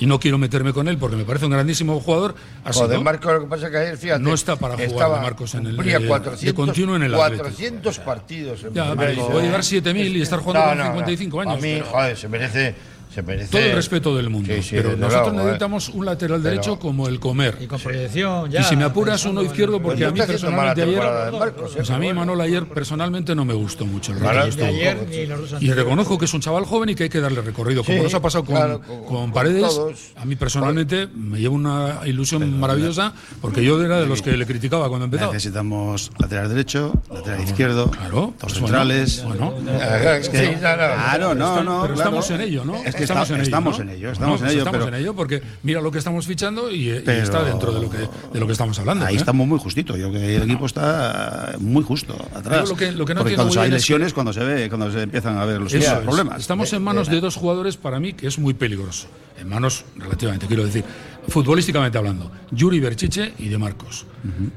Y 0.01 0.07
no 0.07 0.19
quiero 0.19 0.37
meterme 0.37 0.73
con 0.73 0.89
él 0.89 0.99
porque 0.99 1.15
me 1.17 1.25
parece 1.25 1.45
un 1.45 1.53
grandísimo 1.53 2.01
jugador. 2.01 2.35
Así, 2.65 2.81
Joder, 2.81 2.99
¿no? 2.99 3.05
Marcos, 3.05 3.33
lo 3.35 3.41
que 3.43 3.47
pasa 3.47 3.67
es 3.67 3.71
que 3.73 3.79
ayer, 3.79 3.97
fíjate. 3.99 4.21
No 4.23 4.35
está 4.35 4.57
para 4.57 4.75
jugar 4.75 5.11
de 5.15 5.21
Marcos 5.21 5.55
en 5.55 5.67
el- 5.67 5.77
cumplía 5.77 5.99
de- 5.99 6.03
de 6.05 6.09
400, 6.09 6.67
continuo 6.67 6.97
en 6.97 7.03
el 7.05 7.15
Atlético. 7.15 7.43
400 7.45 7.99
partidos. 8.01 8.65
en 8.65 8.75
Ya, 8.75 8.95
pero 8.97 9.27
puede 9.29 9.45
llevar 9.47 9.63
7.000 9.63 10.17
y 10.17 10.23
estar 10.23 10.41
jugando 10.41 10.69
con 10.83 10.87
55 10.93 11.41
años, 11.41 11.55
A 11.55 11.57
mí, 11.59 11.75
pero- 11.75 11.87
joder, 11.87 12.17
se 12.17 12.29
merece. 12.29 12.75
Se 13.15 13.23
merece 13.23 13.51
Todo 13.51 13.61
el 13.63 13.73
respeto 13.75 14.17
del 14.17 14.31
mundo. 14.31 14.53
Sí, 14.55 14.63
sí, 14.63 14.71
pero 14.77 14.97
nosotros 14.97 15.27
luego, 15.33 15.41
¿eh? 15.41 15.45
necesitamos 15.45 15.89
un 15.91 16.05
lateral 16.07 16.43
derecho 16.43 16.79
como 16.79 17.09
el 17.09 17.21
comer. 17.21 17.59
Y 17.61 17.67
con 17.67 17.79
proyección, 17.81 18.51
ya. 18.51 18.61
y 18.61 18.65
si 18.65 18.77
me 18.77 18.85
apuras 18.85 19.25
uno 19.27 19.43
izquierdo, 19.43 19.81
Pues 19.83 19.93
porque 19.99 20.05
a 20.07 20.11
mí 20.11 20.21
personalmente 20.21 20.83
ayer. 20.83 21.03
Pues 21.77 21.91
a 21.91 21.99
mí, 21.99 22.07
bueno. 22.07 22.21
Manol, 22.21 22.41
ayer 22.41 22.65
personalmente 22.67 23.35
no 23.35 23.45
me 23.45 23.55
gustó 23.55 23.85
mucho 23.87 24.13
el 24.13 24.21
rato 24.21 24.57
que 24.57 24.65
ayer 24.65 24.99
Y 25.61 25.71
reconozco 25.73 26.17
que 26.19 26.25
es 26.25 26.35
un 26.35 26.41
chaval 26.41 26.65
joven 26.65 26.89
y 26.91 26.95
que 26.95 27.05
hay 27.05 27.09
que 27.09 27.21
darle 27.21 27.41
recorrido. 27.43 27.85
Como 27.85 27.99
Sí, 27.99 28.03
nos 28.05 28.15
ha 28.15 28.21
pasado 28.23 28.45
con, 28.45 28.55
claro, 28.57 28.81
con 28.81 28.99
con- 29.05 29.07
con 29.07 29.33
Paredes, 29.33 29.63
todos. 29.63 30.01
a 30.17 30.25
mí 30.25 30.37
personalmente 30.37 31.07
me 31.15 31.39
lleva 31.39 31.55
una 31.55 32.01
ilusión 32.07 32.59
maravillosa 32.59 33.13
porque 33.41 33.63
yo 33.65 33.83
era 33.83 34.01
de 34.01 34.07
los 34.07 34.23
que 34.23 34.37
le 34.37 34.47
criticaba 34.47 34.89
cuando 34.89 35.05
empezaba. 35.05 35.33
Necesitamos 35.33 36.11
lateral 36.19 36.49
derecho, 36.49 36.93
lateral 37.13 37.43
izquierdo, 37.43 37.91
Claro, 37.91 38.33
dos 38.41 38.53
pues 38.53 38.61
bueno, 38.61 38.67
centrales. 38.79 39.25
Bueno, 39.25 39.55
sí, 39.59 39.65
no, 39.65 39.73
no. 39.73 40.59
Claro, 40.61 41.35
no, 41.35 41.49
Está- 41.49 41.65
no. 41.65 41.83
pero 41.83 41.95
claro. 41.95 41.95
estamos 41.95 42.31
en 42.31 42.41
ello, 42.41 42.65
¿no? 42.65 42.77
Es 42.77 42.95
que 42.95 43.02
estamos 43.05 43.23
esta- 43.25 43.35
en 43.35 43.41
ello. 43.41 43.45
estamos 43.45 43.79
¿no? 43.79 43.83
en 43.85 43.91
ello, 43.91 44.11
estamos 44.13 44.39
pues 44.41 44.43
en 44.43 44.49
ello. 44.55 44.59
estamos 44.67 44.85
pero 44.85 44.97
en 44.97 45.03
ello 45.03 45.15
porque 45.15 45.43
mira 45.63 45.81
lo 45.81 45.91
que 45.91 45.99
estamos 45.99 46.27
fichando 46.27 46.71
y, 46.71 46.89
está 46.91 47.45
dentro 47.45 47.73
de 47.73 47.81
lo 47.81 47.91
que 47.91 47.99
de 47.99 48.41
lo 48.41 48.47
que 48.47 48.53
estamos 48.53 48.79
hablando. 48.79 49.05
Ahí 49.05 49.15
¿eh? 49.15 49.19
estamos 49.19 49.47
muy 49.47 49.59
justito. 49.59 49.97
Yo 49.97 50.11
creo 50.11 50.21
que 50.21 50.37
el 50.37 50.43
equipo 50.43 50.67
está 50.67 51.55
muy 51.59 51.83
justo 51.85 52.15
atrás. 52.35 52.65
Yo 52.65 52.71
lo 52.73 52.77
que- 52.77 52.93
lo 52.93 53.05
que 53.05 53.15
no 53.15 53.21
Porque 53.21 53.35
entiendo 53.35 53.45
cuando 53.45 53.61
hay 53.61 53.69
es 53.69 53.75
lesiones, 53.75 54.13
cuando 54.13 54.33
se 54.33 54.41
ve, 54.41 54.69
cuando 54.69 54.91
se 54.91 55.03
empiezan 55.03 55.39
a 55.39 55.45
ver 55.45 55.61
los 55.61 55.73
es. 55.73 55.89
problemas. 55.91 56.41
Estamos 56.41 56.73
en 56.73 56.83
manos 56.83 57.09
de 57.09 57.21
dos 57.21 57.37
jugadores 57.37 57.77
para 57.77 58.01
mí 58.01 58.13
que 58.13 58.27
es 58.27 58.39
muy 58.39 58.55
peligroso. 58.55 59.07
En 59.41 59.49
manos 59.49 59.85
relativamente, 59.97 60.47
quiero 60.47 60.65
decir, 60.65 60.85
futbolísticamente 61.29 61.97
hablando, 61.99 62.31
Yuri 62.51 62.81
Berchiche 62.81 63.33
y 63.39 63.49
De 63.49 63.59
Marcos. 63.59 64.07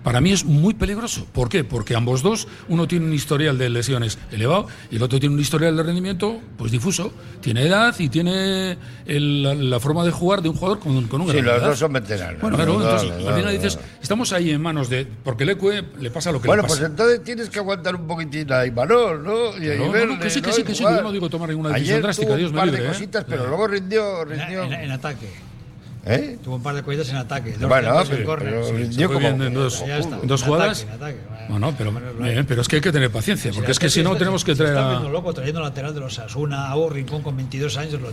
Para 0.04 0.21
mí 0.21 0.32
es 0.32 0.45
muy 0.45 0.75
peligroso. 0.75 1.25
¿Por 1.34 1.49
qué? 1.49 1.63
Porque 1.63 1.95
ambos 1.95 2.21
dos, 2.21 2.47
uno 2.69 2.88
tiene 2.88 3.06
un 3.08 3.13
historial 3.13 3.58
de 3.58 3.69
lesiones 3.69 4.19
elevado 4.32 4.67
y 4.91 4.97
el 4.97 5.01
otro 5.04 5.19
tiene 5.19 5.34
un 5.34 5.41
historial 5.41 5.75
de 5.75 5.82
rendimiento 5.82 6.39
pues 6.56 6.71
difuso. 6.71 7.12
Tiene 7.41 7.63
edad 7.63 7.95
y 7.97 8.10
tiene 8.10 8.78
el- 9.08 9.41
la, 9.41 9.56
la 9.56 9.80
forma 9.80 10.04
de 10.06 10.12
jugar 10.12 10.43
de 10.43 10.49
un 10.49 10.56
jugador 10.56 10.80
con, 10.80 11.08
con 11.08 11.21
un 11.21 11.28
Sí, 11.28 11.34
gran 11.34 11.45
los 11.45 11.56
edad. 11.58 11.67
dos 11.69 11.80
son 11.80 11.93
veteranos. 11.93 12.41
Bueno, 12.41 12.58
claro, 12.58 12.73
entonces, 12.73 13.12
al 13.28 13.36
final 13.36 13.51
dices, 13.54 13.80
estamos 14.01 14.32
ahí 14.34 14.51
en 14.51 14.62
manos 14.62 14.88
de. 14.89 15.08
Porque 15.23 15.45
Lecue 15.45 15.84
le 15.99 16.12
pasa 16.12 16.32
lo 16.32 16.39
que 16.39 16.47
Bueno, 16.47 16.62
le 16.62 16.67
pues 16.67 16.80
pasa. 16.80 16.91
entonces 16.91 17.23
tienes 17.23 17.49
que 17.49 17.58
aguantar 17.58 17.95
un 17.95 18.06
poquitín 18.06 18.51
a 18.54 18.65
Imanol, 18.67 19.23
¿no? 19.23 19.58
Y, 19.58 19.78
no, 19.80 19.91
verle, 19.91 20.19
que 20.19 20.30
sí, 20.30 20.41
que 20.41 20.49
¿no? 20.49 20.54
sí, 20.54 20.63
que 20.63 20.75
sí, 20.75 20.84
yo 20.84 21.01
no 21.01 21.12
digo 21.12 21.28
tomar 21.28 21.49
ninguna 21.49 21.69
decisión 21.69 21.93
Ayer 21.95 22.04
drástica, 22.04 22.28
tuvo 22.28 22.38
Dios 22.38 22.49
un 22.49 22.56
me 22.56 22.60
par 22.62 22.67
libre, 22.67 22.82
de 22.82 22.88
¿eh? 22.88 22.91
cositas, 22.91 23.25
pero 23.28 23.47
luego 23.47 23.67
rindió, 23.67 24.21
En, 24.23 24.30
rindió. 24.30 24.63
en- 24.65 24.73
en 24.73 24.91
ataque. 24.91 25.28
¿Eh? 26.08 26.38
Tuvo 26.44 26.58
un 26.58 26.63
par 26.63 26.76
de 26.76 26.84
cosillas 26.84 27.10
en 27.10 27.15
ataque. 27.15 27.54
Dos 27.54 27.68
Bueno, 27.68 28.00
en 28.00 28.08
pero- 28.08 28.36
pero 28.38 28.63
fue 28.63 29.08
como. 29.13 29.28
en 29.44 29.54
dos, 29.56 29.82
está. 29.82 29.98
en 29.98 30.28
dos 30.28 30.41
En 30.44 30.48
jugadas. 30.48 30.84
ataque, 30.84 30.91
en 30.91 30.96
ataque, 30.96 31.20
bueno. 31.50 31.76
Pero, 31.76 31.91
bien, 32.20 32.46
pero 32.46 32.62
es 32.62 32.68
que 32.68 32.76
hay 32.76 32.82
que 32.84 32.91
tener 32.91 33.10
paciencia, 33.10 33.52
porque 33.56 33.72
es 33.72 33.80
que 33.80 33.89
si 33.89 34.04
no 34.04 34.15
tenemos 34.15 34.44
que 34.46 34.54
traer 34.54 34.74
Está 34.74 34.86
a. 34.86 34.89
viendo 34.91 35.10
loco 35.10 35.34
trayendo 35.34 35.62
lateral 35.62 35.96
de 35.96 36.02
los 36.02 36.20
Asuna, 36.20 36.68
a 36.70 36.76
Hugo 36.78 36.89
Rincón 36.91 37.24
con 37.24 37.36
22 37.36 37.76
años. 37.78 38.00
Lo, 38.00 38.10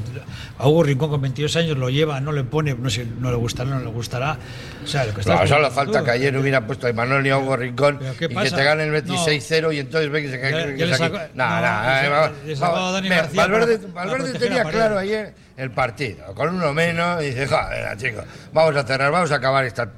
a 0.58 0.68
Hugo 0.68 0.82
Rincón 0.84 1.10
con 1.10 1.20
22 1.20 1.54
años 1.56 1.76
lo 1.76 1.90
lleva, 1.90 2.18
no 2.20 2.32
le 2.32 2.44
pone, 2.44 2.74
no 2.74 2.88
sé, 2.88 3.06
no 3.20 3.30
le 3.30 3.36
gustará, 3.36 3.68
no 3.70 3.80
le 3.80 3.90
gustará. 3.90 4.38
O 4.82 4.86
sea, 4.86 5.04
lo 5.04 5.12
que 5.12 5.20
está 5.20 5.34
No, 5.42 5.46
solo 5.46 5.68
tú, 5.68 5.74
falta 5.74 6.02
que 6.02 6.10
ayer 6.12 6.34
hubiera 6.36 6.66
puesto 6.66 6.86
a 6.86 6.90
Imanol 6.90 7.26
y 7.26 7.30
a 7.30 7.36
Hugo 7.38 7.56
Rincón 7.56 7.98
¿Pero 7.98 8.14
qué 8.16 8.24
y 8.24 8.28
que 8.28 8.50
te 8.50 8.64
gane 8.64 8.84
el 8.84 8.90
No. 8.92 8.96
26-0 8.98 9.72
y 9.74 9.78
entonces 9.80 10.10
ve 10.10 10.22
que 10.22 10.30
se 10.30 10.40
cae. 10.40 10.52
No, 11.34 11.44
no, 11.44 11.60
no, 11.60 12.26
eh, 12.46 13.78
Valverde, 13.94 14.38
tenía 14.38 14.64
claro 14.64 14.98
ayer 14.98 15.34
el 15.56 15.70
partido, 15.70 16.34
con 16.34 16.54
uno 16.54 16.72
menos, 16.72 17.22
y 17.22 17.26
dice, 17.26 17.46
joder, 17.46 17.96
chicos, 17.98 18.24
vamos 18.52 18.76
a 18.76 18.84
cerrar, 18.84 19.10
vamos 19.12 19.30
a 19.32 19.36
acabar 19.36 19.64
esta 19.64 19.92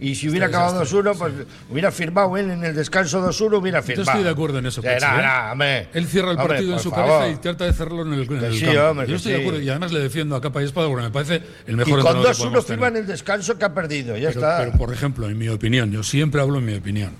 y 0.00 0.16
si 0.16 0.28
hubiera 0.28 0.46
acabado 0.46 0.82
2-1, 0.84 1.16
pues 1.16 1.32
hubiera 1.70 1.92
firmado 1.92 2.36
él 2.36 2.50
en 2.50 2.64
el 2.64 2.74
descanso 2.74 3.24
2-1, 3.24 3.58
hubiera 3.60 3.78
Yo 3.78 3.86
firmado. 3.86 4.10
estoy 4.10 4.24
de 4.24 4.30
acuerdo 4.30 4.58
en 4.58 4.66
eso. 4.66 4.82
Pachi, 4.82 5.00
nah, 5.00 5.18
¿eh? 5.18 5.22
nah, 5.22 5.52
hombre. 5.52 5.88
Él 5.94 6.06
cierra 6.08 6.32
el 6.32 6.38
Hombre, 6.38 6.54
partido 6.56 6.72
en 6.74 6.80
su 6.80 6.90
favor. 6.90 7.20
cabeza 7.20 7.28
y 7.30 7.36
trata 7.36 7.64
de 7.64 7.72
cerrarlo 7.72 8.02
en 8.02 8.14
el, 8.14 8.22
en 8.32 8.44
el 8.44 8.54
sí, 8.54 8.64
campo. 8.64 8.80
hombre, 8.82 9.06
Yo 9.06 9.14
estoy 9.14 9.32
de 9.34 9.40
acuerdo 9.40 9.60
y 9.60 9.68
además 9.70 9.92
le 9.92 10.00
defiendo 10.00 10.34
a 10.34 10.40
capa 10.40 10.60
y 10.60 10.64
espada 10.64 10.88
porque 10.88 11.04
me 11.04 11.10
parece 11.10 11.34
el 11.68 11.74
Y 11.74 11.76
mejor 11.76 12.00
con 12.00 12.16
entrenador 12.16 12.24
que 12.24 12.32
2-1 12.32 12.36
podemos 12.42 12.66
firma 12.66 12.88
en 12.88 12.96
el 12.96 13.06
descanso 13.06 13.56
que 13.58 13.64
ha 13.64 13.72
perdido, 13.72 14.16
ya 14.16 14.28
Pero, 14.30 14.40
está. 14.40 14.58
pero, 14.58 14.72
por 14.72 14.92
ejemplo, 14.92 15.28
en 15.28 15.38
mi 15.38 15.48
opinión, 15.48 15.92
yo 15.92 16.02
siempre 16.02 16.40
hablo 16.40 16.58
en 16.58 16.64
mi 16.64 16.74
opinión. 16.74 17.12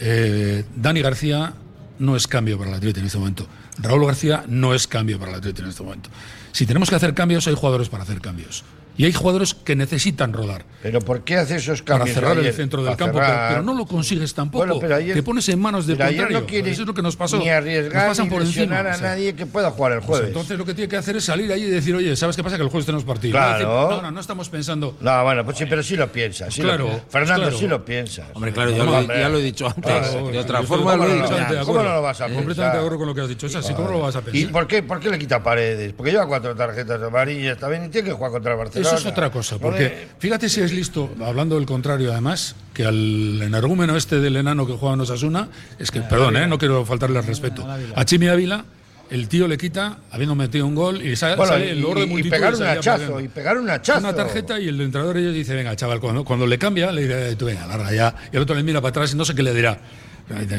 Eh, 0.00 0.64
Dani 0.74 1.02
García 1.02 1.52
no 1.98 2.16
es 2.16 2.26
cambio 2.26 2.56
para 2.56 2.70
el 2.70 2.76
Atleti 2.76 3.00
en 3.00 3.06
este 3.06 3.18
momento. 3.18 3.46
Raúl 3.78 4.06
García 4.06 4.44
no 4.48 4.72
es 4.74 4.86
cambio 4.86 5.18
para 5.18 5.32
el 5.32 5.36
Atleti 5.38 5.60
en 5.60 5.68
este 5.68 5.82
momento. 5.82 6.08
Si 6.56 6.64
tenemos 6.64 6.88
que 6.88 6.96
hacer 6.96 7.12
cambios, 7.12 7.46
hay 7.48 7.54
jugadores 7.54 7.90
para 7.90 8.04
hacer 8.04 8.22
cambios. 8.22 8.64
Y 8.98 9.04
hay 9.04 9.12
jugadores 9.12 9.54
que 9.54 9.76
necesitan 9.76 10.32
rodar. 10.32 10.64
Pero 10.82 11.00
¿por 11.00 11.22
qué 11.24 11.36
hace 11.36 11.56
esos 11.56 11.82
Para 11.82 11.98
cambios? 11.98 12.14
cerrar 12.14 12.38
el 12.38 12.52
centro 12.54 12.82
del 12.84 12.96
Para 12.96 13.12
campo, 13.12 13.20
pero, 13.50 13.62
no 13.62 13.74
lo 13.74 13.86
consigues 13.86 14.32
tampoco. 14.34 14.64
Bueno, 14.64 14.80
pero 14.80 14.94
ayer- 14.96 15.14
Te 15.14 15.22
pones 15.22 15.48
en 15.48 15.58
manos 15.60 15.86
del 15.86 15.98
contrario. 15.98 16.40
no 16.40 16.46
Eso 16.46 16.82
es 16.82 16.86
lo 16.86 16.94
que 16.94 17.02
nos 17.02 17.16
pasó. 17.16 17.38
Ni 17.38 17.46
nos 17.46 17.54
arriesgar 17.54 18.08
pasan 18.08 18.26
ni 18.26 18.30
por 18.30 18.42
encima. 18.42 18.78
a 18.78 18.80
o 18.80 18.94
sea. 18.94 19.08
nadie 19.08 19.34
que 19.34 19.46
pueda 19.46 19.70
jugar 19.70 19.92
el 19.92 19.98
Pues 19.98 20.06
jueves. 20.08 20.28
entonces 20.28 20.56
lo 20.58 20.64
que 20.64 20.74
tiene 20.74 20.88
que 20.88 20.96
hacer 20.96 21.16
es 21.16 21.24
salir 21.24 21.50
ahí 21.52 21.62
y 21.64 21.70
decir, 21.70 21.94
oye, 21.94 22.14
¿sabes 22.16 22.36
qué 22.36 22.42
pasa? 22.44 22.56
Que 22.56 22.62
el 22.62 22.68
jueves 22.68 22.86
tenemos 22.86 23.04
partido. 23.04 23.32
Claro. 23.32 23.66
No, 23.68 23.80
decir, 23.82 23.96
no, 23.96 24.02
no, 24.02 24.10
no 24.12 24.20
estamos 24.20 24.48
pensando. 24.48 24.96
No, 25.00 25.24
bueno, 25.24 25.44
pues 25.44 25.58
sí, 25.58 25.66
pero 25.68 25.82
sí 25.82 25.96
lo 25.96 26.10
piensas. 26.12 26.54
sí 26.54 26.62
lo- 26.62 26.68
Claro, 26.68 27.00
Fernando, 27.10 27.42
claro. 27.42 27.58
sí 27.58 27.66
lo 27.66 27.84
piensas. 27.84 28.26
Hombre, 28.34 28.52
claro, 28.52 28.70
ya, 28.70 28.82
Hombre, 28.84 29.14
lo, 29.16 29.20
ya 29.22 29.28
lo 29.28 29.38
he 29.38 29.42
dicho 29.42 29.66
antes. 29.66 29.82
Claro, 29.84 30.30
de 30.30 30.38
otra 30.38 30.62
forma 30.62 30.96
lo 30.96 31.04
he 31.04 31.06
¿cómo 31.06 31.08
no? 31.08 31.14
dicho 31.14 31.22
completamente 31.26 31.54
antes. 31.58 31.66
¿Cómo 31.66 31.82
no 31.82 31.94
lo 31.94 32.02
vas 32.02 32.20
a 32.20 32.24
Completamente 32.24 32.54
pensar? 32.54 32.72
de 32.72 32.78
acuerdo 32.78 32.98
con 32.98 33.06
lo 33.08 33.14
que 33.14 33.20
has 33.22 33.28
dicho. 33.28 33.46
Es 33.46 33.56
así, 33.56 33.74
¿cómo 33.74 33.90
lo 33.90 34.00
vas 34.00 34.16
a 34.16 34.20
pensar? 34.22 34.36
¿Y 34.40 34.46
por 34.46 34.66
qué, 34.66 34.82
por 34.82 35.00
qué 35.00 35.10
le 35.10 35.18
quita 35.18 35.42
paredes? 35.42 35.92
Porque 35.92 36.12
lleva 36.12 36.26
cuatro 36.26 36.54
tarjetas 36.54 37.02
amarillas 37.02 37.58
también 37.58 37.84
y 37.86 37.88
tiene 37.88 38.08
que 38.08 38.14
jugar 38.14 38.30
contra 38.30 38.52
el 38.52 38.58
Barcelona. 38.58 38.85
Eso 38.86 38.96
es 38.96 39.06
otra 39.06 39.30
cosa, 39.30 39.58
porque 39.58 39.88
Joder. 39.88 40.08
fíjate 40.18 40.48
si 40.48 40.60
es 40.60 40.72
listo, 40.72 41.10
hablando 41.24 41.56
del 41.56 41.66
contrario 41.66 42.12
además, 42.12 42.56
que 42.74 42.84
al 42.84 43.40
energúmeno 43.42 43.96
este 43.96 44.20
del 44.20 44.36
enano 44.36 44.66
que 44.66 44.72
juega 44.74 44.94
en 44.94 45.00
Osasuna, 45.00 45.48
es 45.78 45.90
que, 45.90 46.00
perdón, 46.02 46.36
eh, 46.36 46.46
no 46.46 46.58
quiero 46.58 46.84
faltarle 46.84 47.18
al 47.18 47.24
respeto, 47.26 47.66
a 47.94 48.04
Chimi 48.04 48.28
Ávila, 48.28 48.64
el 49.08 49.28
tío 49.28 49.46
le 49.46 49.56
quita, 49.56 49.98
habiendo 50.10 50.34
metido 50.34 50.66
un 50.66 50.74
gol, 50.74 51.00
y 51.00 51.14
sale, 51.14 51.36
Bueno, 51.36 51.52
sale 51.52 51.70
el 51.70 51.78
y, 51.78 51.84
oro 51.84 52.00
de 52.00 52.06
y 52.06 52.08
multitud. 52.08 52.30
pegar 52.30 52.50
y 52.50 52.54
un 52.54 52.58
salía 52.58 52.72
hachazo, 52.80 53.20
y 53.20 53.28
pegar 53.28 53.56
un 53.58 53.70
hachazo. 53.70 54.00
Una 54.00 54.14
tarjeta 54.14 54.58
y 54.58 54.68
el 54.68 54.80
entrenador 54.80 55.16
ellos 55.18 55.32
dice, 55.34 55.54
venga, 55.54 55.76
chaval, 55.76 56.00
cuando, 56.00 56.24
cuando 56.24 56.46
le 56.46 56.58
cambia, 56.58 56.90
le 56.90 57.02
dice, 57.02 57.36
tú 57.36 57.44
venga, 57.46 57.66
larga 57.66 57.92
ya. 57.94 58.14
Y 58.32 58.36
el 58.36 58.42
otro 58.42 58.56
le 58.56 58.62
mira 58.64 58.80
para 58.80 58.90
atrás 58.90 59.12
y 59.12 59.16
no 59.16 59.24
sé 59.24 59.34
qué 59.34 59.42
le 59.44 59.54
dirá. 59.54 59.78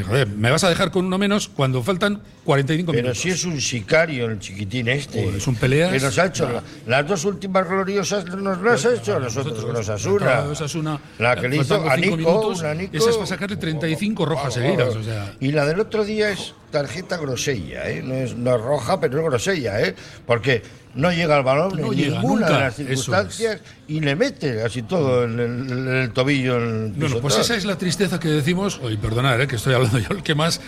Joder, 0.06 0.28
me 0.28 0.50
vas 0.50 0.64
a 0.64 0.70
dejar 0.70 0.90
con 0.90 1.04
uno 1.04 1.18
menos 1.18 1.48
cuando 1.48 1.82
faltan 1.82 2.22
45 2.48 2.92
Pero 2.92 3.02
minutos. 3.02 3.20
si 3.22 3.28
es 3.28 3.44
un 3.44 3.60
sicario 3.60 4.24
el 4.24 4.38
chiquitín 4.38 4.88
este. 4.88 5.20
Joder, 5.22 5.36
es 5.36 5.46
un 5.46 5.54
peleas. 5.56 5.92
Que 5.92 6.00
nos 6.00 6.18
ha 6.18 6.24
hecho 6.26 6.48
la- 6.48 6.62
las 6.86 7.06
dos 7.06 7.26
últimas 7.26 7.68
gloriosas, 7.68 8.24
nos 8.24 8.62
las 8.62 8.86
ha 8.86 8.94
hecho 8.94 9.16
a 9.16 9.20
nosotros 9.20 9.62
con 9.62 9.76
Osasuna. 9.76 10.40
Osasuna, 10.44 10.98
La 11.18 11.36
que 11.36 11.46
le 11.46 11.58
hizo 11.58 11.74
a 11.90 11.94
Nico, 11.98 12.16
minutos, 12.16 12.60
una 12.60 12.72
Nico. 12.72 12.96
Esa 12.96 13.10
es 13.10 13.16
para 13.16 13.26
sacarle 13.26 13.56
35 13.58 14.24
rojas 14.24 14.54
seguidas. 14.54 14.96
O 14.96 15.02
sea, 15.02 15.34
Y 15.40 15.52
la 15.52 15.66
del 15.66 15.78
otro 15.78 16.04
día 16.06 16.30
es 16.30 16.54
tarjeta 16.70 17.18
grosella, 17.18 17.86
¿eh? 17.90 18.02
No 18.02 18.14
es, 18.14 18.34
no 18.34 18.56
es 18.56 18.62
roja, 18.62 18.98
pero 18.98 19.18
es 19.18 19.24
grosella, 19.26 19.82
¿eh? 19.82 19.94
Porque 20.26 20.62
no 20.94 21.12
llega 21.12 21.36
al 21.36 21.42
balón 21.44 21.78
No 21.78 21.92
en 21.92 21.98
llega, 21.98 22.16
ninguna 22.22 22.46
de 22.46 22.52
las 22.54 22.78
es. 22.78 22.86
circunstancias 22.86 23.60
y 23.86 24.00
le 24.00 24.16
mete 24.16 24.62
así 24.62 24.82
todo 24.82 25.24
en 25.24 25.38
el, 25.38 25.70
en 25.70 25.88
el 25.88 26.12
tobillo. 26.12 26.56
En 26.56 26.84
el 26.86 26.92
Bueno, 26.92 27.18
pues 27.20 27.36
esa 27.38 27.54
es 27.56 27.66
la 27.66 27.76
tristeza 27.76 28.18
que 28.18 28.28
decimos, 28.28 28.80
y 28.90 28.96
perdonad 28.96 29.38
eh, 29.40 29.46
que 29.46 29.56
estoy 29.56 29.74
hablando 29.74 29.98
yo 30.08 30.08
el 30.16 30.22
que 30.22 30.34
más, 30.34 30.60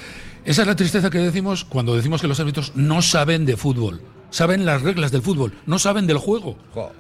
esa 0.45 0.63
es 0.63 0.69
la 0.69 0.77
tristeza 0.77 1.11
que 1.11 1.19
decimos 1.19 1.65
cuando 1.65 1.95
decimos 1.97 2.21
que 2.21 2.27
los 2.29 2.39
árbitros 2.41 2.73
no 2.75 3.03
saben 3.03 3.47
de 3.47 3.57
fútbol, 3.57 4.01
saben 4.31 4.65
las 4.65 4.83
reglas 4.83 5.11
del 5.13 5.23
fútbol, 5.23 5.53
no 5.67 5.79
saben 5.79 6.07
del 6.07 6.19
juego. 6.19 6.57
Jo. 6.75 6.93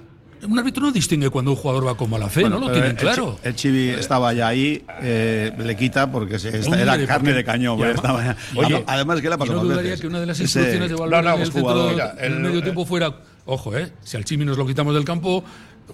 Un 0.42 0.59
árbitro 0.59 0.83
no 0.83 0.90
distingue 0.90 1.29
cuando 1.29 1.50
un 1.50 1.57
jugador 1.59 1.87
va 1.87 1.96
con 1.98 2.09
mala 2.09 2.31
fe, 2.31 2.48
no 2.48 2.59
lo 2.59 2.72
tienen 2.72 2.92
el 2.92 2.96
claro. 2.96 3.38
El, 3.42 3.55
Chivi 3.55 3.90
estaba 3.90 4.33
ya 4.33 4.48
ahí, 4.48 4.83
eh, 5.03 5.53
le 5.59 5.76
quita 5.76 6.11
porque 6.11 6.38
se- 6.38 6.57
esta- 6.59 6.81
era 6.81 7.07
carne 7.07 7.35
de 7.35 7.44
cañón. 7.44 7.79
además- 7.79 7.96
estaba 7.96 8.37
Oye, 8.57 8.83
además 8.87 9.20
que 9.20 9.29
le 9.29 9.35
ha 9.35 9.37
Y 9.37 9.38
pasado 9.38 9.59
no 9.59 9.64
dudaría 9.64 9.83
veces. 9.90 10.00
que 10.00 10.07
una 10.07 10.18
de 10.20 10.24
las 10.26 10.40
Ese- 10.40 10.44
instrucciones 10.61 10.88
de 10.88 10.94
No, 10.94 11.00
Valverde 11.03 11.22
no, 11.29 11.35
en 11.35 11.40
el 11.40 11.46
centro 11.46 11.61
jugador, 11.61 11.85
del 11.88 11.94
mira, 11.94 12.14
el- 12.20 12.40
medio 12.40 12.62
tiempo 12.62 12.87
fuera, 12.87 13.14
ojo, 13.44 13.76
eh, 13.76 13.92
si 14.03 14.16
al 14.16 14.24
Chimi 14.24 14.46
nos 14.46 14.57
lo 14.57 14.66
quitamos 14.66 14.94
del 14.94 15.05
campo, 15.05 15.44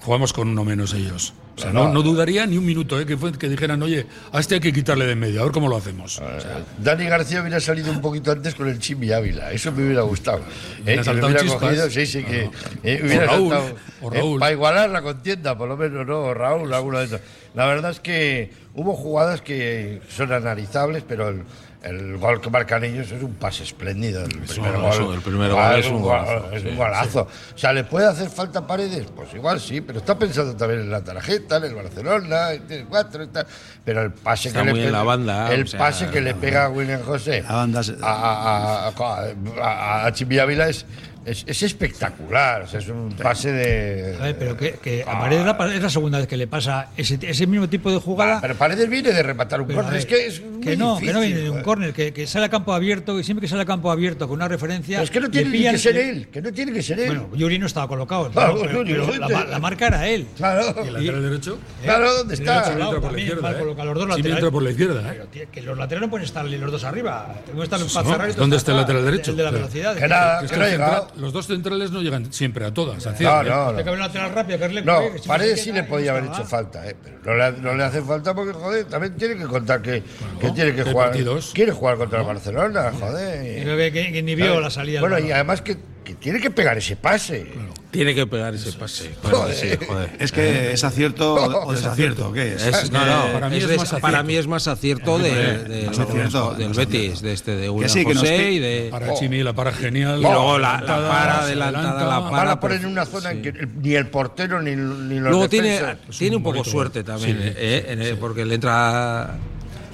jugamos 0.01 0.33
con 0.33 0.49
uno 0.49 0.65
menos 0.65 0.93
ellos. 0.95 1.35
O 1.57 1.61
sea, 1.61 1.73
no, 1.73 1.91
no 1.91 2.03
dudaría 2.03 2.45
ni 2.45 2.59
un 2.59 2.67
minuto 2.67 3.01
eh, 3.01 3.07
que, 3.07 3.17
fue, 3.17 3.33
que 3.33 3.49
dijeran, 3.49 3.83
oye, 3.83 4.07
a 4.31 4.41
este 4.41 4.57
hay 4.57 4.61
que 4.61 4.75
quitarle 4.75 5.07
de 5.07 5.13
en 5.13 5.19
medio, 5.19 5.41
a 5.41 5.45
ver 5.45 5.53
cómo 5.53 5.69
lo 5.69 5.77
hacemos. 5.77 6.19
O 6.19 6.41
sea, 6.41 6.63
Dani 6.79 7.07
García 7.07 7.41
hubiera 7.41 7.61
salido 7.61 7.91
un 7.91 8.03
poquito 8.03 8.31
antes 8.31 8.55
con 8.55 8.69
el 8.69 8.79
Chimi 8.79 9.11
Ávila. 9.11 9.53
Eso 9.53 9.73
me 9.73 9.85
hubiera 9.87 10.03
gustado. 10.03 10.41
Eh, 10.85 11.01
que 11.03 11.11
hubiera 11.11 11.45
cogido, 11.59 11.89
sí, 11.91 12.05
sí, 12.07 12.23
que 12.25 12.45
No, 12.45 12.51
no. 12.51 12.79
eh, 12.83 13.01
hubiera 13.03 13.25
O 13.25 13.29
Raúl, 13.29 13.51
saltado. 13.53 13.77
o 14.03 14.13
eh, 14.13 14.17
Raúl. 14.19 14.41
para 14.41 14.53
igualar 14.53 14.91
la 14.91 15.01
contienda, 15.01 15.57
por 15.57 15.69
lo 15.69 15.79
menos, 15.79 16.07
¿no? 16.07 16.19
O 16.25 16.35
Raúl, 16.35 16.73
alguno 16.75 16.99
de 16.99 17.07
esos. 17.07 17.21
La 17.55 17.65
verdad 17.65 17.91
es 17.91 18.01
que 18.01 18.51
hubo 18.75 18.95
jugadas 18.95 19.41
que 19.41 20.03
son 20.15 20.33
analizables, 20.33 21.05
pero 21.09 21.29
el, 21.31 21.43
el 21.87 22.17
gol 22.19 22.41
que 22.41 22.51
marcan 22.51 22.83
ellos 22.85 23.11
es 23.13 23.23
un 23.23 23.35
pase 23.35 23.63
espléndido. 23.63 24.25
El 24.25 24.31
primer 24.41 24.73
gol, 24.77 24.91
eso, 24.93 25.15
el 25.15 25.21
primer 25.21 25.53
gol 25.53 25.75
es 25.79 25.87
un 25.87 26.03
gol- 26.03 26.19
golazo, 26.25 26.53
Es 26.53 26.63
sí, 26.63 26.69
un 26.69 26.77
golazo. 26.77 27.21
O 27.55 27.59
sea, 27.59 27.73
¿le 27.73 27.85
puede 27.85 28.07
hacer 28.07 28.29
falta 28.29 28.67
paredes? 28.67 29.07
Pues 29.15 29.33
igual 29.35 29.61
sí, 29.61 29.81
pero 29.81 30.01
está 30.01 30.19
pensando 30.19 30.57
también 30.57 30.81
en 30.81 30.91
la 30.91 31.03
tarjeta, 31.03 31.59
en 31.59 31.65
el 31.65 31.75
Barcelona, 31.75 32.53
en 32.53 32.71
el 32.71 32.85
4 32.87 33.23
y 33.23 33.27
tal. 33.29 33.47
Pero 33.85 34.03
el 34.03 34.13
pase 34.13 34.49
Está 34.49 34.61
que 34.63 34.73
le 34.73 34.73
pega- 34.75 34.91
la 34.91 35.03
banda, 35.05 35.53
El 35.55 35.63
o 35.63 35.67
sea, 35.67 35.79
pase 35.79 36.09
que 36.11 36.21
le 36.21 36.35
pega 36.35 36.65
a 36.65 36.69
William 36.71 37.03
José 37.03 37.43
La 37.43 37.55
banda 37.55 37.83
se- 37.83 37.97
a, 38.03 38.07
a, 38.07 38.89
a, 38.89 39.33
a, 39.63 40.07
a 40.07 40.13
Chimi 40.13 40.39
Ávila 40.39 40.69
es, 40.69 40.85
es, 41.27 41.45
es 41.47 41.63
espectacular. 41.63 42.63
O 42.63 42.67
sea, 42.67 42.81
es 42.81 42.89
un 42.89 43.13
pase 43.13 43.53
de. 43.53 44.17
A 44.21 44.23
ver, 44.25 44.37
pero 44.39 44.57
que, 44.57 44.73
que 44.75 45.03
a 45.03 45.19
Paredes 45.19 45.45
la, 45.45 45.75
es 45.75 45.83
la 45.83 45.91
segunda 45.91 46.19
vez 46.19 46.27
que 46.27 46.37
le 46.37 46.47
pasa 46.47 46.89
ese, 46.97 47.19
ese 47.23 47.47
mismo 47.47 47.69
tipo 47.69 47.91
de 47.91 47.99
jugada. 47.99 48.37
Ah, 48.37 48.41
pero 48.41 48.55
Paredes 48.55 48.89
viene 48.89 49.13
de 49.13 49.23
rematar 49.23 49.61
un 49.61 49.67
Pero, 49.67 49.83
córner. 49.83 49.99
Es 49.99 50.07
que 50.07 50.27
es 50.27 50.41
muy 50.43 50.61
que 50.61 50.77
no, 50.77 50.99
que 50.99 51.13
no 51.13 51.21
viene 51.21 51.41
de 51.41 51.51
un 51.51 51.63
córner, 51.63 51.93
que, 51.93 52.13
que 52.13 52.27
sale 52.27 52.47
a 52.47 52.49
campo 52.49 52.73
abierto 52.73 53.19
y 53.21 53.25
siempre 53.25 53.43
que 53.43 53.49
sale 53.49 53.63
a 53.63 53.67
campo 53.67 53.91
abierto 53.91 54.27
con 54.29 54.37
una 54.37 54.49
referencia. 54.49 54.97
Pero 54.99 55.05
es 55.05 55.11
que 55.11 55.21
no 55.21 55.31
tiene 55.31 55.51
ni 55.51 55.59
pillan- 55.59 55.73
que 55.73 55.79
ser 55.79 55.97
él. 55.97 56.29
Que 56.29 56.41
no 56.43 56.53
tiene 56.53 56.73
que 56.73 56.83
ser 56.83 56.99
él. 57.01 57.07
Bueno, 57.07 57.29
Yuri 57.37 57.59
no 57.59 57.67
estaba 57.67 57.89
colocado, 57.89 58.31
Claro, 58.31 58.59
pero- 58.61 58.73
Yuri, 58.79 58.93
pero 58.93 59.07
Yuri. 59.07 59.19
la, 59.19 59.29
ma- 59.29 59.45
la 59.45 59.59
marca 59.59 59.87
era 59.89 60.07
él. 60.09 60.27
Claro. 60.37 60.75
y 60.85 60.87
el 60.89 60.93
lateral 60.95 61.23
derecho, 61.23 61.59
Claro, 61.83 62.15
¿dónde 62.15 62.35
El 62.35 62.41
está? 62.41 62.61
otro 62.63 62.79
lado 62.79 62.95
entra 62.95 63.01
por 63.09 63.13
la 63.13 63.21
izquierda. 63.21 63.51
eh. 63.51 63.55
los 63.65 63.77
dos 63.77 63.77
Chimi 63.77 64.09
laterales. 64.09 64.27
entra 64.37 64.51
por 64.51 64.63
la 64.63 64.71
izquierda. 64.71 65.01
eh. 65.15 65.23
Pero, 65.33 65.51
que 65.53 65.63
los 65.63 65.79
laterales 65.79 66.07
no 66.07 66.11
pueden 66.11 66.25
estar 66.25 66.45
los 66.47 66.73
dos 66.73 66.85
arriba. 66.85 67.35
Tengo 67.47 67.59
que 67.59 67.65
estar 67.65 67.81
no. 67.81 67.89
cerrar 67.89 68.31
y 68.31 68.33
¿Dónde 68.35 68.57
está 68.57 68.71
el 68.73 68.77
lateral 68.79 69.05
derecho? 69.05 69.31
El 69.33 69.37
de 69.37 69.43
la 69.43 69.51
velocidad. 69.51 69.97
Que 69.97 70.09
nada, 70.09 70.47
Que 70.47 70.57
no 70.57 70.63
ha 70.63 70.67
el 70.67 70.73
llegado. 70.73 71.09
Los 71.17 71.33
dos 71.33 71.47
centrales 71.47 71.91
no 71.91 72.03
llegan 72.03 72.33
siempre 72.33 72.65
a 72.65 72.73
todas. 72.75 73.07
al 73.07 73.13
No, 73.13 73.19
cierre, 73.19 73.49
¿eh? 73.49 73.51
no, 73.51 73.67
Tiene 73.67 73.79
que 73.79 73.85
no. 73.85 73.91
haber 73.91 73.93
un 73.93 73.99
lateral 74.01 74.33
rápido, 74.33 74.59
que 74.59 74.65
es 74.67 74.85
No, 74.85 75.01
que 75.13 75.19
si 75.19 75.29
Paredes 75.29 75.63
sí 75.63 75.73
le 75.73 75.83
podía 75.85 76.13
no 76.13 76.19
haber 76.19 76.31
hecho 76.31 76.45
falta, 76.45 76.87
¿eh? 76.89 76.97
pero 77.03 77.19
no 77.25 77.35
le, 77.37 77.59
no 77.61 77.75
le 77.75 77.85
hace 77.85 78.03
falta 78.03 78.35
porque, 78.35 78.53
joder, 78.53 78.85
también 78.87 79.17
tiene 79.17 79.37
que 79.37 79.45
contar 79.45 79.83
que, 79.83 80.03
que 80.41 80.51
tiene 80.51 80.75
que 80.75 80.85
jugar. 80.85 81.09
partidos. 81.09 81.51
Quiere 81.55 81.73
jugar 81.73 81.97
contra 81.97 82.21
el 82.21 82.27
Barcelona, 82.27 82.93
joder. 82.99 83.63
Creo 83.63 83.77
que, 83.77 83.93
que- 83.93 84.13
que 84.13 84.23
ni 84.23 84.35
vio 84.35 84.61
la 84.61 84.71
salida. 84.71 85.01
Bueno, 85.01 85.19
y 85.19 85.33
además 85.33 85.63
que, 85.63 85.77
que 86.07 86.15
tiene 86.15 86.41
que 86.41 86.51
pegar 86.53 86.79
ese 86.79 86.95
pase. 86.95 87.47
Tiene 87.91 88.15
que 88.15 88.27
pegar 88.29 88.55
ese 88.55 88.73
pase. 88.73 89.11
Claro 89.21 89.47
que 89.49 89.55
sí, 89.55 89.69
joder. 89.87 90.11
Es 90.21 90.31
que 90.31 90.73
es 90.73 90.85
acierto 90.85 91.35
o 91.35 91.73
desacierto, 91.73 92.33
¿qué 92.33 92.55
es? 92.55 92.65
Es- 92.65 92.93
no, 92.93 93.05
no, 93.05 93.33
Para 93.33 93.49
mí 93.49 93.57
es 93.57 93.65
más 93.67 93.81
acierto. 93.83 93.99
para 94.01 94.23
mí 94.23 94.37
es 94.37 94.47
más 94.47 94.69
acierto 94.69 95.19
de, 95.19 95.59
de- 95.65 95.87
Más 95.89 95.99
acierto, 95.99 96.55
del 96.55 96.69
más 96.69 96.77
Betis, 96.77 97.01
acierto. 97.15 97.27
de 97.27 97.33
este 97.33 97.57
de 97.57 97.71
William 97.71 97.91
sí, 97.91 98.05
José 98.05 98.53
y 98.53 98.59
de 98.61 98.89
Para 98.91 99.15
Chimi, 99.15 99.43
la 99.43 99.53
para 99.53 99.73
genial. 99.73 100.21
y 100.21 100.23
luego 100.23 100.59
la, 100.59 100.81
para 100.87 101.41
adelantada, 101.41 101.91
adelanta. 101.91 102.07
la 102.07 102.31
para 102.31 102.53
a 102.53 102.61
poner 102.61 102.81
en 102.83 102.87
una 102.87 103.05
zona 103.05 103.33
en 103.33 103.43
que 103.43 103.53
ni 103.83 103.95
el 103.95 104.07
portero 104.07 104.63
ni, 104.63 104.77
ni 104.77 105.19
los 105.19 105.31
Luego 105.31 105.49
tiene, 105.49 105.81
defensas- 105.81 106.17
tiene 106.19 106.37
un 106.37 106.43
poco 106.45 106.63
suerte 106.65 107.03
también, 107.03 107.37
Sí, 107.43 107.53
eh, 107.57 107.87
el- 108.11 108.17
porque 108.19 108.45
le 108.45 108.55
entra 108.55 109.35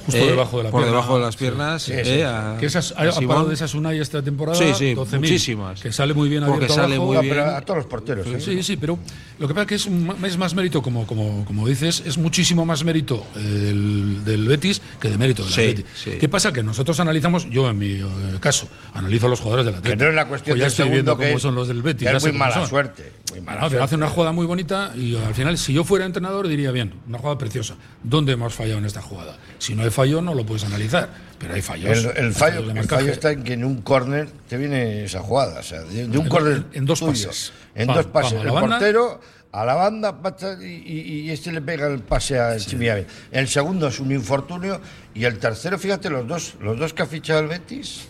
Justo 0.06 0.20
eh, 0.20 0.26
debajo 0.30 0.58
de 0.58 0.64
la 0.64 0.70
por 0.70 0.80
pierna. 0.80 0.96
debajo 0.96 1.16
de 1.18 1.24
las 1.24 1.36
piernas. 1.36 1.82
Sí, 1.82 1.92
eh, 1.94 2.04
sí. 2.04 2.20
a- 2.22 2.56
Que 2.58 2.66
esas, 2.66 2.92
ha, 2.96 3.02
a 3.02 3.08
ha 3.08 3.12
Sibón. 3.12 3.28
parado 3.28 3.48
de 3.48 3.54
esas 3.54 3.74
Unai 3.74 3.98
esta 4.00 4.22
temporada. 4.22 4.58
Sí, 4.58 4.72
sí, 4.76 4.94
12.000, 4.94 5.18
muchísimas. 5.20 5.80
Que 5.80 5.92
sale 5.92 6.12
muy 6.14 6.28
bien 6.28 6.42
Porque 6.44 6.64
abierto 6.66 6.74
sale 6.74 6.94
abajo. 6.96 7.06
muy 7.06 7.16
No, 7.16 7.22
bien. 7.22 7.34
pero 7.34 7.50
a 7.50 7.60
todos 7.60 7.78
los 7.78 7.86
porteros. 7.86 8.26
¿eh? 8.26 8.40
Sí, 8.40 8.62
sí, 8.62 8.76
pero 8.76 8.98
lo 9.38 9.48
que 9.48 9.54
pasa 9.54 9.62
es 9.62 9.68
que 9.68 9.74
es, 9.76 9.86
un- 9.86 10.16
es 10.24 10.36
más 10.38 10.54
mérito, 10.54 10.82
como, 10.82 11.06
como, 11.06 11.44
como 11.44 11.66
dices, 11.68 12.02
es 12.06 12.18
muchísimo 12.18 12.64
más 12.66 12.84
mérito 12.84 13.24
del, 13.34 14.24
del 14.24 14.48
Betis 14.48 14.80
que 15.00 15.08
de 15.08 15.18
mérito 15.18 15.44
del 15.44 15.84
sí. 15.94 16.10
¿Qué 16.18 16.28
pasa? 16.28 16.52
Que 16.52 16.62
nosotros 16.62 16.98
analizamos, 17.00 17.48
yo 17.50 17.68
en 17.70 17.78
mi 17.78 17.92
eh, 17.92 18.04
caso, 18.40 18.68
analizo 18.94 19.26
a 19.26 19.30
los 19.30 19.40
jugadores 19.40 19.66
del 19.66 19.74
Que 19.74 19.78
Atleti. 19.92 20.02
no 20.02 20.08
es 20.10 20.14
la 20.14 20.26
cuestión 20.28 20.54
Pues 20.54 20.58
ya 20.60 20.64
del 20.64 20.70
estoy 20.72 20.84
segundo 20.86 20.94
viendo 20.94 21.18
que 21.18 21.24
cómo 21.26 21.36
es- 21.36 21.42
son 21.42 21.54
los 21.54 21.68
del 21.68 21.82
Betis. 21.82 22.08
que 22.08 22.16
es 22.16 22.22
muy 22.22 22.32
mala 22.32 22.54
son. 22.54 22.66
suerte. 22.68 23.12
Hace 23.80 23.94
una 23.96 24.08
jugada 24.08 24.32
muy 24.32 24.46
bonita 24.46 24.92
y 24.94 25.16
al 25.16 25.34
final, 25.34 25.56
si 25.58 25.72
yo 25.72 25.84
fuera 25.84 26.04
entrenador, 26.06 26.48
diría 26.48 26.70
bien, 26.70 26.94
una 27.08 27.18
jugada 27.18 27.38
preciosa. 27.38 27.74
¿Dónde 28.02 28.32
hemos 28.32 28.54
fallado 28.54 28.78
en 28.78 28.84
esta 28.84 29.00
jugada? 29.02 29.36
Si 29.58 29.74
no 29.74 29.82
hay 29.82 29.90
fallo, 29.90 30.20
no 30.22 30.34
lo 30.34 30.44
puedes 30.44 30.64
analizar, 30.64 31.08
pero 31.38 31.54
hay 31.54 31.62
fallos. 31.62 31.90
El, 32.16 32.32
fallo, 32.34 32.56
fallos 32.62 32.74
de 32.74 32.80
el 32.80 32.86
fallo 32.88 33.12
está 33.12 33.30
en 33.32 33.42
que 33.44 33.52
en 33.54 33.64
un 33.64 33.82
córner 33.82 34.28
te 34.48 34.56
viene 34.56 35.04
esa 35.04 35.20
jugada. 35.20 35.60
O 35.60 35.62
sea, 35.62 35.80
de, 35.82 36.06
de 36.08 36.18
un 36.18 36.24
En- 36.24 36.28
córner. 36.30 36.52
en- 36.56 36.66
en 36.72 36.84
dos 36.86 37.00
tuyo, 37.00 37.10
pases. 37.28 37.52
En 37.74 37.86
Pam, 37.86 37.96
dos 37.96 38.06
pases. 38.06 38.34
pam, 38.34 38.46
el 38.46 38.52
banda. 38.52 38.68
portero 38.78 39.20
a 39.52 39.64
la 39.66 39.74
banda 39.74 40.18
y, 40.62 41.28
este 41.30 41.52
le 41.52 41.60
pega 41.60 41.86
el 41.86 42.00
pase 42.00 42.38
a 42.38 42.56
Chimi 42.56 42.88
Ávila. 42.88 43.06
El 43.30 43.48
segundo 43.48 43.88
es 43.88 44.00
un 44.00 44.10
infortunio 44.12 44.80
y 45.14 45.24
el 45.24 45.38
tercero, 45.38 45.78
fíjate, 45.78 46.08
los 46.08 46.26
dos, 46.26 46.54
los 46.60 46.78
dos 46.78 46.94
que 46.94 47.02
ha 47.02 47.06
fichado 47.06 47.40
el 47.40 47.48
Betis. 47.48 48.08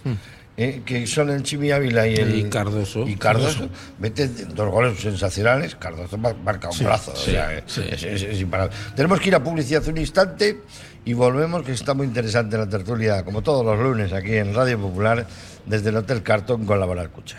Eh, 0.57 0.83
que 0.85 1.07
son 1.07 1.31
el 1.31 1.43
Chimi 1.43 1.71
Ávila 1.71 2.07
y 2.07 2.15
el 2.15 2.35
Y 2.35 2.45
Cardoso. 2.51 3.07
y 3.09 3.17
Cardoso, 3.17 3.69
mete 3.99 4.29
dos 4.29 4.71
goles 4.71 4.99
sensacionales. 5.01 5.77
Cardoso 5.77 6.19
mar- 6.19 6.37
marca 6.45 6.69
un 6.71 6.79
brazo. 6.85 7.13
o 7.13 7.17
sí, 7.17 7.31
sea, 7.33 7.57
eh, 7.57 7.63
sí. 7.67 7.83
es, 7.91 8.03
es- 8.03 8.23
es 8.23 8.41
imparable. 8.41 8.75
Tenemos 8.95 9.21
que 9.21 9.29
ir 9.29 9.35
a 9.35 9.43
publicidad 9.43 9.87
un 9.89 9.99
instante 9.99 10.61
y 11.05 11.15
volvemos, 11.15 11.63
que 11.65 11.73
está 11.73 11.95
muy 11.95 12.07
interesante 12.07 12.57
la 12.59 12.69
tertulia, 12.69 13.25
como 13.25 13.43
todos 13.43 13.65
los 13.65 13.79
lunes, 13.79 14.13
aquí 14.13 14.35
en 14.37 14.55
Radio 14.55 14.79
Popular, 14.79 15.27
desde 15.67 15.89
el 15.91 15.97
Hotel 15.97 16.23
Carton 16.23 16.65
con 16.65 16.79
la 16.79 16.87
Moral 16.87 17.11
Cucha. 17.11 17.39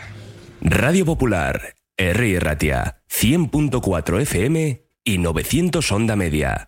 Radio 0.61 1.05
Popular, 1.05 1.75
R. 1.97 2.39
Ratia, 2.39 3.01
100.4 3.09 4.19
FM 4.21 4.83
y 5.05 5.17
900 5.17 5.91
Onda 5.91 6.15
Media. 6.15 6.67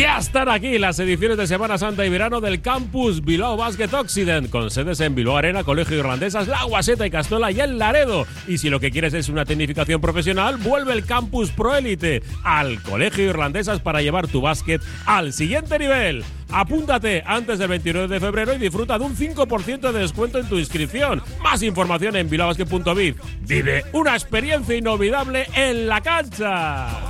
Ya 0.00 0.16
están 0.16 0.48
aquí 0.48 0.78
las 0.78 0.98
ediciones 0.98 1.36
de 1.36 1.46
Semana 1.46 1.76
Santa 1.76 2.06
y 2.06 2.08
Verano 2.08 2.40
del 2.40 2.62
Campus 2.62 3.22
Bilbao 3.22 3.58
Basket 3.58 3.92
Occident, 3.92 4.48
con 4.48 4.70
sedes 4.70 4.98
en 5.00 5.14
Bilbao 5.14 5.36
Arena, 5.36 5.62
Colegio 5.62 5.98
Irlandesas, 5.98 6.48
La 6.48 6.64
Guaseta 6.64 7.06
y 7.06 7.10
Castola 7.10 7.50
y 7.50 7.60
el 7.60 7.78
Laredo. 7.78 8.26
Y 8.48 8.56
si 8.56 8.70
lo 8.70 8.80
que 8.80 8.90
quieres 8.90 9.12
es 9.12 9.28
una 9.28 9.44
tecnificación 9.44 10.00
profesional, 10.00 10.56
vuelve 10.56 10.94
el 10.94 11.04
Campus 11.04 11.50
Pro 11.50 11.76
Elite 11.76 12.22
al 12.44 12.82
Colegio 12.82 13.26
Irlandesas 13.26 13.80
para 13.80 14.00
llevar 14.00 14.26
tu 14.26 14.40
básquet 14.40 14.80
al 15.04 15.34
siguiente 15.34 15.78
nivel. 15.78 16.24
Apúntate 16.50 17.22
antes 17.26 17.58
del 17.58 17.68
29 17.68 18.08
de 18.08 18.20
febrero 18.20 18.54
y 18.54 18.58
disfruta 18.58 18.98
de 18.98 19.04
un 19.04 19.14
5% 19.14 19.92
de 19.92 20.00
descuento 20.00 20.38
en 20.38 20.48
tu 20.48 20.56
inscripción. 20.58 21.22
Más 21.42 21.62
información 21.62 22.16
en 22.16 22.30
bilbaobasket.biz. 22.30 23.16
Vive 23.42 23.84
una 23.92 24.14
experiencia 24.14 24.74
inolvidable 24.74 25.46
en 25.54 25.88
la 25.88 26.00
cancha. 26.00 27.09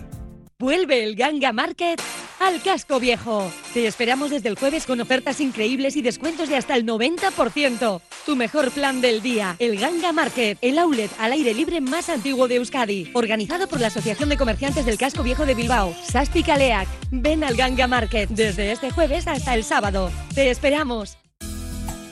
Vuelve 0.61 1.03
el 1.03 1.15
Ganga 1.15 1.51
Market 1.51 1.99
al 2.39 2.61
casco 2.61 2.99
viejo. 2.99 3.51
Te 3.73 3.87
esperamos 3.87 4.29
desde 4.29 4.47
el 4.47 4.59
jueves 4.59 4.85
con 4.85 5.01
ofertas 5.01 5.41
increíbles 5.41 5.95
y 5.95 6.03
descuentos 6.03 6.49
de 6.49 6.55
hasta 6.55 6.75
el 6.75 6.85
90%. 6.85 7.99
Tu 8.27 8.35
mejor 8.35 8.69
plan 8.69 9.01
del 9.01 9.23
día, 9.23 9.55
el 9.57 9.79
Ganga 9.79 10.11
Market, 10.11 10.59
el 10.61 10.77
outlet 10.77 11.09
al 11.17 11.31
aire 11.31 11.55
libre 11.55 11.81
más 11.81 12.09
antiguo 12.09 12.47
de 12.47 12.57
Euskadi. 12.57 13.09
Organizado 13.15 13.67
por 13.67 13.79
la 13.79 13.87
Asociación 13.87 14.29
de 14.29 14.37
Comerciantes 14.37 14.85
del 14.85 14.99
Casco 14.99 15.23
Viejo 15.23 15.47
de 15.47 15.55
Bilbao, 15.55 15.95
Sasti 16.03 16.43
Kaleak. 16.43 16.87
Ven 17.09 17.43
al 17.43 17.55
Ganga 17.55 17.87
Market 17.87 18.29
desde 18.29 18.71
este 18.71 18.91
jueves 18.91 19.25
hasta 19.25 19.55
el 19.55 19.63
sábado. 19.63 20.11
Te 20.35 20.51
esperamos. 20.51 21.17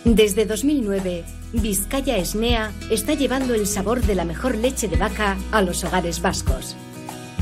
Desde 0.05 0.47
2009, 0.47 1.23
Vizcaya 1.53 2.17
Esnea 2.17 2.71
está 2.89 3.13
llevando 3.13 3.53
el 3.53 3.67
sabor 3.67 4.01
de 4.01 4.15
la 4.15 4.25
mejor 4.25 4.57
leche 4.57 4.87
de 4.87 4.95
vaca 4.95 5.37
a 5.51 5.61
los 5.61 5.83
hogares 5.83 6.19
vascos. 6.19 6.75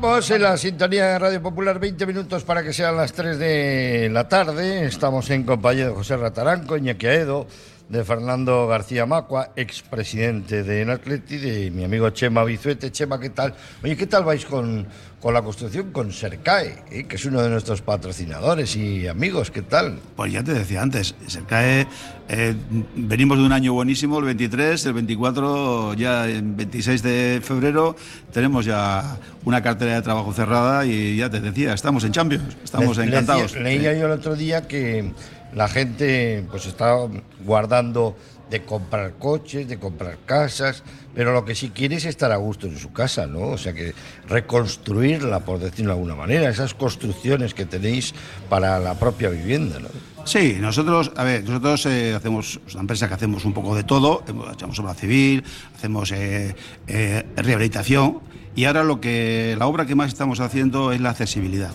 Vamos 0.00 0.30
en 0.30 0.40
la 0.40 0.56
sintonía 0.56 1.08
de 1.08 1.18
Radio 1.18 1.42
Popular, 1.42 1.78
20 1.78 2.06
minutos 2.06 2.42
para 2.42 2.62
que 2.62 2.72
sean 2.72 2.96
las 2.96 3.12
3 3.12 3.38
de 3.38 4.08
la 4.10 4.26
tarde. 4.28 4.86
Estamos 4.86 5.28
en 5.28 5.42
compañía 5.42 5.88
de 5.88 5.92
José 5.92 6.16
Rataranco, 6.16 6.78
Iñaki 6.78 7.06
Aedo, 7.06 7.46
de 7.90 8.04
Fernando 8.04 8.68
García 8.68 9.04
Macua, 9.04 9.50
expresidente 9.56 10.62
de 10.62 10.90
Atleti, 10.92 11.38
de 11.38 11.72
mi 11.72 11.82
amigo 11.82 12.08
Chema 12.10 12.44
Bizuete. 12.44 12.92
Chema, 12.92 13.18
¿qué 13.18 13.30
tal? 13.30 13.52
Oye, 13.82 13.96
¿qué 13.96 14.06
tal 14.06 14.22
vais 14.22 14.44
con, 14.46 14.86
con 15.20 15.34
la 15.34 15.42
construcción 15.42 15.90
con 15.90 16.12
Sercae, 16.12 16.84
eh, 16.92 17.04
que 17.08 17.16
es 17.16 17.24
uno 17.24 17.42
de 17.42 17.50
nuestros 17.50 17.82
patrocinadores 17.82 18.76
y 18.76 19.08
amigos? 19.08 19.50
¿Qué 19.50 19.62
tal? 19.62 19.98
Pues 20.14 20.32
ya 20.32 20.44
te 20.44 20.54
decía 20.54 20.82
antes, 20.82 21.16
Sercae, 21.26 21.88
eh, 22.28 22.54
venimos 22.94 23.38
de 23.38 23.44
un 23.44 23.50
año 23.52 23.72
buenísimo, 23.72 24.20
el 24.20 24.24
23, 24.26 24.86
el 24.86 24.92
24, 24.92 25.94
ya 25.94 26.28
el 26.28 26.42
26 26.42 27.02
de 27.02 27.40
febrero, 27.42 27.96
tenemos 28.32 28.64
ya 28.66 29.18
una 29.44 29.64
cartera 29.64 29.96
de 29.96 30.02
trabajo 30.02 30.32
cerrada 30.32 30.86
y 30.86 31.16
ya 31.16 31.28
te 31.28 31.40
decía, 31.40 31.72
estamos 31.74 32.04
en 32.04 32.12
Champions, 32.12 32.56
estamos 32.62 32.96
Le- 32.98 33.06
le 33.06 33.08
encantados. 33.10 33.52
decía- 33.52 33.62
leía 33.62 33.94
yo 33.94 34.06
el 34.06 34.12
otro 34.12 34.36
día 34.36 34.68
que 34.68 35.10
la 35.54 35.68
gente 35.68 36.44
pues 36.50 36.66
está 36.66 36.96
guardando 37.44 38.16
de 38.50 38.64
comprar 38.64 39.12
coches, 39.14 39.68
de 39.68 39.78
comprar 39.78 40.18
casas, 40.26 40.82
pero 41.14 41.32
lo 41.32 41.44
que 41.44 41.54
sí 41.54 41.70
quiere 41.70 41.96
es 41.96 42.04
estar 42.04 42.32
a 42.32 42.36
gusto 42.36 42.66
en 42.66 42.78
su 42.78 42.92
casa, 42.92 43.26
¿no? 43.26 43.48
O 43.50 43.58
sea 43.58 43.72
que 43.72 43.94
reconstruirla, 44.28 45.40
por 45.40 45.60
decirlo 45.60 45.92
de 45.92 45.98
alguna 45.98 46.16
manera, 46.16 46.50
esas 46.50 46.74
construcciones 46.74 47.54
que 47.54 47.64
tenéis 47.64 48.12
para 48.48 48.80
la 48.80 48.98
propia 48.98 49.28
vivienda, 49.28 49.78
¿no? 49.78 49.88
Sí, 50.24 50.58
nosotros, 50.60 51.12
a 51.16 51.24
ver, 51.24 51.44
nosotros 51.44 51.86
eh, 51.86 52.14
hacemos, 52.14 52.60
una 52.72 52.80
empresa 52.80 53.08
que 53.08 53.14
hacemos 53.14 53.44
un 53.44 53.54
poco 53.54 53.74
de 53.74 53.84
todo, 53.84 54.22
echamos 54.52 54.78
obra 54.78 54.94
civil, 54.94 55.44
hacemos 55.74 56.12
eh, 56.12 56.54
eh, 56.88 57.26
rehabilitación 57.36 58.20
y 58.54 58.64
ahora 58.64 58.84
lo 58.84 59.00
que, 59.00 59.54
la 59.58 59.66
obra 59.66 59.86
que 59.86 59.94
más 59.94 60.08
estamos 60.08 60.40
haciendo 60.40 60.92
es 60.92 61.00
la 61.00 61.10
accesibilidad. 61.10 61.72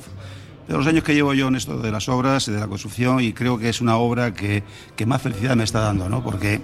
De 0.67 0.73
los 0.73 0.87
años 0.87 1.03
que 1.03 1.13
llevo 1.13 1.33
yo 1.33 1.47
en 1.47 1.55
esto 1.55 1.77
de 1.79 1.91
las 1.91 2.09
obras, 2.09 2.47
de 2.47 2.59
la 2.59 2.67
construcción, 2.67 3.21
y 3.21 3.33
creo 3.33 3.57
que 3.59 3.69
es 3.69 3.81
una 3.81 3.97
obra 3.97 4.33
que, 4.33 4.63
que 4.95 5.05
más 5.05 5.21
felicidad 5.21 5.55
me 5.55 5.63
está 5.63 5.79
dando, 5.81 6.09
¿no? 6.09 6.23
Porque 6.23 6.61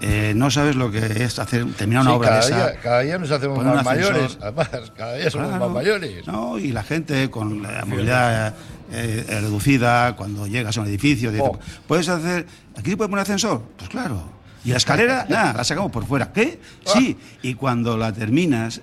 eh, 0.00 0.32
no 0.36 0.50
sabes 0.50 0.74
lo 0.76 0.90
que 0.90 0.98
es 1.22 1.38
hacer, 1.38 1.66
terminar 1.74 2.02
una 2.02 2.12
Sí, 2.12 2.16
obra 2.16 2.28
cada, 2.28 2.40
de 2.40 2.46
esa. 2.46 2.56
día, 2.70 2.80
cada 2.80 3.00
día 3.00 3.18
nos 3.18 3.30
hacemos 3.30 3.58
más 3.64 3.66
ascensor. 3.86 4.12
mayores, 4.12 4.38
además, 4.40 4.68
cada 4.96 5.14
día 5.14 5.30
somos 5.30 5.48
Claro. 5.48 5.64
más 5.66 5.74
mayores. 5.74 6.26
No, 6.26 6.58
y 6.58 6.72
la 6.72 6.82
gente 6.82 7.30
con 7.30 7.62
la 7.62 7.84
movilidad 7.84 8.54
eh, 8.92 9.24
reducida, 9.28 10.16
cuando 10.16 10.46
llegas 10.46 10.76
a 10.78 10.80
un 10.82 10.86
edificio, 10.86 11.30
dice, 11.30 11.42
Oh. 11.44 11.58
¿puedes 11.86 12.08
hacer, 12.08 12.46
aquí 12.76 12.90
se 12.90 12.96
puede 12.96 13.10
poner 13.10 13.22
ascensor? 13.22 13.62
Pues 13.76 13.90
claro. 13.90 14.22
Y 14.64 14.70
la 14.70 14.78
escalera, 14.78 15.26
nada, 15.30 15.52
la 15.54 15.64
sacamos 15.64 15.92
por 15.92 16.06
fuera. 16.06 16.32
¿Qué? 16.32 16.58
Sí. 16.86 17.16
Y 17.42 17.54
cuando 17.54 17.96
la 17.96 18.12
terminas 18.12 18.80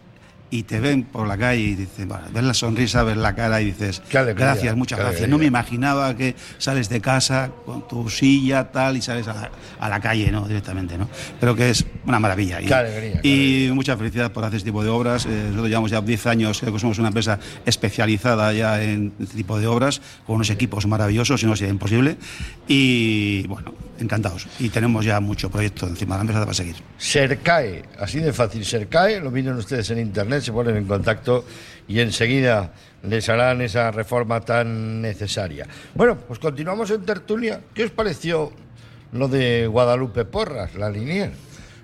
y 0.54 0.62
te 0.62 0.80
ven 0.80 1.02
por 1.02 1.28
la 1.28 1.36
calle 1.36 1.62
y 1.62 1.74
dicen, 1.74 2.08
bueno, 2.08 2.26
ves 2.32 2.44
la 2.44 2.54
sonrisa, 2.54 3.02
ves 3.02 3.18
la 3.18 3.34
cara 3.34 3.60
y 3.60 3.66
dices, 3.66 4.04
alegría, 4.14 4.34
gracias, 4.34 4.76
muchas 4.76 5.00
gracias. 5.00 5.28
No 5.28 5.40
me 5.40 5.46
imaginaba 5.46 6.16
que 6.16 6.36
sales 6.60 6.90
de 6.90 7.02
casa 7.02 7.50
con 7.66 7.88
tu 7.88 8.08
silla, 8.08 8.72
tal, 8.72 8.96
y 8.96 9.02
sales 9.02 9.28
a 9.28 9.34
la, 9.34 9.52
a 9.80 9.90
la 9.90 10.00
calle, 10.00 10.32
¿no? 10.32 10.48
Directamente, 10.48 10.96
¿no? 10.96 11.10
Creo 11.40 11.56
que 11.56 11.72
es 11.72 11.84
una 12.06 12.20
maravilla. 12.20 12.62
Y, 12.62 12.72
alegría, 12.72 13.20
y 13.24 13.72
mucha 13.74 13.98
felicidad 13.98 14.32
por 14.32 14.44
hacer 14.44 14.58
este 14.58 14.70
tipo 14.70 14.84
de 14.84 14.92
obras. 14.92 15.26
Eh, 15.26 15.30
nosotros 15.30 15.70
llevamos 15.70 15.90
ya 15.90 16.02
10 16.02 16.28
años, 16.28 16.60
creo 16.60 16.72
que 16.72 16.80
somos 16.80 17.00
una 17.00 17.08
empresa 17.08 17.40
especializada 17.66 18.54
ya 18.54 18.80
en 18.84 19.12
este 19.20 19.36
tipo 19.36 19.58
de 19.58 19.66
obras, 19.66 20.02
con 20.28 20.36
unos 20.36 20.52
equipos 20.52 20.86
maravillosos, 20.86 21.42
si 21.42 21.48
no 21.48 21.56
sería 21.56 21.74
imposible. 21.74 22.18
Y 22.68 23.48
bueno, 23.48 23.74
encantados. 24.00 24.48
Y 24.60 24.70
tenemos 24.70 25.04
ya 25.06 25.20
mucho 25.20 25.50
proyecto 25.50 25.88
encima 25.88 26.16
de 26.16 26.20
la 26.20 26.22
empresa 26.22 26.42
para 26.42 26.54
seguir. 26.54 26.76
Sercae, 26.98 27.84
así 28.00 28.20
de 28.20 28.32
fácil, 28.34 28.64
Sercae, 28.64 29.20
lo 29.20 29.32
miran 29.32 29.58
ustedes 29.58 29.90
en 29.90 30.00
internet, 30.00 30.43
se 30.44 30.52
ponen 30.52 30.78
en 30.78 30.86
contacto 30.86 31.46
y 31.88 32.00
enseguida 32.00 32.74
les 33.04 33.28
harán 33.30 33.62
esa 33.62 33.92
reforma 33.92 34.42
tan 34.42 35.02
necesaria. 35.02 35.68
Bueno, 35.96 36.18
pues 36.18 36.40
continuamos 36.40 36.92
en 36.92 37.04
tertulia. 37.06 37.62
¿Qué 37.74 37.86
os 37.86 37.92
pareció 37.92 38.52
lo 39.12 39.28
de 39.28 39.68
Guadalupe 39.68 40.26
Porras, 40.26 40.76
la 40.76 40.90
linier? 40.90 41.32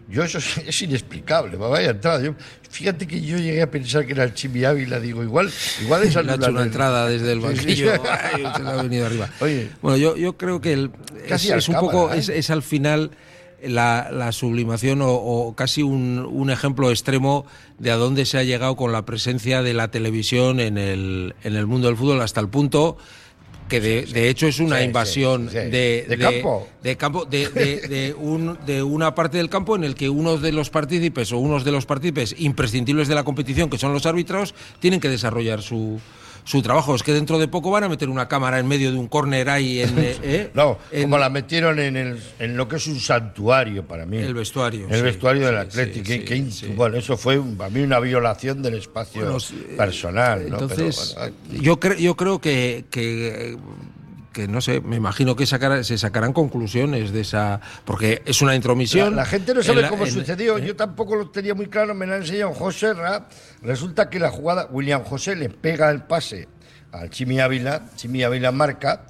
Yo 0.07 0.23
eso 0.23 0.39
es, 0.39 0.57
es 0.65 0.81
inexplicable, 0.81 1.55
vaya 1.57 1.91
entrada. 1.91 2.19
Yo, 2.23 2.33
fíjate 2.69 3.05
que 3.05 3.21
yo 3.21 3.37
llegué 3.37 3.61
a 3.61 3.69
pensar 3.69 4.07
que 4.07 4.13
era 4.13 4.23
el 4.23 4.33
Chimi 4.33 4.63
Ávila, 4.63 4.99
digo, 4.99 5.21
igual, 5.21 5.51
igual 5.83 6.01
es 6.03 6.15
Le 6.25 6.31
ha 6.31 6.35
hecho 6.35 6.49
una 6.49 6.63
entrada 6.63 7.07
desde 7.07 7.33
el 7.33 7.41
Sí, 7.41 7.47
sí. 7.75 7.83
banquillo. 7.83 8.03
ay, 8.33 8.43
se 8.55 8.63
le 8.63 8.69
ha 8.69 8.75
venido 8.81 9.05
arriba. 9.05 9.29
Oye, 9.39 9.69
Bueno, 9.83 9.97
yo, 9.97 10.17
yo 10.17 10.35
creo 10.35 10.59
que 10.61 10.73
el- 10.73 10.91
es, 11.27 11.45
es 11.47 11.69
un 11.69 11.75
poco, 11.75 12.11
¿eh? 12.11 12.17
es, 12.17 12.29
es 12.29 12.49
al 12.49 12.63
final 12.63 13.11
la, 13.63 14.09
la 14.11 14.31
sublimación 14.31 15.01
o, 15.01 15.09
o 15.11 15.55
casi 15.55 15.81
un, 15.83 16.27
un 16.31 16.49
ejemplo 16.49 16.89
extremo 16.91 17.45
de 17.77 17.91
a 17.91 17.95
dónde 17.95 18.25
se 18.25 18.37
ha 18.37 18.43
llegado 18.43 18.75
con 18.75 18.91
la 18.91 19.05
presencia 19.05 19.61
de 19.61 19.73
la 19.73 19.89
televisión 19.89 20.59
en 20.59 20.77
el, 20.77 21.35
en 21.43 21.55
el 21.55 21.67
mundo 21.67 21.87
del 21.87 21.97
fútbol 21.97 22.21
hasta 22.21 22.39
el 22.41 22.49
punto 22.49 22.97
que 23.67 23.79
de, 23.79 24.03
de 24.07 24.29
hecho 24.29 24.47
es 24.47 24.59
una 24.59 24.79
Sí, 24.79 24.85
invasión 24.85 25.47
sí, 25.49 25.55
de, 25.55 26.05
¿De 26.09 26.17
campo? 26.17 26.67
de 26.81 26.97
campo 26.97 27.25
de, 27.25 27.49
de- 27.49 27.87
de 27.87 28.13
un- 28.15 28.57
de 28.65 28.81
una 28.81 29.13
parte 29.13 29.37
del 29.37 29.47
campo 29.49 29.75
en 29.75 29.83
el 29.83 29.93
que 29.93 30.09
unos 30.09 30.41
de 30.41 30.51
los 30.51 30.71
partícipes 30.71 31.31
o 31.31 31.37
unos 31.37 31.63
de 31.63 31.71
los 31.71 31.85
partícipes 31.85 32.33
imprescindibles 32.39 33.07
de 33.07 33.13
la 33.13 33.23
competición 33.23 33.69
que 33.69 33.77
son 33.77 33.93
los 33.93 34.07
árbitros 34.07 34.55
tienen 34.79 34.99
que 34.99 35.07
desarrollar 35.09 35.61
su 35.61 35.99
su 36.43 36.61
trabajo 36.61 36.95
es 36.95 37.03
que 37.03 37.13
dentro 37.13 37.37
de 37.39 37.47
poco 37.47 37.71
van 37.71 37.83
a 37.83 37.89
meter 37.89 38.09
una 38.09 38.27
cámara 38.27 38.59
en 38.59 38.67
medio 38.67 38.91
de 38.91 38.97
un 38.97 39.07
córner 39.07 39.49
ahí 39.49 39.81
en, 39.81 39.89
eh, 39.99 40.17
eh, 40.23 40.51
No, 40.53 40.77
en- 40.91 41.03
como 41.03 41.17
la 41.17 41.29
metieron 41.29 41.79
en, 41.79 41.95
el, 41.97 42.19
en 42.39 42.57
lo 42.57 42.67
que 42.67 42.77
es 42.77 42.87
un 42.87 42.99
santuario 42.99 43.85
para 43.85 44.05
mí. 44.05 44.17
El 44.17 44.33
vestuario, 44.33 44.87
El 44.89 44.95
sí, 44.97 45.01
vestuario 45.01 45.45
del 45.45 45.57
Atlético. 45.57 46.05
sí, 46.05 46.19
que- 46.19 46.25
que. 46.49 46.67
Bueno, 46.75 46.97
eso 46.97 47.17
fue 47.17 47.39
para 47.57 47.69
mí 47.69 47.81
una 47.81 47.99
violación 47.99 48.61
del 48.61 48.75
espacio 48.75 49.21
Bueno, 49.23 49.37
personal. 49.77 50.49
¿no? 50.49 50.57
Pero, 50.57 50.71
Entonces, 50.71 51.15
bueno, 51.17 51.35
yo, 51.61 51.79
cre- 51.79 51.97
yo 51.97 52.15
creo 52.15 52.39
que, 52.39 52.85
que, 52.89 53.57
que, 54.33 54.47
no 54.47 54.61
sé, 54.61 54.81
me 54.81 54.95
imagino 54.95 55.35
que 55.35 55.45
se 55.45 55.97
sacarán 55.97 56.33
conclusiones 56.33 57.11
de 57.11 57.21
esa. 57.21 57.61
Porque 57.85 58.21
es 58.25 58.41
una 58.41 58.55
intromisión. 58.55 59.15
la 59.15 59.25
gente 59.25 59.53
no 59.53 59.63
sabe 59.63 59.81
la- 59.83 59.89
cómo 59.89 60.05
en- 60.05 60.11
sucedió. 60.11 60.57
Yo 60.59 60.75
tampoco 60.75 61.15
lo 61.15 61.29
tenía 61.29 61.55
muy 61.55 61.67
claro. 61.67 61.93
Me 61.95 62.05
lo 62.05 62.13
ha 62.13 62.17
enseñado 62.17 62.53
José 62.53 62.93
Ra. 62.93 63.27
Resulta 63.61 64.09
que 64.09 64.19
la 64.19 64.29
jugada, 64.29 64.67
William 64.71 65.03
José 65.03 65.35
le 65.35 65.49
pega 65.49 65.89
el 65.89 66.03
pase 66.03 66.47
al 66.91 67.09
Chimi 67.09 67.39
Ávila. 67.39 67.83
Chimi 67.95 68.23
Ávila 68.23 68.51
marca. 68.51 69.05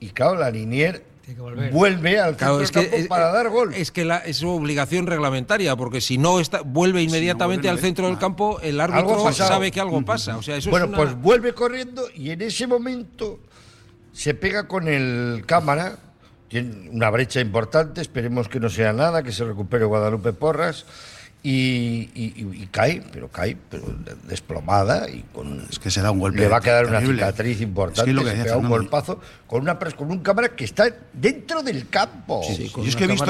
Y 0.00 0.08
claro, 0.10 0.36
la 0.36 0.50
linier 0.50 1.04
vuelve 1.70 2.18
al 2.18 2.36
Claro, 2.36 2.58
centro 2.58 2.64
es 2.64 2.70
que, 2.72 2.80
campo 2.90 2.96
es, 2.96 3.06
para 3.08 3.30
dar 3.32 3.48
gol. 3.48 3.72
es 3.74 3.90
que 3.92 4.04
la- 4.04 4.18
es 4.18 4.38
su 4.38 4.48
obligación 4.48 5.06
reglamentaria, 5.06 5.76
porque 5.76 6.00
si 6.00 6.18
no 6.18 6.40
está, 6.40 6.62
vuelve 6.62 7.02
inmediatamente 7.02 7.68
al 7.68 7.78
centro 7.78 8.06
del 8.06 8.18
campo, 8.18 8.58
el 8.60 8.80
árbitro 8.80 9.32
sabe 9.32 9.70
que 9.70 9.80
algo 9.80 10.02
pasa. 10.04 10.36
O 10.36 10.42
sea, 10.42 10.56
eso 10.56 10.70
bueno, 10.70 10.86
es 10.86 10.88
una- 10.90 10.98
pues 10.98 11.14
vuelve 11.20 11.54
corriendo 11.54 12.06
y 12.14 12.30
en 12.30 12.42
ese 12.42 12.66
momento 12.66 13.40
se 14.12 14.34
pega 14.34 14.68
con 14.68 14.88
el 14.88 15.44
cámara. 15.46 15.96
Tiene 16.48 16.90
una 16.90 17.08
brecha 17.10 17.40
importante, 17.40 18.02
esperemos 18.02 18.48
que 18.48 18.60
no 18.60 18.68
sea 18.68 18.92
nada, 18.92 19.22
que 19.22 19.32
se 19.32 19.44
recupere 19.44 19.86
Guadalupe 19.86 20.32
Porras. 20.32 20.84
Y, 21.44 22.08
y- 22.14 22.32
y- 22.36 22.62
y 22.62 22.68
cae, 22.70 23.02
pero 23.12 23.26
cae, 23.28 23.56
pero 23.68 23.86
de- 23.86 24.14
desplomada 24.28 25.10
y 25.10 25.24
con 25.34 25.66
Es 25.68 25.80
que 25.80 25.90
se 25.90 26.00
da 26.00 26.12
un 26.12 26.20
golpe 26.20 26.38
le 26.38 26.46
va 26.46 26.58
a 26.58 26.60
quedar 26.60 26.86
una 26.86 27.00
cicatriz 27.16 27.60
importante, 27.60 28.00
Es 28.02 28.04
que 28.06 28.12
lo 28.12 28.22
que 28.22 28.30
se 28.36 28.44
pega 28.44 28.56
un 28.58 28.68
golpazo 28.68 29.20
con 29.48 29.62
una 29.62 29.76
con 29.76 30.10
un 30.12 30.20
cámara 30.20 30.50
que 30.54 30.64
está 30.64 30.84
dentro 31.12 31.64
del 31.64 31.88
campo. 31.88 32.42
Sí, 32.46 32.70
yo 32.74 32.84
es 32.84 32.94
que 32.94 33.04
he 33.04 33.06
visto, 33.08 33.26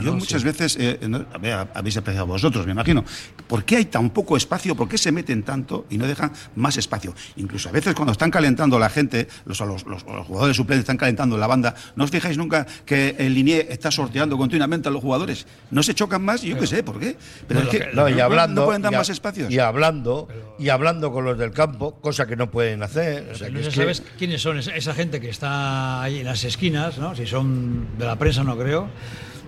yo 0.00 0.12
muchas 0.14 0.44
veces, 0.44 0.76
eh, 0.78 1.00
no, 1.08 1.26
a 1.34 1.38
ver, 1.38 1.66
habéis 1.74 1.96
apreciado 1.96 2.26
vosotros, 2.28 2.66
me 2.66 2.72
imagino, 2.72 3.04
¿por 3.48 3.64
qué 3.64 3.76
hay 3.78 3.86
tan 3.86 4.10
poco 4.10 4.36
espacio? 4.36 4.76
¿Por 4.76 4.88
qué 4.88 4.96
se 4.96 5.10
meten 5.10 5.42
tanto 5.42 5.86
y 5.90 5.98
no 5.98 6.06
dejan 6.06 6.30
más 6.54 6.76
espacio? 6.76 7.14
Incluso 7.34 7.68
a 7.68 7.72
veces 7.72 7.94
cuando 7.96 8.12
están 8.12 8.30
calentando 8.30 8.78
la 8.78 8.90
gente, 8.90 9.26
los, 9.44 9.58
los, 9.58 9.84
los- 9.86 10.04
los 10.06 10.24
jugadores 10.26 10.56
suplentes 10.56 10.84
están 10.84 10.96
calentando 10.98 11.36
la 11.36 11.48
banda, 11.48 11.74
¿no 11.96 12.04
os 12.04 12.10
fijáis 12.12 12.38
nunca 12.38 12.64
que 12.86 13.16
el 13.18 13.34
linier 13.34 13.66
está 13.70 13.90
sorteando 13.90 14.38
continuamente 14.38 14.88
a 14.88 14.92
los 14.92 15.02
jugadores? 15.02 15.46
¿No 15.72 15.82
se 15.82 15.94
chocan 15.94 16.22
más? 16.22 16.42
Yo 16.42 16.56
qué 16.56 16.68
sé, 16.68 16.84
¿por 16.84 17.00
qué? 17.00 17.16
Pero 17.48 17.60
No, 17.60 17.70
es 17.70 17.76
que 17.78 17.86
no, 17.94 18.08
y 18.08 18.20
hablando, 18.20 18.60
no 18.62 18.66
pueden 18.66 18.82
dar 18.82 18.92
y 18.92 18.94
a- 18.94 18.98
más 18.98 19.08
espacios. 19.08 19.50
Y 19.50 19.58
hablando, 19.58 20.28
y 20.58 20.68
hablando 20.68 21.12
con 21.12 21.24
los 21.24 21.38
del 21.38 21.52
campo, 21.52 21.96
cosa 22.00 22.26
que 22.26 22.36
no 22.36 22.50
pueden 22.50 22.82
hacer. 22.82 23.30
o 23.32 23.34
sea, 23.34 23.48
No 23.48 23.60
que 23.60 23.70
¿Sabes 23.70 24.02
quiénes 24.18 24.42
son 24.42 24.58
esa, 24.58 24.74
esa 24.74 24.94
gente 24.94 25.20
que 25.20 25.28
está 25.30 26.02
ahí 26.02 26.20
en 26.20 26.26
las 26.26 26.44
esquinas? 26.44 26.98
¿no? 26.98 27.14
Si 27.14 27.26
son 27.26 27.98
de 27.98 28.04
la 28.06 28.16
prensa, 28.16 28.44
no 28.44 28.56
creo. 28.58 28.88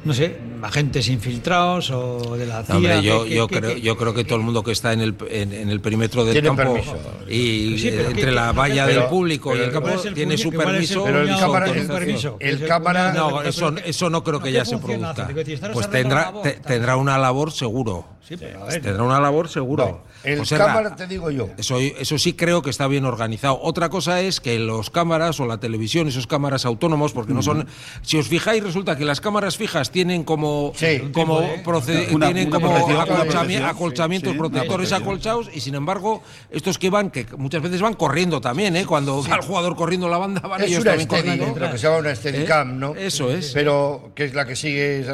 No 0.05 0.13
sé, 0.13 0.37
agentes 0.63 1.09
infiltrados 1.09 1.91
o 1.91 2.37
de 2.37 2.45
la 2.47 2.65
CIA. 2.65 2.73
No, 2.75 2.77
hombre, 2.79 3.03
yo, 3.03 3.25
yo, 3.25 3.47
que- 3.47 3.59
creo, 3.59 3.75
que- 3.75 3.81
yo 3.81 3.97
creo 3.97 4.15
que 4.15 4.25
todo 4.25 4.37
el 4.37 4.43
mundo 4.45 4.65
que 4.65 4.73
está 4.73 4.93
en 4.93 5.01
el, 5.01 5.15
en, 5.31 5.53
en 5.53 5.71
el 5.71 5.81
perímetro 5.81 6.25
del 6.25 6.33
Tiene 6.35 6.49
campo 6.49 6.63
permiso. 6.75 6.97
y 7.29 7.79
Sí, 7.79 7.89
pero 7.91 8.03
eh, 8.03 8.05
¿qué- 8.07 8.11
entre 8.11 8.33
la 8.33 8.51
qué- 8.51 8.59
valla 8.59 8.87
pero- 8.87 9.01
del 9.03 9.09
público 9.09 9.51
y 9.51 9.53
pero 9.53 9.65
el 9.67 9.71
campo 9.73 9.89
¿cuál 9.89 10.01
es 10.01 10.07
el 10.07 10.15
tiene 10.15 10.37
su 10.39 10.51
permiso. 10.51 11.05
Pero 11.05 11.21
el 11.23 11.29
cámara- 11.29 11.67
el 11.71 11.87
permiso, 11.87 12.37
el 12.41 12.67
cámara- 12.67 13.13
No, 13.13 13.43
eso, 13.43 13.73
eso 13.85 14.11
no 14.11 14.25
creo 14.25 14.41
que 14.41 14.47
¿qué 14.49 14.53
ya 14.55 14.65
se 14.65 14.77
produzca. 14.79 15.29
Pues 15.73 15.89
tendrá, 15.91 16.23
la 16.23 16.31
voz, 16.33 16.43
te- 16.43 16.53
tal. 16.55 16.63
tendrá 16.63 16.97
una 16.97 17.17
labor 17.19 17.53
seguro. 17.53 18.07
Sí, 18.27 18.37
pero 18.37 18.63
a 18.63 18.67
ver, 18.67 18.81
Tendrá 18.81 19.03
una 19.03 19.19
labor 19.21 19.49
seguro. 19.49 19.85
No, 19.85 20.01
el 20.23 20.39
José 20.39 20.57
Ra, 20.57 20.67
cámara, 20.67 20.95
te 20.97 21.07
digo 21.09 21.31
yo. 21.31 21.49
Eso, 21.59 21.79
eso 21.81 22.19
sí 22.19 22.35
creo 22.35 22.63
que 22.63 22.71
está 22.71 22.87
bien 22.87 23.05
organizado. 23.05 23.59
Otra 23.61 23.89
cosa 23.89 24.21
es 24.21 24.41
que 24.41 24.59
los 24.61 24.91
cámaras 24.91 25.41
o 25.41 25.47
la 25.47 25.59
televisión, 25.59 26.07
esos 26.07 26.29
cámaras 26.29 26.65
autónomos, 26.65 27.13
porque 27.13 27.35
no 27.35 27.43
son. 27.43 27.67
Si 28.03 28.17
os 28.19 28.29
fijáis, 28.29 28.63
resulta 28.63 28.97
que 28.97 29.05
las 29.05 29.21
cámaras 29.21 29.57
fijas 29.57 29.91
tienen 29.91 30.23
como, 30.23 30.73
como, 31.13 31.41
proced- 31.65 32.13
Una- 32.15 32.27
tienen 32.27 32.47
una 32.49 32.61
como 32.61 32.77
acolchami- 32.77 33.61
acolchamientos 33.69 34.31
sí, 34.31 34.35
sí, 34.35 34.39
protectores 34.39 34.93
acolchados, 34.93 35.51
y 35.53 35.61
sin 35.61 35.75
embargo, 35.75 36.23
estos 36.51 36.79
que 36.79 36.91
van, 36.91 37.11
que 37.11 37.27
muchas 37.37 37.61
veces 37.61 37.81
van 37.83 37.95
corriendo 37.95 38.41
también, 38.41 38.77
¿eh? 38.77 38.87
Cuando 38.87 39.21
va 39.23 39.35
el 39.35 39.43
jugador 39.43 39.75
corriendo 39.75 40.09
la 40.09 40.19
banda, 40.19 40.41
van 40.43 40.61
Es 40.61 40.69
ellos 40.69 40.83
una 40.83 40.91
también 40.93 41.09
corriendo. 41.09 41.47
lo 41.59 41.71
que 41.73 41.79
se 41.79 41.87
llama 41.89 41.99
una 41.99 42.15
steadicam, 42.15 42.71
¿Eh? 42.71 42.75
¿no? 42.79 42.95
Eso 42.95 43.31
es. 43.33 43.51
Pero 43.53 44.13
que 44.15 44.25
es 44.27 44.35
la 44.35 44.47
que 44.47 44.55
sigue, 44.55 45.01
es 45.01 45.09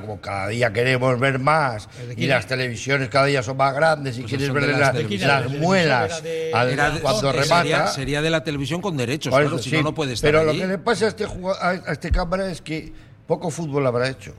como 0.00 0.20
cada 0.20 0.48
día 0.48 0.72
queremos 0.72 1.18
ver 1.20 1.38
más 1.38 1.88
y 2.12 2.26
quién 2.26 2.39
las 2.40 2.44
es? 2.44 2.48
televisiones 2.48 3.08
cada 3.08 3.26
día 3.26 3.42
son 3.42 3.56
más 3.56 3.74
grandes 3.74 4.16
y 4.18 4.22
Pues 4.22 4.30
quieres 4.30 4.52
ver 4.52 4.64
las 4.68 5.50
muelas 5.50 6.22
¿De- 6.22 6.50
al- 6.52 6.76
de- 6.76 7.00
cuando 7.00 7.32
sería, 7.32 7.62
remata. 7.76 7.86
sería 7.88 8.22
de 8.22 8.30
la 8.30 8.42
televisión 8.44 8.80
con 8.80 8.96
derechos, 8.96 9.32
claro, 9.34 9.58
si 9.58 9.70
sí. 9.70 9.76
no, 9.76 9.82
no 9.82 9.94
puede 9.94 10.12
estar 10.14 10.30
Pero 10.30 10.44
lo 10.44 10.52
que 10.52 10.66
le 10.66 10.78
pasa 10.78 11.06
a 11.06 11.08
este, 11.08 11.24
a 11.24 11.92
este 11.92 12.10
cámara 12.10 12.50
es 12.50 12.60
que 12.60 12.92
poco 13.26 13.50
fútbol 13.50 13.86
habrá 13.86 14.08
hecho. 14.08 14.34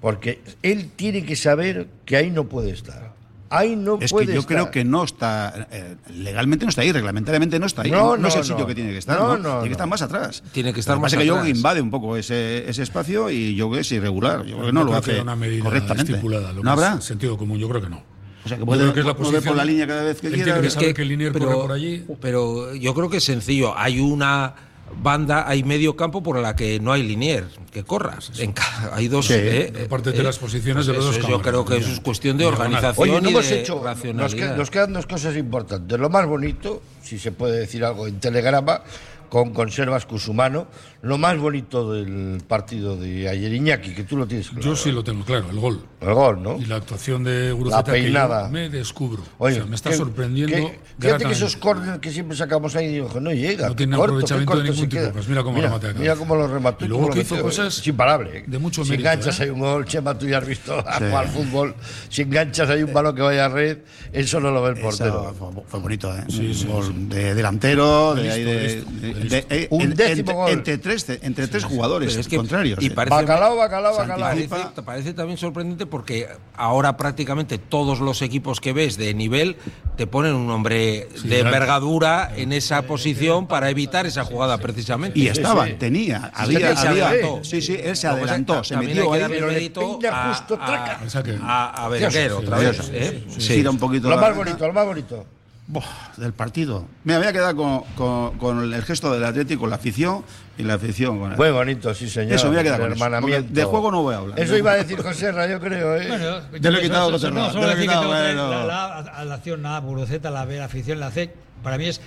Porque 0.00 0.40
él 0.62 0.90
tiene 0.94 1.24
que 1.24 1.34
saber 1.34 1.88
que 2.04 2.16
ahí 2.16 2.30
no 2.30 2.44
puede 2.48 2.70
estar. 2.70 3.12
Ahí 3.50 3.76
no 3.76 3.98
es 4.00 4.10
puede 4.10 4.26
que 4.26 4.34
yo 4.34 4.40
estar. 4.40 4.54
creo 4.56 4.70
que 4.70 4.84
no 4.84 5.04
está, 5.04 5.68
eh, 5.70 5.96
legalmente 6.14 6.64
no 6.66 6.68
está 6.68 6.82
ahí, 6.82 6.92
reglamentariamente 6.92 7.58
no 7.58 7.66
está 7.66 7.82
ahí. 7.82 7.90
No, 7.90 8.10
No, 8.10 8.16
no, 8.18 8.28
es 8.28 8.34
el 8.34 8.40
no. 8.40 8.44
sitio 8.46 8.66
que 8.66 8.74
tiene 8.74 8.90
que 8.92 8.98
estar, 8.98 9.18
No, 9.18 9.28
¿no? 9.28 9.36
no, 9.36 9.42
tiene 9.42 9.54
no. 9.58 9.62
que 9.64 9.70
estar 9.72 9.86
más 9.86 10.02
atrás. 10.02 10.42
Tiene 10.52 10.72
que 10.74 10.80
estar 10.80 10.96
Lo 10.96 11.00
más 11.00 11.06
pasa 11.12 11.16
es 11.16 11.22
que 11.22 11.26
yo 11.26 11.36
atrás. 11.36 11.48
invade 11.56 11.80
un 11.80 11.90
poco 11.90 12.16
ese, 12.16 12.68
ese 12.68 12.82
espacio 12.82 13.30
y 13.30 13.54
yo 13.54 13.66
creo 13.68 13.76
que 13.76 13.80
es 13.80 13.92
irregular. 13.92 14.44
Yo 14.44 14.56
creo 14.56 14.66
que 14.66 14.72
no 14.72 14.84
lo 14.84 14.94
hace 14.94 15.20
una 15.20 15.34
medida 15.36 15.64
correctamente. 15.64 16.12
estipulada. 16.12 16.52
Lo 16.52 16.62
¿No 16.62 16.70
habrá? 16.72 17.00
sentido 17.00 17.38
común, 17.38 17.58
yo 17.58 17.68
creo 17.68 17.80
que 17.82 17.88
no. 17.88 18.02
O 18.44 18.48
sea, 18.48 18.56
que 18.58 18.64
puede 18.64 18.92
que 18.92 19.00
es 19.00 19.06
la 19.06 19.14
posición- 19.16 19.44
por 19.44 19.56
la 19.56 19.64
línea 19.64 19.86
cada 19.86 20.04
vez 20.04 20.20
que 20.20 20.30
quiera. 20.30 20.60
que 20.60 20.68
que- 20.68 20.94
que 20.94 21.30
pero, 21.32 21.46
corre 21.46 21.56
por 21.56 21.72
allí. 21.72 22.04
pero 22.20 22.74
yo 22.74 22.94
creo 22.94 23.10
que 23.10 23.16
es 23.18 23.24
sencillo. 23.24 23.76
Hay 23.76 23.98
una 24.00 24.54
banda, 25.02 25.48
hay 25.48 25.62
medio 25.64 25.96
campo 25.96 26.22
por 26.22 26.38
la 26.38 26.56
que 26.56 26.80
no 26.80 26.92
hay 26.92 27.02
linier 27.02 27.46
que 27.72 27.84
corras. 27.84 28.30
En 28.38 28.54
hay 28.92 29.08
dos. 29.08 29.26
Sí, 29.26 29.34
eh, 29.36 29.70
repártete 29.74 30.20
eh, 30.20 30.22
las 30.22 30.38
posiciones 30.38 30.86
de 30.86 30.92
los 30.94 31.04
eso 31.04 31.12
dos 31.12 31.22
es- 31.24 31.28
Yo 31.28 31.42
creo 31.42 31.64
que 31.64 31.76
eso 31.78 31.90
es 31.90 32.00
cuestión 32.00 32.36
de 32.38 32.46
organización 32.46 33.08
Oye, 33.10 33.20
no 33.20 33.28
y 33.28 33.32
hemos 33.32 33.48
de 33.48 33.60
hecho. 33.60 33.74
Nos, 33.76 33.84
racionalidad. 33.84 34.52
que- 34.52 34.58
nos 34.58 34.70
quedan 34.70 34.92
dos 34.92 35.06
cosas 35.06 35.36
importantes. 35.36 35.98
Lo 35.98 36.08
más 36.10 36.26
bonito, 36.26 36.82
si 37.02 37.18
se 37.18 37.32
puede 37.32 37.58
decir 37.60 37.84
algo 37.84 38.06
en 38.06 38.18
telegrama, 38.20 38.82
con 39.28 39.52
conservas 39.52 40.06
Cusumano. 40.06 40.66
Lo 41.00 41.16
más 41.16 41.38
bonito 41.38 41.92
del 41.92 42.42
partido 42.48 42.96
de 42.96 43.28
ayer 43.28 43.52
Iñaki, 43.52 43.94
que 43.94 44.02
tú 44.02 44.16
lo 44.16 44.26
tienes 44.26 44.48
claro. 44.50 44.64
Yo 44.64 44.74
sí 44.74 44.90
lo 44.90 45.04
tengo 45.04 45.24
claro, 45.24 45.48
el 45.50 45.60
gol. 45.60 45.80
El 46.00 46.12
gol, 46.14 46.42
¿no? 46.42 46.56
Y 46.58 46.64
la 46.64 46.76
actuación 46.76 47.22
de 47.22 47.52
Guruceta 47.52 47.84
que 47.84 47.92
peinada. 47.92 48.46
yo 48.46 48.52
me 48.52 48.68
descubro. 48.68 49.22
Oye, 49.38 49.54
o 49.54 49.58
sea, 49.58 49.66
me 49.66 49.76
está 49.76 49.90
que- 49.90 49.96
sorprendiendo. 49.96 50.56
que- 50.56 50.78
fíjate 50.98 51.24
que 51.24 51.32
esos 51.32 51.56
corners 51.56 51.98
que 52.00 52.10
siempre 52.10 52.36
sacamos 52.36 52.74
ahí, 52.74 52.88
digo, 52.88 53.08
no 53.20 53.32
llega. 53.32 53.68
No 53.68 53.76
tiene 53.76 53.94
corto, 53.96 54.14
aprovechamiento 54.14 54.56
de 54.56 54.64
ningún 54.64 54.88
tipo. 54.88 55.00
queda. 55.02 55.12
Pues 55.12 55.28
mira 55.28 55.42
cómo 55.44 55.54
mira, 55.56 55.68
remate 55.68 55.86
acá. 55.88 56.00
Mira 56.00 56.16
cómo 56.16 56.34
lo 56.34 56.48
remató. 56.48 56.84
Y 56.84 56.88
luego 56.88 57.08
que 57.10 57.16
lo 57.16 57.22
hizo 57.22 57.40
cosas 57.42 57.78
Es 57.78 57.86
imparable. 57.86 58.38
¿eh? 58.38 58.44
de 58.46 58.58
mucho 58.58 58.84
Si 58.84 58.90
mérito, 58.90 59.08
enganchas 59.08 59.38
¿eh? 59.38 59.44
hay 59.44 59.50
un 59.50 59.60
gol, 59.60 59.84
Chema, 59.84 60.18
tú 60.18 60.26
ya 60.26 60.38
has 60.38 60.46
visto 60.48 60.76
a 60.78 60.98
Sí. 60.98 61.04
jugar 61.04 61.28
fútbol. 61.28 61.74
Si 62.08 62.22
enganchas 62.22 62.68
hay 62.70 62.82
un 62.82 62.92
balón 62.92 63.14
que 63.14 63.22
vaya 63.22 63.44
a 63.44 63.48
red, 63.48 63.78
eso 64.12 64.40
no 64.40 64.50
lo 64.50 64.62
ve 64.62 64.70
el 64.70 64.78
Eso 64.78 64.82
portero. 64.88 65.34
fue, 65.38 65.62
fue 65.66 65.80
bonito, 65.80 66.12
¿eh? 66.16 66.24
Sí, 66.28 66.52
sí, 66.54 66.64
Un 66.66 66.72
gol 66.72 66.84
sí. 66.86 66.92
de 67.08 67.34
delantero, 67.34 68.14
de, 68.16 69.17
De 69.18 69.46
eh, 69.50 69.66
Un 69.70 69.82
en- 69.82 69.94
décimo 69.94 70.18
entre, 70.18 70.34
gol. 70.34 70.50
entre 70.50 70.78
tres, 70.78 71.06
entre 71.22 71.48
tres 71.48 71.64
jugadores 71.64 72.16
es 72.16 72.28
que- 72.28 72.36
contrarios. 72.36 72.78
y 72.82 72.86
¿eh? 72.86 72.90
parece- 72.90 73.14
Bacalao, 73.14 73.56
bacalao, 73.56 73.96
bacalao. 73.96 74.18
Parece, 74.30 74.82
parece 74.84 75.14
también 75.14 75.38
sorprendente 75.38 75.86
porque 75.86 76.28
ahora 76.54 76.96
prácticamente 76.96 77.58
todos 77.58 78.00
los 78.00 78.22
equipos 78.22 78.60
que 78.60 78.72
ves 78.72 78.96
de 78.96 79.14
nivel 79.14 79.56
te 79.96 80.06
ponen 80.06 80.34
un 80.34 80.50
hombre 80.50 81.08
de 81.08 81.08
claro. 81.22 81.46
envergadura 81.46 82.32
en 82.36 82.52
esa 82.52 82.82
posición 82.82 83.46
para 83.46 83.70
evitar 83.70 84.06
esa 84.06 84.24
jugada 84.24 84.58
precisamente. 84.58 85.18
Y 85.18 85.26
estaba, 85.28 85.66
sí. 85.66 85.72
tenía, 85.78 86.20
Sí, 86.26 86.30
había, 86.34 86.70
había- 86.70 87.08
adelantó. 87.08 87.44
sí, 87.44 87.60
sí, 87.62 87.76
él 87.82 87.96
se 87.96 88.06
adelantó, 88.06 88.62
se 88.64 88.76
metió 88.76 89.12
ahí. 89.12 89.22
a, 89.22 90.28
justo, 90.28 90.58
a- 90.60 90.98
a, 91.42 91.70
a 91.84 91.88
otra 91.88 92.58
vez. 92.58 92.90
¿eh? 92.92 93.24
sí. 93.38 93.54
Gira 93.54 93.70
un 93.70 93.78
poquito 93.78 94.08
Lo 94.08 94.16
más 94.16 94.36
bonito, 94.36 94.66
lo 94.66 94.72
más 94.72 94.86
bonito. 94.86 95.26
Buah, 95.70 95.84
del 96.16 96.32
partido. 96.32 96.86
Mira, 97.04 97.18
me 97.18 97.26
voy 97.26 97.28
a 97.28 97.32
quedar 97.34 97.54
con, 97.54 97.82
con- 97.94 98.38
con 98.38 98.72
el 98.72 98.82
gesto 98.84 99.12
del 99.12 99.22
Atlético, 99.22 99.66
la 99.66 99.76
afición 99.76 100.24
y 100.56 100.62
la 100.62 100.74
afición 100.74 101.18
con 101.18 101.32
el- 101.32 101.36
Muy 101.36 101.50
bonito, 101.50 101.92
sí, 101.94 102.08
señor. 102.08 102.32
Eso, 102.36 102.46
me 102.46 102.52
voy 102.52 102.60
a 102.60 102.62
quedar 102.62 102.80
El 102.80 102.98
con 102.98 103.30
eso, 103.30 103.42
de 103.50 103.64
juego 103.64 103.90
no 103.92 104.02
voy 104.02 104.14
a 104.14 104.18
hablar. 104.18 104.40
Eso 104.40 104.56
iba 104.56 104.70
a 104.72 104.76
decir 104.76 105.02
José 105.02 105.30
Ra, 105.30 105.46
yo 105.46 105.60
creo, 105.60 105.94
¿eh? 105.96 106.06
Bueno, 106.08 106.36
Te 106.58 106.70
lo 106.70 106.78
he 106.78 106.82
quitado, 106.82 107.10
José 107.10 107.30
no, 107.30 107.52
solo 107.52 107.66
decir 107.68 107.82
que 107.82 107.88
tengo 107.94 108.06
bueno. 108.06 108.50
la, 108.50 108.64
la- 108.66 108.96
a 109.00 109.24
la 109.26 109.34
acción, 109.34 109.60
nada, 109.60 109.80
Buruceta, 109.80 110.30
la 110.30 110.46
B, 110.46 110.56
la 110.56 110.64
afición, 110.64 111.00
la 111.00 111.10
C. 111.10 111.34
Para 111.62 111.76
mí 111.76 111.84
es, 111.86 112.00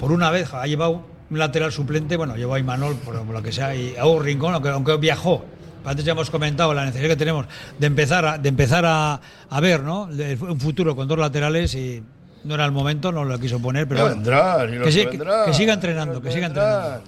por 0.00 0.10
una 0.10 0.30
vez, 0.30 0.54
ha 0.54 0.66
llevado 0.66 1.06
un 1.28 1.38
lateral 1.38 1.72
suplente, 1.72 2.16
bueno, 2.16 2.36
llevó 2.36 2.54
a 2.54 2.58
Imanol, 2.58 2.94
por, 2.96 3.20
por 3.22 3.34
lo 3.34 3.42
que 3.42 3.52
sea, 3.52 3.74
y 3.76 3.96
a 3.98 4.06
un 4.06 4.24
rincón, 4.24 4.54
aunque, 4.54 4.70
aunque 4.70 4.96
viajó. 4.96 5.44
Antes 5.84 6.06
ya 6.06 6.12
hemos 6.12 6.30
comentado 6.30 6.72
la 6.72 6.86
necesidad 6.86 7.10
que 7.10 7.16
tenemos 7.16 7.44
de 7.78 7.86
empezar 7.86 8.24
a, 8.24 8.38
de 8.38 8.48
empezar 8.48 8.86
a, 8.86 9.20
a 9.50 9.60
ver 9.60 9.82
¿no? 9.82 10.04
Un 10.04 10.58
futuro 10.58 10.96
con 10.96 11.06
dos 11.06 11.18
laterales 11.18 11.74
y 11.74 12.02
no 12.44 12.54
era 12.54 12.64
el 12.64 12.72
momento, 12.72 13.10
no 13.12 13.24
lo 13.24 13.38
quiso 13.38 13.58
poner, 13.60 13.86
pero 13.88 13.98
Ya 14.00 14.04
bueno. 14.04 14.16
vendrán, 14.22 14.68
y 14.68 14.72
que, 14.72 14.78
los 14.78 14.94
sí- 14.94 15.06
que 15.46 15.54
siga 15.54 15.74
entrenando, 15.74 16.20
que 16.22 16.30
siga 16.30 16.46
entrenando. 16.46 17.02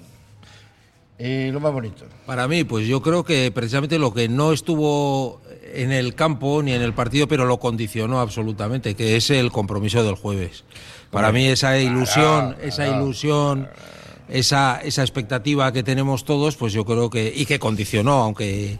Y 1.18 1.50
lo 1.50 1.60
más 1.60 1.72
bonito. 1.72 2.04
Para 2.26 2.46
mí, 2.46 2.64
pues 2.64 2.86
yo 2.86 3.00
creo 3.00 3.24
que 3.24 3.50
precisamente 3.50 3.98
lo 3.98 4.12
que 4.12 4.28
no 4.28 4.52
estuvo 4.52 5.40
en 5.72 5.90
el 5.92 6.14
campo 6.14 6.62
ni 6.62 6.72
en 6.72 6.82
el 6.82 6.92
partido, 6.92 7.26
pero 7.26 7.46
lo 7.46 7.58
condicionó 7.58 8.20
absolutamente, 8.20 8.94
que 8.94 9.16
es 9.16 9.30
el 9.30 9.50
compromiso 9.50 10.04
del 10.04 10.14
jueves. 10.14 10.64
Para 11.10 11.32
mí 11.32 11.46
esa 11.46 11.78
ilusión, 11.78 12.56
esa 12.62 12.86
ilusión, 12.88 13.68
esa, 14.28 14.80
esa 14.82 15.02
expectativa 15.02 15.72
que 15.72 15.82
tenemos 15.82 16.24
todos, 16.24 16.56
pues 16.56 16.72
yo 16.74 16.84
creo 16.84 17.08
que 17.08 17.32
y 17.34 17.46
que 17.46 17.58
condicionó, 17.58 18.22
aunque 18.22 18.78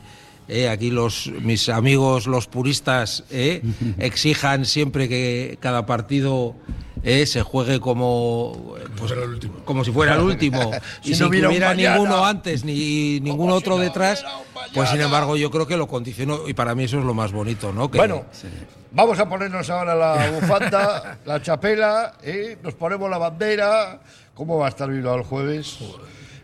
eh, 0.49 0.69
aquí 0.69 0.91
los 0.91 1.31
mis 1.41 1.69
amigos 1.69 2.27
los 2.27 2.47
puristas 2.47 3.25
eh, 3.31 3.63
exijan 3.99 4.65
siempre 4.65 5.09
que 5.09 5.59
cada 5.61 5.87
partido 5.87 6.55
eh, 7.03 7.27
se 7.27 7.43
juegue 7.43 7.79
como 7.81 8.75
Pues 8.97 9.13
era 9.13 9.23
el 9.25 9.31
último. 9.31 9.55
como 9.65 9.85
si 9.85 9.93
fuera 9.93 10.15
el 10.15 10.21
último 10.23 10.73
Si 11.03 11.11
y 11.11 11.13
no 11.13 11.17
sin 11.17 11.31
que 11.31 11.47
hubiera 11.47 11.75
ninguno 11.75 12.25
antes 12.25 12.65
ni 12.65 13.21
ningún 13.21 13.51
otro 13.51 13.79
detrás, 13.79 14.25
pues 14.75 14.91
sin 14.91 15.01
embargo 15.01 15.37
yo 15.37 15.51
creo 15.51 15.67
que 15.67 15.77
lo 15.77 15.87
condicionó 15.87 16.49
y 16.49 16.55
para 16.55 16.75
mí 16.75 16.85
eso 16.85 16.99
es 16.99 17.05
lo 17.05 17.15
más 17.15 17.33
bonito, 17.33 17.73
¿no? 17.73 17.91
Que- 17.91 17.99
Bueno, 17.99 18.25
vamos 18.93 19.19
a 19.21 19.29
ponernos 19.29 19.69
ahora 19.71 19.95
la 19.95 20.31
bufanda, 20.41 21.19
la 21.25 21.41
chapela, 21.43 22.15
¿eh? 22.23 22.59
nos 22.63 22.75
ponemos 22.75 23.09
la 23.11 23.19
bandera. 23.19 24.01
¿Cómo 24.35 24.59
va 24.59 24.67
a 24.67 24.69
estar 24.71 24.91
Bilbao 24.91 25.17
el 25.17 25.23
jueves? 25.23 25.79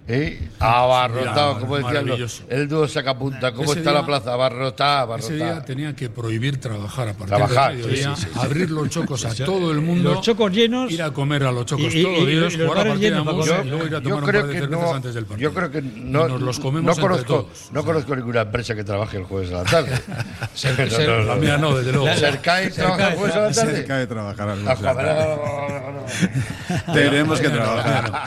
¿Eh? 0.09 0.49
Abarrotado, 0.59 1.61
como 1.61 1.77
decían 1.79 2.07
los- 2.07 2.43
el 2.49 2.69
dúo 2.69 2.89
sacapunta. 2.89 3.53
¿Cómo 3.53 3.71
Ese 3.71 3.79
está 3.79 3.91
día- 3.93 4.01
la 4.01 4.07
plaza? 4.07 4.33
Abarrotada, 4.33 5.17
Ese 5.17 5.35
día 5.35 5.45
abarrotada. 5.45 5.65
tenía 5.65 5.95
que 5.95 6.11
prohibir 6.11 6.61
trabajar 6.61 7.09
a 7.09 7.13
partir 7.13 7.29
Trabajar, 7.37 7.71
del 7.77 7.87
mediodía, 7.87 8.17
sí, 8.17 8.23
sí, 8.25 8.29
sí. 8.35 8.41
abrir 8.41 8.71
los 8.73 8.89
chocos 8.91 9.25
a 9.25 9.33
todo 9.45 9.71
el 9.71 9.81
mundo, 9.81 10.15
Los 10.15 10.23
chocos 10.23 10.51
llenos. 10.51 10.91
ir 10.91 11.03
a 11.05 11.13
comer 11.13 11.45
a 11.45 11.53
los 11.53 11.67
chocos 11.67 11.95
Y- 11.95 12.01
y- 12.01 12.03
todos 12.03 12.17
y- 12.17 12.21
los 12.21 12.27
días, 12.29 12.55
y 12.55 12.57
los 12.57 12.69
jugar 12.69 12.87
a 12.87 12.91
partida 12.91 13.11
de 13.11 13.17
llenos 13.17 13.35
música 13.35 13.57
comer. 13.57 13.67
y 13.67 13.71
luego 13.71 13.87
ir 13.87 13.95
a 13.95 13.99
Yo 13.99 14.03
tomar 14.03 14.19
un 14.25 14.29
creo 14.29 14.41
par 14.43 14.49
de 14.49 14.55
que 14.55 14.61
cervezas 14.61 14.85
no, 14.91 14.95
antes 14.97 15.15
del 15.15 15.25
partido. 15.27 15.51
yo 15.51 15.55
creo 15.57 15.71
que 15.71 15.83
no, 15.83 16.29
nos 16.29 16.41
los 16.43 16.59
comemos 16.59 16.85
no 16.85 16.93
entre 16.93 17.03
conozco, 17.03 17.35
todos. 17.45 17.69
no 17.73 17.85
conozco 17.85 18.17
ninguna 18.17 18.41
empresa 18.41 18.75
que 18.75 18.83
trabaje 18.85 19.17
el 19.19 19.25
jueves 19.25 19.51
a 19.53 19.55
la 19.55 19.65
tarde. 19.65 19.93
Ser- 20.55 20.73
No, 20.83 20.91
ser- 20.97 21.09
no, 21.09 21.17
no, 21.19 21.25
La 21.27 21.37
mía 21.37 21.59
no, 21.59 21.77
desde 21.79 21.93
luego. 21.93 22.07
La- 22.07 22.17
¿Sercai 22.17 22.71
trabaja 22.73 23.09
el 23.11 23.15
jueves 23.17 23.37
a 23.37 23.41
la 23.41 23.53
tarde? 23.53 23.73
Cerca 23.77 23.97
de 23.99 24.07
trabajar 24.09 24.49
al 24.49 24.69
Ah, 24.69 24.77
no, 24.81 24.95
no, 24.95 25.93
no, 25.93 26.87
no. 26.87 26.93
Tenemos 26.93 27.41
que 27.41 27.49
trabajar. 27.51 28.25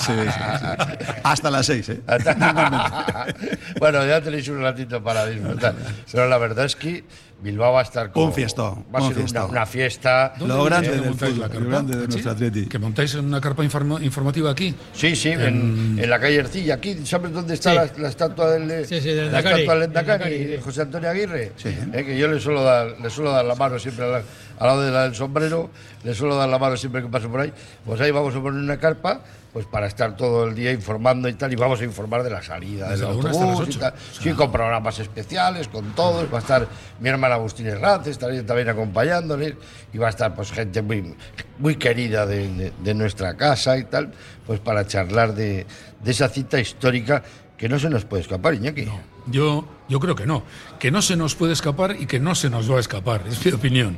Hasta 1.24 1.52
las 1.52 1.65
seis, 1.66 1.90
¿eh? 1.90 2.02
bueno, 3.80 4.06
ya 4.06 4.22
tenéis 4.22 4.48
un 4.50 4.62
ratito 4.62 5.02
para 5.04 5.26
disfrutar. 5.26 5.76
Pero 6.12 6.28
la 6.28 6.38
verdad 6.38 6.66
es 6.66 6.76
que 6.76 7.04
Bilbao 7.42 7.74
va 7.74 7.82
a 7.82 7.84
estar 7.84 8.12
como, 8.12 8.28
Un 8.28 8.34
fiestón, 8.34 8.86
Va 8.94 9.00
a 9.00 9.04
un 9.04 9.08
ser 9.10 9.18
una, 9.18 9.26
fiestón. 9.28 9.50
una 9.52 9.66
fiesta. 9.66 10.34
Lo 10.40 10.64
grande 10.64 10.88
¿Dónde 10.90 11.02
del 11.04 11.10
montáis 11.12 11.34
fútbol, 11.34 11.42
la 11.42 11.48
lo 11.48 11.54
carpa? 11.54 11.70
grande 11.70 11.96
de 11.98 12.02
¿Sí? 12.04 12.10
nuestro 12.10 12.32
Atleti. 12.32 12.66
Que 12.68 12.80
montáis 12.80 13.14
una 13.16 13.42
carpa 13.42 13.64
informa- 13.64 14.02
informativa 14.04 14.52
aquí. 14.52 14.74
Sí, 14.94 15.16
sí, 15.16 15.30
en, 15.30 15.98
en 16.02 16.10
la 16.10 16.20
calle 16.20 16.38
Ercilla. 16.38 16.76
Aquí, 16.76 17.06
¿sabes 17.06 17.32
dónde 17.34 17.54
está 17.56 17.72
Sí. 17.72 17.76
la, 17.76 18.02
la 18.04 18.10
estatua 18.10 18.52
del, 18.52 18.86
Sí, 18.88 19.02
sí, 19.02 19.10
del 19.10 19.32
la 19.32 19.40
estatua 19.40 19.76
del 19.76 20.62
José 20.62 20.82
Antonio 20.82 21.10
Aguirre? 21.10 21.52
Sí. 21.58 21.70
Eh, 21.94 22.04
que 22.06 22.18
yo 22.18 22.28
le 22.28 22.40
suelo 22.40 22.64
dar, 22.64 23.00
le 23.00 23.10
suelo 23.10 23.32
dar 23.32 23.46
la 23.46 23.56
mano 23.56 23.78
siempre 23.80 24.06
al, 24.06 24.24
al 24.60 24.68
lado 24.68 24.82
de 24.82 24.92
la 24.92 25.04
del 25.04 25.16
sombrero, 25.16 25.70
le 26.04 26.14
suelo 26.14 26.36
dar 26.36 26.50
la 26.50 26.60
mano 26.60 26.78
siempre 26.78 27.02
que 27.02 27.08
paso 27.08 27.30
por 27.30 27.42
ahí. 27.42 27.54
Pues 27.86 28.00
ahí 28.02 28.12
vamos 28.12 28.36
a 28.36 28.42
poner 28.42 28.60
una 28.62 28.78
carpa 28.78 29.22
pues 29.54 29.66
para 29.68 29.88
estar 29.88 30.18
todo 30.18 30.44
el 30.48 30.54
día 30.54 30.74
informando 30.74 31.30
y 31.30 31.34
tal, 31.34 31.54
y 31.54 31.56
vamos 31.56 31.80
a 31.80 31.86
informar 31.86 32.24
de 32.24 32.30
la 32.30 32.44
salida 32.44 32.90
Desde 32.90 33.06
del 33.06 33.16
autobús 33.16 33.70
y 33.74 33.80
tal. 33.80 33.94
O 33.94 34.14
sea, 34.14 34.24
Sí, 34.24 34.34
con 34.34 34.52
programas 34.52 35.00
especiales, 35.00 35.70
con 35.70 35.94
todos. 35.94 36.26
Va 36.34 36.40
a 36.40 36.42
estar 36.42 36.68
mi 37.00 37.08
hermana 37.08 37.36
Agustín 37.36 37.66
Herranz, 37.68 38.06
estaría 38.08 38.46
también 38.46 38.68
acompañándoles. 38.68 39.54
Y 39.94 39.98
va 39.98 40.08
a 40.08 40.10
estar 40.10 40.36
pues 40.36 40.52
gente 40.52 40.82
muy, 40.82 41.16
muy 41.58 41.78
querida 41.78 42.26
de, 42.26 42.50
de- 42.50 42.74
de 42.84 42.94
nuestra 42.94 43.38
casa 43.38 43.78
y 43.78 43.86
tal, 43.86 44.12
pues 44.46 44.60
para 44.60 44.86
charlar 44.88 45.34
de, 45.34 45.66
de 46.04 46.12
esa 46.12 46.28
cita 46.28 46.60
histórica 46.60 47.24
que 47.58 47.70
no 47.70 47.80
se 47.80 47.90
nos 47.90 48.04
puede 48.04 48.24
escapar, 48.24 48.56
Iñaki. 48.56 48.90
Yo, 49.28 49.66
yo 49.88 50.00
creo 50.02 50.16
que 50.16 50.26
no. 50.26 50.44
Que 50.80 50.92
no 50.92 51.02
se 51.02 51.16
nos 51.16 51.34
puede 51.36 51.54
escapar 51.54 51.96
y 51.98 52.08
que 52.08 52.20
no 52.20 52.36
se 52.36 52.50
nos 52.50 52.70
va 52.70 52.76
a 52.76 52.80
escapar, 52.82 53.22
es 53.30 53.44
mi 53.46 53.54
opinión. 53.54 53.98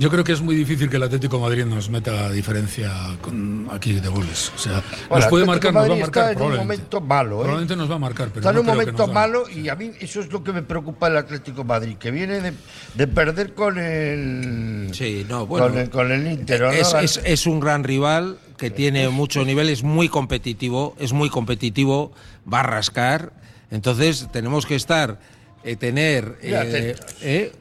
Yo 0.00 0.08
creo 0.08 0.24
que 0.24 0.32
es 0.32 0.40
muy 0.40 0.54
difícil 0.56 0.88
que 0.88 0.96
el 0.96 1.02
Atlético 1.02 1.36
de 1.36 1.42
Madrid 1.42 1.64
nos 1.66 1.90
meta 1.90 2.30
diferencia 2.30 2.90
con, 3.20 3.68
aquí 3.70 3.92
de 3.92 4.08
goles. 4.08 4.50
O 4.56 4.58
sea, 4.58 4.82
Bueno, 5.10 5.20
nos 5.24 5.26
puede 5.30 5.44
marcar, 5.44 5.74
nos 5.74 5.82
va 5.90 5.92
a 5.94 5.96
marcar 5.98 6.06
está 6.06 6.22
en 6.22 6.28
un 6.30 6.36
probablemente. 6.36 6.64
momento 6.84 7.00
malo, 7.02 7.34
¿eh? 7.36 7.42
Probablemente 7.42 7.76
nos 7.76 7.90
va 7.90 7.94
a 7.96 7.98
marcar, 7.98 8.28
pero 8.28 8.40
Está 8.40 8.48
en 8.48 8.54
no 8.56 8.60
un 8.62 8.66
momento 8.66 9.06
malo 9.08 9.44
y 9.50 9.68
a 9.68 9.76
mí 9.76 9.90
eso 10.00 10.20
es 10.20 10.32
lo 10.32 10.42
que 10.42 10.54
me 10.54 10.62
preocupa 10.62 11.08
del 11.10 11.18
Atlético 11.18 11.58
de 11.58 11.64
Madrid, 11.64 11.96
que 11.98 12.10
viene 12.10 12.40
de, 12.40 12.54
de 12.94 13.06
perder 13.08 13.52
con 13.52 13.78
el, 13.78 14.88
Sí, 14.94 15.26
no, 15.28 15.46
bueno. 15.46 15.68
con 15.68 15.78
el, 15.78 15.90
con 15.90 16.10
el 16.10 16.26
Inter. 16.32 16.62
¿no? 16.62 16.70
Es, 16.70 16.92
La- 16.94 17.02
es- 17.02 17.20
es 17.22 17.46
un 17.46 17.60
gran 17.60 17.84
rival 17.84 18.38
que 18.56 18.70
tiene 18.70 19.10
mucho 19.10 19.44
nivel, 19.44 19.68
es 19.68 19.82
muy 19.82 20.08
competitivo, 20.08 20.96
es 20.98 21.12
muy 21.12 21.28
competitivo, 21.28 22.12
va 22.50 22.60
a 22.60 22.62
rascar. 22.62 23.34
Entonces 23.70 24.28
tenemos 24.32 24.64
que 24.64 24.76
estar 24.76 25.18
eh, 25.62 25.76
tener 25.76 26.38
eh, 26.42 26.94
eh, 27.22 27.52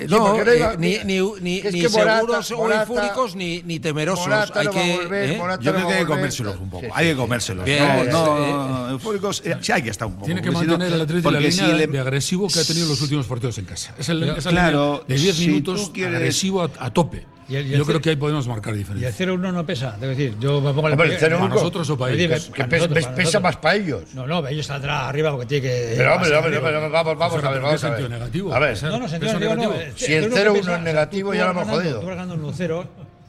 Sí, 0.00 0.06
no, 0.08 0.36
no 0.36 0.44
ni, 0.78 0.96
ni, 1.04 1.20
ni, 1.40 1.88
seguros 1.88 2.50
o 2.52 2.72
eufóricos 2.72 3.34
ni, 3.36 3.62
ni 3.62 3.78
temerosos. 3.80 4.26
Morata 4.26 4.60
Hay 4.60 4.66
no 4.66 4.72
que, 4.72 4.96
volver, 4.96 5.30
¿eh? 5.30 5.38
Yo 5.60 5.72
no 5.72 5.78
creo 5.78 5.88
que 5.88 5.94
hay 5.94 6.00
que 6.00 6.06
comérselos 6.06 6.56
un 6.58 6.70
poco. 6.70 6.86
Sí, 6.86 6.90
hay 6.94 7.06
que 7.06 7.12
sí. 7.12 7.18
comérselos. 7.18 7.64
Bien, 7.64 8.10
no, 8.10 8.24
sí, 8.36 8.52
no, 8.52 8.90
eufóricos, 8.90 9.42
eh, 9.44 9.56
sí 9.60 9.72
hay 9.72 9.82
que 9.82 9.90
estar 9.90 10.08
un 10.08 10.14
poco. 10.14 10.26
Tiene 10.26 10.40
que 10.42 10.50
no- 10.50 10.58
mantener 10.58 10.92
el 10.92 11.00
Atlético 11.00 11.30
la 11.30 11.38
porque 11.38 11.50
línea 11.50 11.66
si 11.66 11.72
le- 11.78 11.86
de 11.86 11.98
agresivo 12.00 12.48
que 12.48 12.60
ha 12.60 12.64
tenido 12.64 12.86
los 12.88 13.00
últimos 13.02 13.26
partidos 13.26 13.58
en 13.58 13.64
casa. 13.66 13.94
Es 13.98 14.08
el, 14.08 14.22
esa 14.22 14.50
Claro, 14.50 15.04
línea 15.06 15.16
de 15.18 15.22
10 15.22 15.36
si 15.36 15.46
minutos 15.48 15.90
quieres- 15.92 16.16
agresivo 16.16 16.62
a, 16.62 16.70
a 16.78 16.90
tope. 16.92 17.26
Y 17.48 17.56
el- 17.56 17.66
y 17.66 17.70
Yo 17.70 17.76
el 17.78 17.84
creo 17.84 17.96
ce- 17.96 18.02
que 18.02 18.10
ahí 18.10 18.16
podemos 18.16 18.46
marcar 18.46 18.72
Y 18.74 18.76
el 18.76 18.78
diferencia. 18.80 19.10
0-1 19.12 19.52
no 19.52 19.64
pesa, 19.64 19.96
debo 19.98 20.10
decir. 20.10 20.34
Yo 20.38 20.60
me 20.60 20.72
pongo 20.74 20.88
el 20.88 20.92
Hombre, 20.92 21.14
el 21.14 21.18
0-1 21.18 21.38
¿Para 21.48 21.54
nosotros 21.54 21.88
o 21.90 21.96
para 21.98 22.12
ellos? 22.12 22.44
que- 22.46 22.52
Que 22.52 22.58
para 22.58 22.68
pes- 22.68 22.80
nosotros, 22.90 23.06
pesa 23.16 23.40
más 23.40 23.56
para 23.56 23.76
ellos. 23.76 24.02
No, 24.14 24.26
no, 24.26 24.46
ellos 24.46 24.66
saldrán 24.66 25.06
arriba 25.06 25.30
porque 25.30 25.46
tiene 25.46 25.62
que. 25.68 25.94
Pero 25.96 26.14
hombre, 26.14 26.36
hombre, 26.36 26.58
hombre, 26.58 26.88
vamos, 26.90 27.18
vamos 27.18 27.32
a 27.44 27.50
ver, 27.50 27.52
¿Pero 27.60 27.62
vamos 27.66 27.84
a 27.84 27.90
ver. 27.90 28.10
negativo? 28.10 28.54
A 28.54 28.58
ver, 28.58 28.82
No, 28.82 28.98
no, 29.00 29.08
sentido 29.08 29.38
negativo, 29.38 29.74
Si 29.96 30.12
el 30.12 30.22
yo 30.24 30.28
lo 30.28 30.34
que 30.34 30.40
0-1 30.40 30.52
pienso, 30.52 30.74
es 30.76 30.82
negativo, 30.82 31.34
ya 31.34 31.44
lo 31.46 31.50
hemos 31.52 31.68
jodido. 31.68 32.00
Tú 32.00 32.06
vas 32.06 32.16
ganando 32.16 32.34
1-0. 32.34 32.86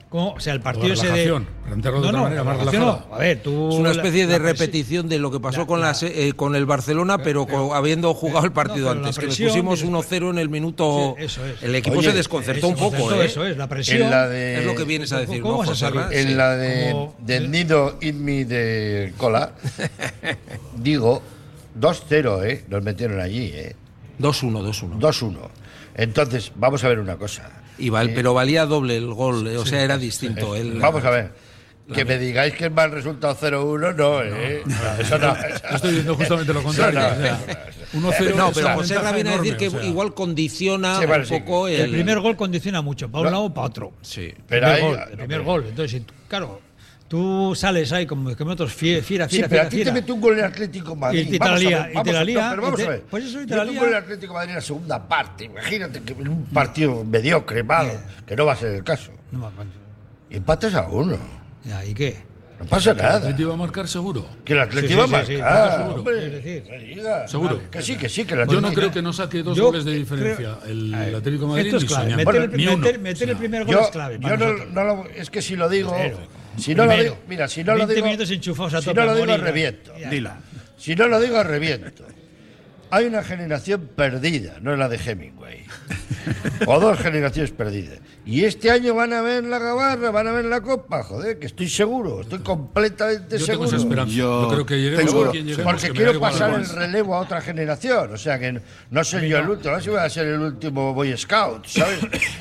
¿Cómo? 0.10 0.32
O 0.34 0.40
sea, 0.40 0.54
el 0.54 0.60
partido 0.62 0.94
ese 0.94 1.12
de. 1.12 1.40
plantearlo 1.68 2.02
de 2.02 2.06
No, 2.06 2.08
otra 2.10 2.12
no, 2.12 2.24
manera, 2.24 2.44
más 2.44 2.74
no. 2.74 3.06
A 3.14 3.18
ver, 3.20 3.44
tú. 3.44 3.70
Es 3.70 3.76
una 3.76 3.92
especie 3.92 4.26
la 4.26 4.32
de 4.34 4.40
repetición 4.40 5.08
de 5.08 5.20
lo 5.20 5.30
que 5.30 5.40
pasó 5.40 5.60
la- 5.60 5.66
con, 5.68 5.82
la 5.82 5.88
la- 5.90 5.94
se- 5.94 6.28
eh, 6.28 6.34
con 6.34 6.56
el 6.56 6.66
Barcelona, 6.66 7.20
pero, 7.20 7.46
co- 7.46 7.76
habiendo 7.76 8.12
jugado 8.16 8.48
el 8.48 8.52
partido 8.52 8.88
pero 8.88 9.00
antes, 9.02 9.16
que 9.18 9.22
le 9.22 9.28
presión 9.28 9.50
pusimos 9.50 9.80
y 9.82 9.84
después- 9.84 10.06
1-0 10.12 10.32
en 10.32 10.40
el 10.40 10.50
minuto. 10.50 11.14
Sí, 11.20 11.26
eso 11.26 11.46
es. 11.46 11.62
El 11.62 11.76
equipo 11.76 12.00
Oye, 12.00 12.10
se 12.10 12.18
desconcertó 12.18 12.70
un 12.70 12.76
poco, 12.76 13.14
¿eh? 13.14 13.26
Eso 13.26 13.46
es, 13.46 13.56
la 13.56 13.68
presión. 13.70 14.10
De, 14.10 14.58
Es 14.60 14.66
lo 14.66 14.74
que 14.74 14.84
vienes 14.84 15.14
a 15.14 15.20
decir, 15.20 15.42
¿Cómo 15.44 15.54
¿no, 15.54 15.60
vas 15.60 15.68
a 15.68 15.72
José 15.74 15.80
salir? 15.86 16.00
Ras? 16.02 16.12
en 16.12 16.28
Sí. 16.30 16.34
la 16.34 16.56
de, 16.58 16.92
Como- 16.92 17.16
de 17.20 17.48
Nido 17.48 17.98
Eat 18.02 18.16
Me 18.16 18.46
de 18.46 19.14
Cola, 19.16 19.52
digo 20.76 21.22
2-0, 21.80 22.44
¿eh? 22.46 22.66
Nos 22.68 22.84
metieron 22.84 23.20
allí, 23.20 23.52
¿eh? 23.54 23.76
2-1, 24.18 24.62
2-1. 24.64 24.98
2-1. 25.00 25.50
Entonces, 25.96 26.52
vamos 26.56 26.84
a 26.84 26.90
ver 26.90 27.00
una 27.00 27.18
cosa. 27.18 27.52
Y 27.80 27.90
val- 27.90 28.12
pero 28.14 28.34
valía 28.34 28.66
doble 28.66 28.98
el 28.98 29.08
gol, 29.14 29.48
eh, 29.48 29.58
o 29.58 29.66
sea, 29.66 29.82
era 29.84 29.98
distinto. 29.98 30.56
el- 30.56 30.80
Vamos 30.80 31.04
a 31.06 31.10
ver. 31.10 31.50
Que 31.94 32.06
me 32.06 32.20
digáis 32.20 32.54
que 32.54 32.66
es 32.68 32.72
mal 32.72 32.92
resultado 32.92 33.36
0-1, 33.36 33.94
no, 33.96 34.22
¿eh? 34.22 34.62
Eso 35.00 35.18
no. 35.18 35.36
Yo 35.36 35.76
estoy 35.76 35.90
diciendo 35.90 36.14
justamente 36.16 36.54
lo 36.54 36.62
contrario. 36.62 37.00
No. 37.00 37.08
o 37.08 37.16
sea, 37.16 37.66
1-0 37.94 38.36
No, 38.36 38.52
pero 38.54 38.70
José 38.76 39.00
Ra 39.00 39.12
viene 39.12 39.32
a 39.32 39.38
decir 39.40 39.58
que 39.58 39.70
o 39.70 39.72
sea. 39.72 39.84
igual 39.84 40.14
condiciona 40.14 41.00
Sí, 41.00 41.06
vale, 41.08 41.22
un 41.24 41.26
sí. 41.28 41.40
poco 41.40 41.68
el. 41.68 41.82
El 41.82 41.90
primer 41.92 42.20
gol 42.20 42.36
condiciona 42.36 42.84
mucho, 42.84 43.10
para 43.10 43.22
un 43.22 43.26
No. 43.26 43.32
lado 43.32 43.44
o 43.46 43.54
para 43.56 43.66
otro. 43.68 43.94
Sí. 44.04 44.32
Pero 44.48 44.68
primer 44.68 44.76
ahí- 44.76 44.82
gol, 44.84 45.00
el 45.12 45.18
primer 45.18 45.42
gol. 45.42 45.66
Entonces, 45.68 46.02
claro, 46.28 46.62
tú 47.10 47.54
sales 47.56 47.92
ahí 47.92 48.06
como 48.06 48.34
que 48.36 48.44
otros 48.44 48.72
fiera, 48.72 49.04
fiera, 49.04 49.28
Sí, 49.28 49.38
pero 49.40 49.50
fiera, 49.50 49.66
a 49.66 49.70
ti 49.70 49.84
te 49.84 49.92
mete 49.92 50.12
un 50.14 50.22
gol 50.22 50.40
en 50.40 50.46
Atlético 50.46 50.96
Madrid. 50.96 51.28
Y 51.34 51.38
te 51.40 51.46
la 51.46 51.54
a 51.56 51.58
lía, 51.58 51.90
y 51.90 51.94
vamos 51.96 52.04
te 52.04 52.14
la 52.14 52.20
a- 52.20 52.24
lía, 52.24 52.42
no, 52.44 52.50
pero 52.52 52.62
vamos 52.62 52.80
y 52.80 52.84
a 52.84 52.86
te- 52.86 52.92
ver. 52.92 53.04
pues 53.10 53.24
eso, 53.26 53.42
y 53.42 53.46
te 53.48 53.54
Mete 53.54 53.56
la 53.58 53.64
un 53.64 53.70
lía. 53.72 53.80
gol 53.82 53.90
en 53.90 53.96
Atlético 53.96 54.34
Madrid 54.36 54.50
en 54.52 54.56
la 54.56 54.62
segunda 54.62 55.08
parte. 55.10 55.44
Imagínate 55.46 56.02
que 56.04 56.14
en 56.14 56.28
un 56.30 56.46
partido 56.46 57.04
mediocre, 57.04 57.64
malo, 57.64 57.92
que 58.26 58.36
no 58.38 58.46
va 58.46 58.54
a 58.54 58.56
ser 58.56 58.76
el 58.76 58.84
caso. 58.84 59.12
No 59.32 59.40
me 59.40 59.48
acuerdo. 59.48 59.72
Y 60.30 60.38
empates 60.38 60.74
a 60.76 60.88
uno. 60.88 61.18
Ya, 61.66 61.84
¿Y 61.84 61.94
qué? 61.94 62.30
No 62.60 62.66
pasa 62.66 62.92
¿El 62.92 62.98
nada. 62.98 63.16
Atlético 63.20 63.48
va 63.50 63.56
a 63.56 63.58
marcar 63.58 63.88
seguro? 63.88 64.28
Que 64.44 64.52
el 64.54 64.60
Atlético 64.60 65.06
Sí, 65.06 65.12
va 65.12 65.20
a 65.20 65.22
sí, 65.22 65.28
sí, 65.28 65.36
sí, 65.38 65.42
marcar, 65.42 65.78
seguro. 65.78 65.96
hombre. 65.96 66.26
Es 66.26 66.32
decir. 66.34 66.64
Seguro. 67.28 67.62
Que 67.72 67.82
sí, 67.82 67.96
que 67.98 68.10
sí, 68.10 68.26
que 68.26 68.34
el 68.34 68.40
Yo 68.40 68.44
Atlético. 68.44 68.68
no 68.70 68.74
creo 68.76 68.92
que 68.92 69.02
no 69.02 69.14
saque 69.14 69.42
dos 69.44 69.58
Yo 69.58 69.66
goles 69.68 69.86
de 69.86 69.94
diferencia 69.94 70.58
el 70.68 70.94
Atlético 71.16 71.48
Madrid 71.48 71.66
Esto 71.68 71.78
es 71.78 71.86
clave. 71.86 72.10
Meter, 72.12 72.26
Bueno, 72.26 72.44
el- 72.44 72.52
ni 72.58 72.68
uno. 72.68 72.78
meter- 72.78 73.00
meter 73.00 73.30
el 73.30 73.38
primer 73.38 73.64
gol 73.66 73.76
Yo, 73.76 73.82
es 73.82 73.88
clave. 73.88 74.20
yo 74.22 74.38
no, 74.38 74.54
no 74.66 74.84
lo, 74.84 75.06
es 75.08 75.30
que 75.30 75.42
si 75.42 75.56
lo 75.56 75.70
digo, 75.70 75.92
Primero. 75.94 76.18
Si 76.60 76.76
no 76.76 76.84
lo 76.86 76.90
Primero. 76.92 77.04
digo, 77.16 77.24
mira, 77.28 77.48
si 77.48 77.64
no 77.64 77.74
lo 77.74 77.80
20 77.80 77.94
digo, 77.96 78.06
minutos 78.08 78.32
enchufados 78.32 78.74
a 78.76 78.80
si 78.82 78.86
tope, 78.86 79.00
no 79.00 79.06
lo 79.06 79.14
digo, 79.16 79.26
morir. 79.28 79.44
reviento. 79.44 79.98
Ya. 79.98 80.10
Dila. 80.10 80.40
Si 80.78 80.96
no 80.96 81.08
lo 81.08 81.20
digo, 81.20 81.44
reviento. 81.44 82.06
Hay 82.92 83.06
una 83.06 83.24
generación 83.24 83.90
perdida, 83.96 84.58
no 84.62 84.74
es 84.74 84.80
la 84.80 84.90
de 84.90 84.98
Hemingway. 84.98 85.64
o 86.66 86.80
dos 86.80 86.98
generaciones 87.00 87.52
perdidas. 87.52 88.00
Y 88.26 88.44
este 88.46 88.70
año 88.72 88.94
van 88.94 89.14
a 89.14 89.22
ver 89.22 89.44
la 89.44 89.58
gabarra, 89.60 90.12
van 90.12 90.28
a 90.28 90.32
ver 90.32 90.46
la 90.46 90.62
copa, 90.62 91.04
joder, 91.04 91.40
que 91.40 91.48
estoy 91.48 91.70
seguro, 91.70 92.22
estoy 92.22 92.40
completamente 92.40 93.38
Yo 93.38 93.46
seguro. 93.46 93.66
tengo 93.70 93.78
esa 93.78 93.88
esperanza. 93.88 94.14
Yo 94.14 94.42
Yo, 94.44 94.50
creo 94.50 94.66
que 94.66 94.82
lleguemos 94.82 95.06
tengo- 95.06 95.26
a 95.26 95.32
quien 95.32 95.46
lleguemos. 95.48 95.72
Porque 95.72 95.88
que 95.88 95.94
quiero 95.94 96.20
pasar 96.20 96.54
el 96.54 96.68
relevo 96.70 97.16
a 97.16 97.20
otra 97.22 97.42
generación. 97.42 98.14
O 98.14 98.18
sea, 98.18 98.38
que 98.40 98.60
no 98.92 99.04
soy 99.04 99.30
yo 99.30 99.38
el 99.40 99.50
último, 99.50 99.72
a 99.72 99.74
ver 99.76 99.84
si 99.84 99.90
voy 99.90 100.00
a 100.00 100.10
ser 100.10 100.28
el 100.28 100.40
último 100.40 100.94
Boy 100.94 101.16
Scout, 101.18 101.66
¿sabes? 101.68 102.00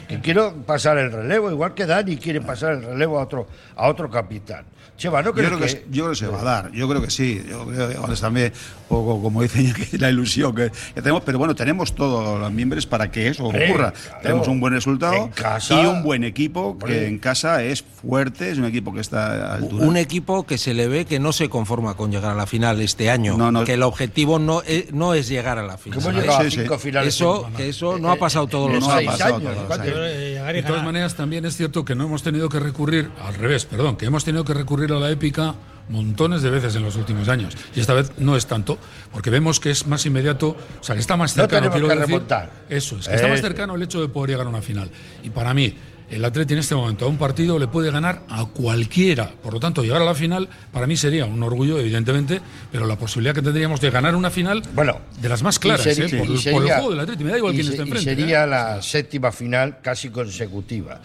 que 0.08 0.20
quiero 0.20 0.54
pasar 0.66 0.98
el 0.98 1.12
relevo, 1.12 1.50
igual 1.50 1.74
que 1.74 1.86
Dani 1.86 2.16
quiere 2.16 2.40
pasar 2.40 2.72
el 2.72 2.82
relevo 2.82 3.18
a 3.18 3.22
otro, 3.22 3.46
a 3.76 3.88
otro 3.88 4.10
capitán. 4.10 4.64
Cheva, 4.98 5.22
¿no 5.22 5.28
Yo 5.28 5.34
creo, 5.34 5.58
que, 5.58 5.84
yo 5.90 6.02
creo 6.04 6.10
que 6.10 6.16
se 6.16 6.26
va 6.26 6.40
a 6.40 6.44
dar, 6.44 6.72
yo 6.72 6.88
creo 6.88 7.00
que 7.00 7.08
sí. 7.10 7.40
Yo 7.48 7.64
creo, 7.66 8.00
ahora 8.00 8.14
también, 8.16 8.52
poco 8.88 9.22
como 9.22 9.42
dice 9.42 9.62
Iñaki, 9.62 9.96
la 9.98 10.10
ilusión 10.10 10.54
que, 10.54 10.70
que 10.94 11.00
tenemos, 11.00 11.22
pero 11.24 11.38
bueno, 11.38 11.54
tenemos 11.54 11.94
todos 11.94 12.38
los 12.40 12.52
miembros 12.52 12.84
para 12.86 13.10
que 13.10 13.28
eso 13.28 13.44
ocurra. 13.44 13.92
claro. 13.92 14.18
Tenemos 14.22 14.48
un 14.48 14.58
buen 14.60 14.72
resultado 14.74 15.30
casa. 15.34 15.80
y 15.80 15.86
un 15.86 16.02
buen 16.02 16.24
equipo 16.24 16.70
Hombre. 16.70 16.92
que 16.92 17.06
en 17.06 17.18
casa 17.18 17.62
es 17.62 17.82
fuerte, 17.82 18.50
es 18.50 18.58
un 18.58 18.64
equipo 18.64 18.92
que 18.92 19.00
está 19.00 19.52
a 19.52 19.54
altura. 19.54 19.86
Un 19.86 19.96
equipo 19.96 20.44
que 20.44 20.58
se 20.58 20.74
le 20.74 20.88
ve 20.88 21.04
que 21.04 21.20
no 21.20 21.32
se 21.32 21.48
conforma 21.48 21.94
con 21.94 22.10
llegar 22.10 22.32
a 22.32 22.34
la 22.34 22.46
final 22.46 22.80
este 22.80 23.08
año. 23.08 23.36
No, 23.38 23.52
no. 23.52 23.64
Que 23.64 23.74
el 23.74 23.84
objetivo 23.84 24.40
no 24.40 24.62
es, 24.62 24.92
no 24.92 25.14
es 25.14 25.28
llegar 25.28 25.58
a 25.58 25.62
la 25.62 25.78
final. 25.78 26.00
Que 26.00 26.28
a 26.28 26.42
Sí, 26.42 26.50
sí. 26.50 26.60
cinco 26.62 26.76
finales. 26.78 27.14
Eso, 27.14 27.48
que 27.56 27.68
eso 27.68 27.98
no 27.98 28.10
ha 28.10 28.16
pasado 28.16 28.48
todos 28.48 28.68
en 28.70 28.74
los 28.80 28.88
no 28.88 28.92
ha 28.92 28.98
seis 28.98 29.08
años. 29.08 29.18
pasado 29.20 29.36
años. 29.36 29.54
todos 29.54 29.68
los 29.68 29.78
años. 29.78 29.96
Eh, 29.96 30.52
De 30.54 30.62
todas 30.64 30.84
maneras, 30.84 31.14
también 31.14 31.44
es 31.44 31.56
cierto 31.56 31.84
que 31.84 31.94
no 31.94 32.04
hemos 32.04 32.24
tenido 32.24 32.48
que 32.48 32.58
recurrir, 32.58 33.10
al 33.22 33.34
revés, 33.34 33.64
perdón, 33.64 33.96
que 33.96 34.06
hemos 34.06 34.24
tenido 34.24 34.44
que 34.44 34.54
recurrir 34.54 34.87
a 34.96 35.00
la 35.00 35.10
épica 35.10 35.54
montones 35.88 36.42
de 36.42 36.50
veces 36.50 36.74
en 36.76 36.82
los 36.82 36.96
últimos 36.96 37.28
años. 37.28 37.54
Y 37.74 37.80
esta 37.80 37.94
vez 37.94 38.12
no 38.18 38.36
es 38.36 38.46
tanto, 38.46 38.78
porque 39.12 39.30
vemos 39.30 39.58
que 39.60 39.70
es 39.70 39.86
más 39.86 40.04
inmediato, 40.06 40.48
o 40.80 40.84
sea, 40.84 40.94
que 40.94 41.00
está 41.00 41.16
más 41.16 41.36
No 41.36 41.42
cercano, 41.44 41.70
tenemos 41.70 41.88
quiero 41.88 42.06
que 42.06 42.12
decir. 42.12 42.48
Eso, 42.68 42.98
es 42.98 43.08
que 43.08 43.14
está 43.14 43.28
más 43.28 43.38
Eso. 43.38 43.46
cercano 43.48 43.74
el 43.74 43.82
hecho 43.82 44.00
de 44.00 44.08
poder 44.08 44.30
llegar 44.30 44.46
a 44.46 44.50
una 44.50 44.60
final. 44.62 44.90
Y 45.22 45.30
para 45.30 45.54
mí, 45.54 45.74
el 46.10 46.24
Atleti 46.24 46.52
en 46.54 46.60
este 46.60 46.74
momento 46.74 47.04
a 47.06 47.08
un 47.08 47.16
partido 47.18 47.58
le 47.58 47.68
puede 47.68 47.90
ganar 47.90 48.22
a 48.28 48.44
cualquiera. 48.46 49.30
Por 49.42 49.54
lo 49.54 49.60
tanto, 49.60 49.82
llegar 49.82 50.00
a 50.02 50.04
la 50.04 50.14
final 50.14 50.48
para 50.72 50.86
mí 50.86 50.94
sería 50.96 51.24
un 51.26 51.42
orgullo, 51.42 51.78
evidentemente, 51.78 52.40
pero 52.72 52.86
la 52.86 52.96
posibilidad 52.96 53.34
que 53.34 53.42
tendríamos 53.42 53.80
de 53.80 53.90
ganar 53.90 54.14
una 54.14 54.28
final 54.30 54.62
Bueno, 54.74 55.00
de 55.20 55.28
las 55.30 55.42
más 55.42 55.58
claras, 55.58 55.86
seri- 55.86 56.12
¿eh? 56.12 56.18
por, 56.18 56.26
y 56.26 56.28
por 56.28 56.30
el 56.36 56.38
sería- 56.38 56.74
juego 56.76 56.90
del 56.90 57.00
Atleti. 57.00 57.24
Me 57.24 57.30
da 57.30 57.38
igual 57.38 57.52
quién 57.54 57.64
se- 57.64 57.70
esté 57.72 57.82
enfrente. 57.82 58.10
¿eh? 58.12 58.14
sería 58.14 58.46
la 58.46 58.82
séptima 58.82 59.32
final 59.32 59.78
casi 59.82 60.10
consecutiva. 60.10 61.00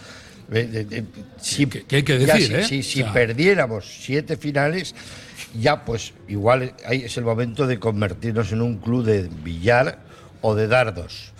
Eh, 0.52 1.04
si- 1.40 1.66
que 1.68 1.96
hay 1.98 2.04
que 2.04 2.18
decir, 2.20 2.48
si, 2.48 2.54
¿eh? 2.54 2.64
si- 2.66 2.80
O 2.80 2.84
si 2.84 3.02
sea- 3.04 3.14
perdiéramos 3.14 3.86
siete 4.02 4.38
finales, 4.38 4.94
ya 5.60 5.86
pues 5.86 6.14
igual 6.28 6.74
ahí 6.86 7.04
es 7.04 7.18
el 7.18 7.24
momento 7.24 7.68
de 7.68 7.80
convertirnos 7.80 8.52
en 8.52 8.62
un 8.62 8.78
club 8.78 9.06
de 9.06 9.30
billar 9.44 10.00
o 10.44 10.54
de 10.56 10.68
dardos. 10.68 11.32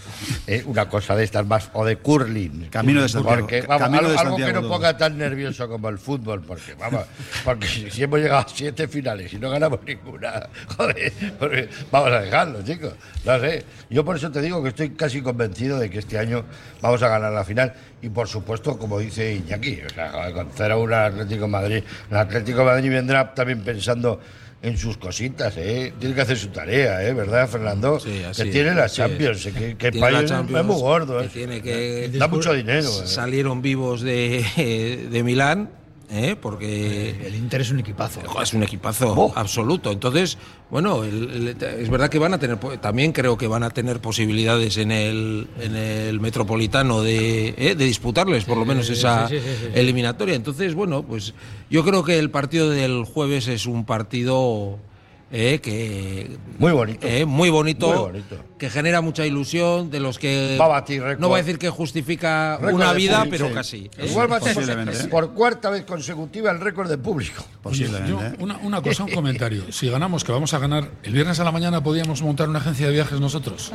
Eh, 0.48 0.64
Una 0.66 0.88
cosa 0.88 1.16
de 1.16 1.26
estas 1.26 1.46
más, 1.46 1.70
o 1.74 1.84
de 1.84 1.98
curling. 1.98 2.70
Camino 2.70 3.02
de 3.02 3.10
Santiago. 3.10 3.42
Porque, 3.42 3.62
vamos, 3.62 3.82
Camino 3.82 4.00
algo, 4.00 4.12
de 4.12 4.18
algo 4.18 4.36
que 4.36 4.44
Santiago 4.44 4.62
no 4.62 4.74
ponga 4.74 4.98
tan 4.98 5.18
nervioso 5.18 5.68
como 5.68 5.90
el 5.90 5.98
fútbol, 5.98 6.42
porque 6.42 6.74
vamos, 6.76 7.04
porque 7.44 7.68
si, 7.68 7.92
si 7.92 8.04
hemos 8.04 8.20
llegado 8.20 8.40
a 8.40 8.48
siete 8.48 8.88
finales 8.88 9.34
y 9.34 9.40
no 9.40 9.50
ganamos 9.50 9.80
ninguna, 9.86 10.48
joder, 10.78 11.12
porque 11.38 11.70
vamos 11.92 12.12
a 12.12 12.22
dejarlo, 12.22 12.64
chicos. 12.64 12.94
No 13.26 13.40
sé. 13.40 13.66
Yo 13.90 14.06
por 14.06 14.16
eso 14.16 14.32
te 14.32 14.42
digo 14.42 14.64
que 14.64 14.70
estoy 14.70 14.92
casi 14.92 15.22
convencido 15.22 15.78
de 15.80 15.90
que 15.90 16.00
este 16.00 16.18
año 16.18 16.46
vamos 16.82 17.04
a 17.04 17.10
ganar 17.10 17.34
la 17.34 17.44
final. 17.44 17.74
Y 18.02 18.10
por 18.10 18.28
supuesto, 18.30 18.78
como 18.78 19.00
dice 19.00 19.34
Iñaki, 19.36 19.82
o 19.86 19.90
sea, 19.90 20.32
con 20.34 20.50
0-1 20.50 20.94
al 20.94 21.14
Atlético 21.14 21.42
de 21.42 21.48
Madrid. 21.48 21.84
El 22.10 22.18
Atlético 22.18 22.60
de 22.60 22.66
Madrid 22.66 22.90
vendrá 22.90 23.34
también 23.34 23.62
pensando 23.62 24.20
en 24.64 24.78
sus 24.78 24.98
cositas, 24.98 25.54
¿eh? 25.58 25.94
Tiene 26.00 26.16
que 26.16 26.22
hacer 26.22 26.38
su 26.38 26.48
tarea, 26.48 27.06
¿eh? 27.06 27.14
¿Verdad, 27.14 27.48
Fernando? 27.50 28.00
Sí, 28.00 28.24
así 28.24 28.44
que 28.44 28.48
es, 28.50 28.54
tiene 28.54 28.74
la 28.74 28.86
así 28.86 28.96
Champions, 28.98 29.46
es. 29.46 29.54
que, 29.54 29.60
que 29.78 29.88
el 29.88 29.92
Tiene 29.92 30.00
país 30.00 30.14
la 30.18 30.24
es- 30.24 30.30
Champions, 30.30 30.62
es 30.62 30.66
muy 30.66 30.82
gordo, 30.82 31.20
que 31.20 31.26
¿eh? 31.26 31.30
tiene 31.32 31.62
que- 31.62 32.10
Da 32.18 32.28
mucho 32.30 32.54
dinero. 32.54 32.88
¿eh? 32.88 33.06
Salieron 33.08 33.62
vivos 33.62 34.02
de, 34.02 35.06
de 35.12 35.24
Milán, 35.24 35.70
¿eh? 36.14 36.36
porque 36.40 37.26
El 37.26 37.36
Inter 37.36 37.62
es 37.62 37.72
un 37.72 37.80
equipazo. 37.80 38.22
Es 38.42 38.54
un 38.54 38.64
equipazo 38.64 39.14
Oh. 39.16 39.34
absoluto. 39.36 39.92
Entonces, 39.92 40.38
bueno, 40.70 41.04
el- 41.04 41.30
el- 41.32 41.64
es 41.82 41.90
verdad 41.90 42.10
que 42.10 42.20
van 42.20 42.34
a 42.34 42.40
tener, 42.40 42.58
también 42.80 43.12
creo 43.12 43.38
que 43.38 43.48
van 43.48 43.64
a 43.64 43.70
tener 43.72 44.00
posibilidades 44.00 44.78
en 44.78 44.92
el, 44.92 45.48
en 45.60 45.76
el 45.76 46.20
Metropolitano 46.20 47.02
de, 47.02 47.50
¿eh? 47.58 47.76
de 47.76 47.86
disputarles 47.86 48.46
por 48.46 48.58
lo 48.58 48.66
menos 48.66 48.88
sí, 48.88 48.94
esa 48.94 49.28
sí. 49.28 49.38
eliminatoria. 49.74 50.36
Entonces, 50.36 50.76
bueno, 50.76 51.04
pues 51.04 51.34
yo 51.70 51.84
creo 51.84 52.04
que 52.04 52.20
el 52.20 52.30
partido 52.30 52.70
del 52.70 53.04
jueves 53.06 53.48
es 53.48 53.66
un 53.66 53.86
partido 53.86 54.80
eh, 55.36 55.60
que 55.60 56.38
Muy 56.60 56.72
bonito. 56.72 57.08
eh, 57.08 57.26
muy 57.26 57.50
bonito, 57.50 57.88
Muy 57.88 57.98
bonito. 57.98 58.38
que 58.60 58.70
genera 58.70 59.02
mucha 59.02 59.26
ilusión, 59.26 59.90
de 59.90 60.00
los 60.00 60.20
que 60.20 60.58
Va 60.62 60.66
a 60.66 60.68
batir 60.70 61.02
récord. 61.02 61.20
no 61.20 61.28
voy 61.28 61.40
a 61.40 61.44
decir 61.44 61.58
que 61.58 61.70
justifica 61.70 62.58
Récord 62.58 62.76
una 62.76 62.94
vida, 62.94 63.24
público, 63.24 63.32
pero 63.32 63.48
sí. 63.50 63.54
casi. 63.54 63.90
¿eh? 63.98 64.08
Igual 64.10 64.32
va 64.32 64.38
a 64.38 64.42
ser 64.42 65.10
por 65.10 65.34
cuarta 65.34 65.70
vez 65.72 65.84
consecutiva 65.86 66.52
el 66.52 66.60
récord 66.60 66.88
de 66.90 66.98
público. 67.00 67.44
Posiblemente. 67.64 68.10
yo, 68.12 68.20
una, 68.44 68.58
una 68.58 68.82
cosa, 68.82 69.04
un 69.06 69.12
comentario. 69.12 69.64
Si 69.72 69.90
ganamos, 69.90 70.24
que 70.24 70.32
vamos 70.32 70.54
a 70.54 70.60
ganar, 70.60 70.92
el 71.04 71.14
viernes 71.14 71.40
a 71.40 71.44
la 71.44 71.52
mañana 71.52 71.82
podíamos 71.82 72.22
montar 72.22 72.48
una 72.48 72.60
agencia 72.60 72.86
de 72.88 72.94
viajes 72.94 73.20
nosotros. 73.20 73.72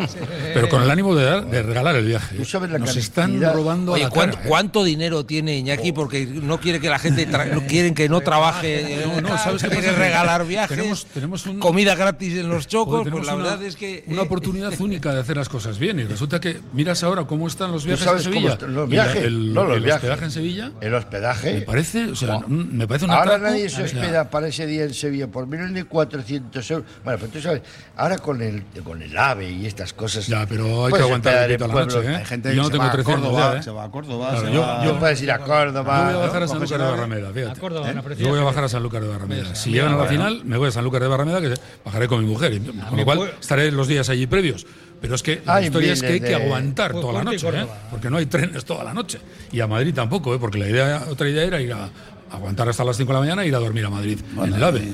Pero 0.54 0.68
con 0.68 0.82
el 0.82 0.90
ánimo 0.90 1.14
de, 1.16 1.24
dar- 1.24 1.44
de 1.46 1.62
regalar 1.62 1.96
el 1.96 2.04
viaje. 2.06 2.36
Tú 2.36 2.44
sabes 2.44 2.70
la 2.70 2.78
Nos 2.78 2.94
están 2.96 3.40
robando 3.42 3.92
Oye, 3.92 4.04
la 4.04 4.10
¿cuánto, 4.10 4.36
cara, 4.36 4.46
¿eh? 4.46 4.48
cuánto 4.48 4.84
dinero 4.84 5.26
tiene 5.26 5.56
Iñaki? 5.58 5.90
Porque 5.92 6.24
no 6.26 6.60
quiere 6.60 6.78
que 6.80 6.88
la 6.88 6.98
gente 7.00 7.26
no 7.26 7.62
quieren 7.66 7.94
que 7.94 8.08
no 8.08 8.20
trabaje, 8.20 9.04
No, 9.06 9.20
no, 9.22 9.38
¿sabes 9.38 9.62
qué 9.62 9.68
quiere 9.70 9.88
pasa? 9.88 9.98
regalar 9.98 10.46
viajes. 10.46 10.76
Tenemos, 10.76 11.06
tenemos 11.06 11.47
comida 11.58 11.94
gratis 11.94 12.34
en 12.38 12.48
los 12.48 12.66
chocos, 12.66 13.06
pues 13.10 13.26
la 13.26 13.34
una- 13.34 13.44
verdad 13.44 13.62
es 13.64 13.76
que... 13.76 14.04
Una 14.08 14.22
eh, 14.22 14.24
oportunidad 14.24 14.72
única 14.80 15.12
de 15.14 15.20
hacer 15.20 15.36
las 15.36 15.48
cosas 15.48 15.78
bien. 15.78 15.98
Y 16.00 16.04
resulta 16.04 16.40
que 16.40 16.60
miras 16.72 17.02
ahora 17.02 17.24
cómo 17.24 17.46
están 17.46 17.72
los 17.72 17.82
¿Tú 17.82 17.88
viajes 17.88 18.06
en 18.06 18.18
Sevilla. 18.20 18.58
los 18.66 18.88
viajes? 18.88 19.24
El, 19.24 19.54
No, 19.54 19.64
los 19.64 19.76
el 19.76 19.82
viajes. 19.84 20.02
hospedaje 20.04 20.24
en 20.24 20.30
Sevilla. 20.30 20.72
El 20.80 20.94
hospedaje. 20.94 21.54
Me 21.54 21.60
parece, 21.62 22.04
o 22.10 22.16
sea, 22.16 22.38
mm, 22.40 22.76
me 22.76 22.86
parece 22.86 23.04
un 23.06 23.10
Ahora 23.12 23.22
atraco. 23.36 23.44
nadie 23.44 23.68
se 23.68 23.76
sea, 23.76 23.84
hospeda 23.86 24.30
para 24.30 24.48
ese 24.48 24.66
día 24.66 24.84
en 24.84 24.94
Sevilla 24.94 25.26
por 25.28 25.46
menos 25.46 25.72
de 25.72 25.84
400 25.84 26.70
euros. 26.70 26.86
Bueno, 27.04 27.18
pero 27.20 27.32
tú 27.32 27.40
sabes, 27.40 27.62
ahora 27.96 28.18
con 28.18 28.40
el, 28.42 28.62
con 28.84 29.00
el 29.02 29.16
AVE 29.16 29.50
y 29.50 29.66
estas 29.66 29.92
cosas. 29.92 30.26
Ya, 30.26 30.46
pero 30.46 30.64
hay 30.64 30.84
que 30.86 30.90
puedes 30.90 31.04
aguantar 31.06 31.32
un 31.34 31.62
a 31.62 31.66
la 31.68 31.74
noche, 31.74 32.12
¿eh? 32.12 32.16
Hay 32.16 32.24
gente 32.24 32.48
Yo 32.48 32.52
que 32.54 32.56
no 32.56 32.64
se 32.64 32.70
tengo 32.72 32.84
va 32.84 32.88
a 32.88 32.92
300 32.92 33.22
Córdoba, 33.24 33.52
ya, 33.54 33.58
¿eh? 33.58 33.62
se 33.62 33.70
va 33.70 33.84
a 33.84 33.90
Córdoba, 33.90 34.30
Claro, 34.30 34.46
se 34.46 34.52
yo- 34.52 34.60
va- 34.60 34.84
yo- 34.84 34.98
puedes 34.98 35.22
ir 35.22 35.30
a 35.32 35.38
Córdoba. 35.38 35.98
Yo 36.12 36.14
voy 36.14 36.14
a 36.14 36.26
bajar 36.26 36.38
¿no? 36.40 36.44
a 36.44 36.48
San 36.48 36.58
Lucas 36.60 36.78
de 36.78 36.84
el. 36.84 36.90
Barrameda, 36.90 37.32
fíjate. 37.32 37.58
¿eh? 37.58 37.60
una. 37.60 37.92
Yo 38.22 38.28
voy 38.28 38.38
a 38.40 38.44
bajar 38.44 38.64
a 38.64 38.68
San 38.68 38.82
Lucas 38.82 39.02
de 39.02 39.08
Barrameda. 39.08 39.54
Si 39.54 39.70
llegan 39.70 39.92
a 39.92 39.96
la 39.96 40.06
final, 40.06 40.42
me 40.44 40.56
voy 40.56 40.68
a 40.68 40.70
San 40.70 40.84
Lucas 40.84 41.00
de 41.00 41.08
Barrameda, 41.08 41.27
que 41.40 41.54
bajaré 41.84 42.08
con 42.08 42.24
mi 42.24 42.30
mujer. 42.30 42.52
y 42.54 42.60
con 42.60 42.96
lo 42.98 43.04
cual 43.04 43.18
fue- 43.18 43.34
estaré 43.40 43.70
los 43.70 43.86
días 43.88 44.08
allí 44.08 44.26
previos. 44.26 44.66
Pero 45.00 45.14
es 45.14 45.22
que 45.22 45.40
la 45.46 45.62
historia 45.62 45.92
es 45.92 46.00
que 46.00 46.08
hay 46.14 46.20
que 46.20 46.34
aguantar 46.34 46.90
Pues 46.92 47.02
toda 47.02 47.14
la 47.14 47.24
noche, 47.24 47.48
¿eh? 47.48 47.66
Porque 47.90 48.10
no 48.10 48.16
hay 48.16 48.26
trenes 48.26 48.64
toda 48.64 48.82
la 48.82 48.92
noche. 48.92 49.18
Y 49.52 49.60
a 49.60 49.66
Madrid 49.68 49.94
tampoco, 49.94 50.34
¿eh? 50.34 50.38
porque 50.40 50.58
la 50.58 50.68
idea, 50.68 51.04
otra 51.08 51.28
idea 51.28 51.44
era 51.44 51.60
ir 51.60 51.72
a 51.72 51.88
aguantar 52.30 52.68
hasta 52.68 52.84
las 52.84 52.96
5 52.96 53.08
de 53.08 53.14
la 53.14 53.20
mañana 53.20 53.42
e 53.44 53.48
ir 53.48 53.54
a 53.54 53.58
dormir 53.58 53.84
a 53.84 53.90
Madrid 53.90 54.18
en 54.42 54.54
el 54.54 54.62
AVE. 54.62 54.88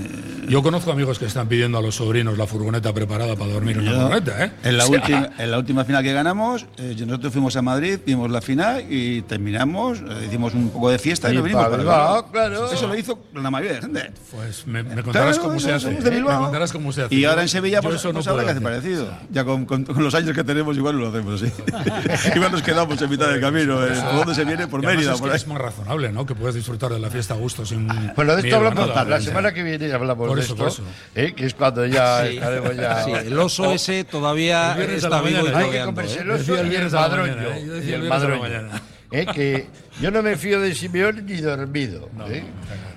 Yo 0.47 0.63
conozco 0.63 0.93
amigos 0.93 1.19
que 1.19 1.25
están 1.25 1.49
pidiendo 1.49 1.79
a 1.79 1.81
los 1.81 1.95
sobrinos 1.95 2.37
la 2.37 2.47
furgoneta 2.47 2.93
preparada 2.93 3.35
para 3.35 3.51
dormir 3.51 3.79
en 3.79 3.87
la 3.87 3.93
furgoneta. 3.93 4.45
¿eh? 4.45 4.51
en, 4.63 4.77
la 4.77 4.85
O 4.85 4.89
sea, 4.89 4.97
última, 5.01 5.31
en 5.39 5.51
la 5.51 5.59
última 5.59 5.85
final 5.87 6.03
que 6.03 6.13
ganamos, 6.13 6.67
eh, 6.77 6.95
nosotros 7.07 7.33
fuimos 7.33 7.57
a 7.57 7.63
Madrid, 7.63 7.99
vimos 8.05 8.31
la 8.31 8.43
final 8.43 8.85
y 8.91 9.23
terminamos, 9.23 10.01
eh, 10.01 10.25
hicimos 10.29 10.53
un 10.53 10.69
poco 10.69 10.91
de 10.91 10.99
fiesta 10.99 11.33
y, 11.33 11.39
Y 11.39 11.41
venimos 11.41 11.65
para 11.65 11.77
Bilbao, 11.79 12.15
Bilbao. 12.25 12.31
claro. 12.31 12.71
Eso 12.71 12.87
lo 12.87 12.95
hizo 12.95 13.19
la 13.33 13.51
mayoría 13.51 13.77
de 13.77 13.81
gente. 13.81 14.13
Pues 14.31 14.67
me, 14.67 14.83
me 14.83 15.03
contarás 15.03 15.37
Claro, 15.39 15.49
cómo 15.49 15.61
se 15.61 15.73
hace. 15.73 15.87
somos 15.87 16.05
de 16.05 16.09
¿eh? 16.11 16.13
Me 16.13 16.17
Bilbao. 16.19 16.43
contarás 16.43 16.73
cómo 16.73 16.93
se 16.93 17.03
hace. 17.05 17.15
Y 17.15 17.25
ahora 17.25 17.41
en 17.41 17.49
Sevilla, 17.49 17.81
pues, 17.81 17.95
eso 17.95 18.09
no 18.09 18.15
pues 18.17 18.27
habrá 18.29 18.45
que 18.45 18.51
hacer 18.51 18.63
parecido. 18.63 19.09
Ya 19.31 19.45
con, 19.47 19.65
con- 19.65 19.85
con 19.87 20.05
los 20.05 20.15
años 20.15 20.35
que 20.35 20.45
tenemos, 20.45 20.77
igual 20.77 20.99
lo 20.99 21.09
hacemos 21.09 21.41
así. 21.43 21.51
igual 22.37 22.53
nos 22.53 22.61
quedamos 22.61 23.01
en 23.01 23.09
mitad 23.09 23.31
del 23.31 23.41
camino. 23.41 23.83
¿eh? 23.83 23.93
¿Por 23.99 24.15
dónde 24.17 24.35
se 24.35 24.45
viene? 24.45 24.67
Por 24.69 24.83
Mérida, 24.85 25.15
es, 25.15 25.19
por 25.21 25.29
que 25.31 25.33
ahí. 25.37 25.41
es 25.41 25.47
más 25.49 25.57
razonable, 25.57 26.13
¿no? 26.13 26.27
Que 26.27 26.35
puedes 26.35 26.55
disfrutar 26.55 26.93
de 26.93 26.99
la 26.99 27.09
fiesta 27.09 27.24
a 27.31 27.35
gusto 27.37 27.65
sin. 27.65 27.87
Bueno, 28.15 28.33
de 28.37 28.41
esto 28.41 28.43
miedo 28.43 28.55
a 28.57 28.59
hablamos 28.59 28.89
nada. 28.89 29.05
la 29.05 29.21
semana 29.21 29.53
que 29.55 29.63
viene 29.63 29.93
hablamos 29.93 30.29
Por 30.29 30.37
de 30.39 30.45
eso, 30.45 30.53
esto, 30.55 30.65
por 30.65 30.73
eso. 30.73 30.83
¿eh? 31.15 31.33
que 31.35 31.47
es 31.47 31.55
cuando 31.55 31.87
ya 31.87 32.27
Sí. 32.27 32.35
estaremos 32.37 32.77
ya. 32.77 33.05
Sí, 33.05 33.13
el 33.13 33.39
oso 33.39 33.73
ese 33.73 34.05
todavía 34.05 34.75
El 34.77 34.91
está 34.91 35.21
vivo 35.23 35.47
y 35.49 35.55
Hay 35.55 35.71
que 35.71 35.85
comerse 35.85 36.19
¿eh? 36.19 36.23
el 36.23 36.31
oso 36.31 36.59
el 36.59 36.73
y 36.73 36.77
el 36.77 36.91
madroño. 36.91 37.33
mañana. 37.37 37.59
Yo 37.59 37.73
decía 37.75 37.91
y 37.91 37.95
el 37.95 38.09
madroño. 38.09 38.69
¿eh? 39.11 39.27
Que 39.35 39.67
yo 40.01 40.11
no 40.11 40.23
me 40.23 40.37
fío 40.37 40.61
de 40.61 40.75
Simeón 40.75 41.25
ni 41.27 41.37
dormido. 41.37 42.09
¿eh? 42.29 42.43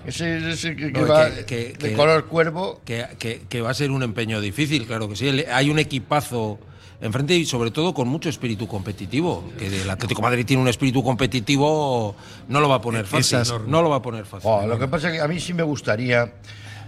Ese, 0.06 0.52
ese 0.52 0.76
que, 0.76 0.92
que 0.92 1.00
No, 1.02 1.08
va 1.08 1.30
que- 1.30 1.46
que- 1.46 1.88
de 1.90 1.94
color 1.94 2.26
cuervo. 2.26 2.82
Que, 2.86 3.06
que- 3.20 3.42
que 3.48 3.62
va 3.62 3.72
a 3.72 3.74
ser 3.74 3.92
un 3.92 4.04
empeño 4.04 4.40
difícil, 4.42 4.86
claro 4.88 5.08
que 5.10 5.16
sí. 5.16 5.46
Hay 5.52 5.70
un 5.70 5.80
equipazo 5.80 6.60
enfrente 7.02 7.36
y 7.36 7.46
sobre 7.46 7.72
todo 7.72 7.94
con 7.94 8.08
mucho 8.08 8.30
espíritu 8.30 8.68
competitivo. 8.68 9.44
Que 9.58 9.68
el 9.84 9.90
Atlético 9.90 10.22
de 10.22 10.28
Madrid 10.28 10.46
tiene 10.46 10.62
un 10.62 10.68
espíritu 10.68 11.04
competitivo, 11.04 12.16
no 12.48 12.60
lo 12.60 12.70
va 12.70 12.76
a 12.76 12.82
poner 12.82 13.06
fácil. 13.06 13.40
Esas- 13.40 13.62
no, 13.68 13.82
lo 13.82 13.90
va 13.90 13.98
a 13.98 14.02
poner 14.02 14.26
fácil. 14.26 14.50
Jo, 14.50 14.66
lo 14.66 14.80
que 14.80 14.88
pasa 14.88 15.10
es 15.10 15.16
que 15.16 15.22
a 15.22 15.28
mí 15.28 15.40
sí 15.40 15.54
me 15.54 15.64
gustaría 15.64 16.34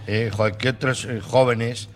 eh, 0.06 0.30
que 0.58 0.68
otros 0.70 1.04
eh, 1.04 1.20
jóvenes 1.20 1.88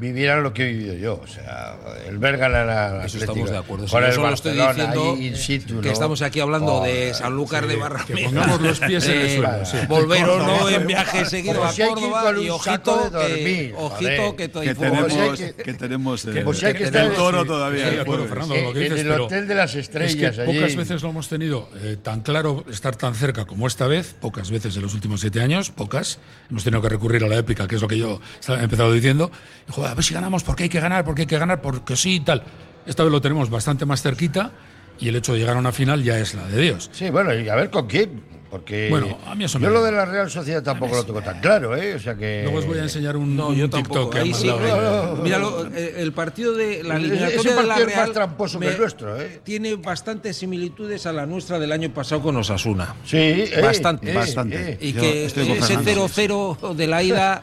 vivieran 0.00 0.42
lo 0.42 0.52
que 0.52 0.62
he 0.68 0.72
vivido 0.72 0.94
yo. 0.94 1.20
O 1.22 1.26
sea, 1.26 1.76
el 2.08 2.18
ver 2.18 2.38
ganar 2.38 2.68
al 2.68 3.06
Eso 3.06 3.18
estamos 3.18 3.50
de 3.50 3.56
acuerdo. 3.58 3.86
Con 3.86 4.02
el 4.04 4.12
solo 4.12 4.32
estoy 4.34 4.52
diciendo 4.56 5.16
situ, 5.36 5.80
que 5.80 5.88
¿no? 5.88 5.92
estamos 5.92 6.22
aquí 6.22 6.40
hablando 6.40 6.82
de 6.82 7.12
Sanlúcar 7.14 7.66
de 7.66 7.74
Que 7.74 7.80
Barrameda. 7.80 8.24
pongamos 8.24 8.60
los 8.62 8.80
pies 8.80 9.04
en 9.06 9.12
el 9.20 9.26
Eh, 9.26 9.36
suelo. 9.36 9.64
sí. 9.66 9.76
Volver 9.88 10.24
o 10.24 10.38
no 10.38 10.68
en 10.68 10.86
viaje 10.86 11.24
seguido 11.26 11.62
a 11.64 11.72
Córdoba 11.72 12.32
y 12.40 12.48
ojito 12.48 12.96
de 12.96 13.10
que, 13.10 13.28
dormir, 13.34 13.74
ojito 13.76 14.36
que, 14.36 14.50
Que 14.50 14.74
tenemos, 14.74 15.12
que- 15.38 15.54
que 15.54 15.74
tenemos 15.74 16.24
eh, 16.24 16.42
como 16.42 16.54
si 16.54 16.66
hay 16.66 16.72
que 16.74 16.78
el 16.84 16.84
estar- 16.86 17.14
toro 17.14 17.42
sí, 17.42 17.46
todavía. 17.48 17.84
Sí, 17.84 17.90
de 17.90 17.94
el 17.96 18.00
acuerdo. 18.00 18.26
Fernando, 18.26 18.54
lo 18.54 18.72
que 18.72 18.78
en 18.78 18.84
dices, 18.84 19.00
el 19.00 19.08
pero 19.12 19.24
Hotel 19.26 19.48
de 19.48 19.54
las 19.54 19.70
es 19.70 19.76
Estrellas. 19.76 20.36
que 20.36 20.44
pocas 20.44 20.76
veces 20.76 21.02
lo 21.02 21.10
hemos 21.10 21.28
tenido 21.28 21.68
eh, 21.82 21.96
tan 22.02 22.20
claro, 22.22 22.64
estar 22.70 22.96
tan 22.96 23.14
cerca 23.14 23.44
como 23.44 23.66
esta 23.66 23.86
vez, 23.86 24.14
pocas 24.20 24.50
veces 24.50 24.74
en 24.76 24.82
los 24.82 24.94
últimos 24.94 25.20
siete 25.20 25.40
años, 25.42 25.70
pocas. 25.70 26.18
Hemos 26.50 26.64
tenido 26.64 26.80
que 26.82 26.88
recurrir 26.88 27.24
a 27.24 27.28
la 27.28 27.36
épica, 27.36 27.68
que 27.68 27.76
es 27.76 27.82
lo 27.82 27.88
que 27.88 27.98
yo 27.98 28.20
estaba- 28.38 28.60
he 28.60 28.64
empezado 28.64 28.92
diciendo. 28.92 29.30
Y, 29.68 29.72
joder, 29.72 29.89
a 29.90 29.94
ver 29.94 30.04
si 30.04 30.14
ganamos, 30.14 30.42
porque 30.44 30.64
hay 30.64 30.68
que 30.68 30.80
ganar, 30.80 31.04
porque 31.04 31.22
hay 31.22 31.26
que 31.26 31.38
ganar, 31.38 31.60
porque 31.60 31.96
sí 31.96 32.16
y 32.16 32.20
tal. 32.20 32.42
Esta 32.86 33.02
vez 33.02 33.12
lo 33.12 33.20
tenemos 33.20 33.50
bastante 33.50 33.84
más 33.86 34.02
cerquita 34.02 34.52
y 34.98 35.08
el 35.08 35.16
hecho 35.16 35.32
de 35.32 35.38
llegar 35.40 35.56
a 35.56 35.58
una 35.58 35.72
final 35.72 36.02
ya 36.02 36.18
es 36.18 36.34
la 36.34 36.46
de 36.46 36.60
Dios. 36.60 36.90
Sí, 36.92 37.10
bueno, 37.10 37.34
y 37.34 37.48
a 37.48 37.54
ver 37.54 37.70
con 37.70 37.86
quién. 37.86 38.30
Porque 38.50 38.88
Bueno, 38.90 39.16
a 39.28 39.36
mí 39.36 39.44
eso 39.44 39.60
yo 39.60 39.68
me- 39.68 39.72
lo 39.72 39.80
de 39.84 39.92
la 39.92 40.04
Real 40.04 40.28
Sociedad 40.28 40.60
tampoco 40.60 40.96
lo 40.96 41.04
tengo 41.04 41.22
tan 41.22 41.38
claro, 41.40 41.76
¿eh? 41.76 41.94
O 41.94 42.00
sea 42.00 42.16
que. 42.16 42.40
Luego 42.42 42.58
os 42.58 42.66
voy 42.66 42.78
a 42.78 42.82
enseñar 42.82 43.16
un, 43.16 43.36
No, 43.36 43.50
un 43.50 43.54
yo 43.54 43.70
TikTok 43.70 43.82
tampoco. 43.94 44.10
que 44.10 44.34
sí, 44.34 44.48
mandado 44.48 45.14
ahí. 45.14 45.22
míralo, 45.22 45.66
eh, 45.72 45.94
el 45.98 46.12
partido 46.12 46.52
de 46.54 46.82
la 46.82 46.96
eliminatoria 46.96 47.54
de 47.54 47.62
la 47.62 47.68
partido 47.68 47.88
es 47.88 47.94
más 47.94 47.94
Real 47.94 48.12
tramposo 48.12 48.58
que 48.58 48.66
el 48.66 48.78
nuestro, 48.78 49.20
¿eh? 49.22 49.40
tiene 49.44 49.76
bastantes 49.76 50.36
similitudes 50.36 51.06
a 51.06 51.12
la 51.12 51.26
nuestra 51.26 51.60
del 51.60 51.70
año 51.70 51.94
pasado 51.94 52.22
con 52.22 52.36
Osasuna. 52.38 52.96
Sí, 53.04 53.18
eh, 53.18 53.60
bastante, 53.62 54.10
eh, 54.10 54.14
bastante. 54.14 54.72
eh. 54.72 54.78
Y 54.80 54.92
que 54.94 55.26
ese 55.26 55.44
Fernando. 55.44 56.08
0-0 56.08 56.74
de 56.74 56.86
la 56.88 57.02
ida 57.04 57.42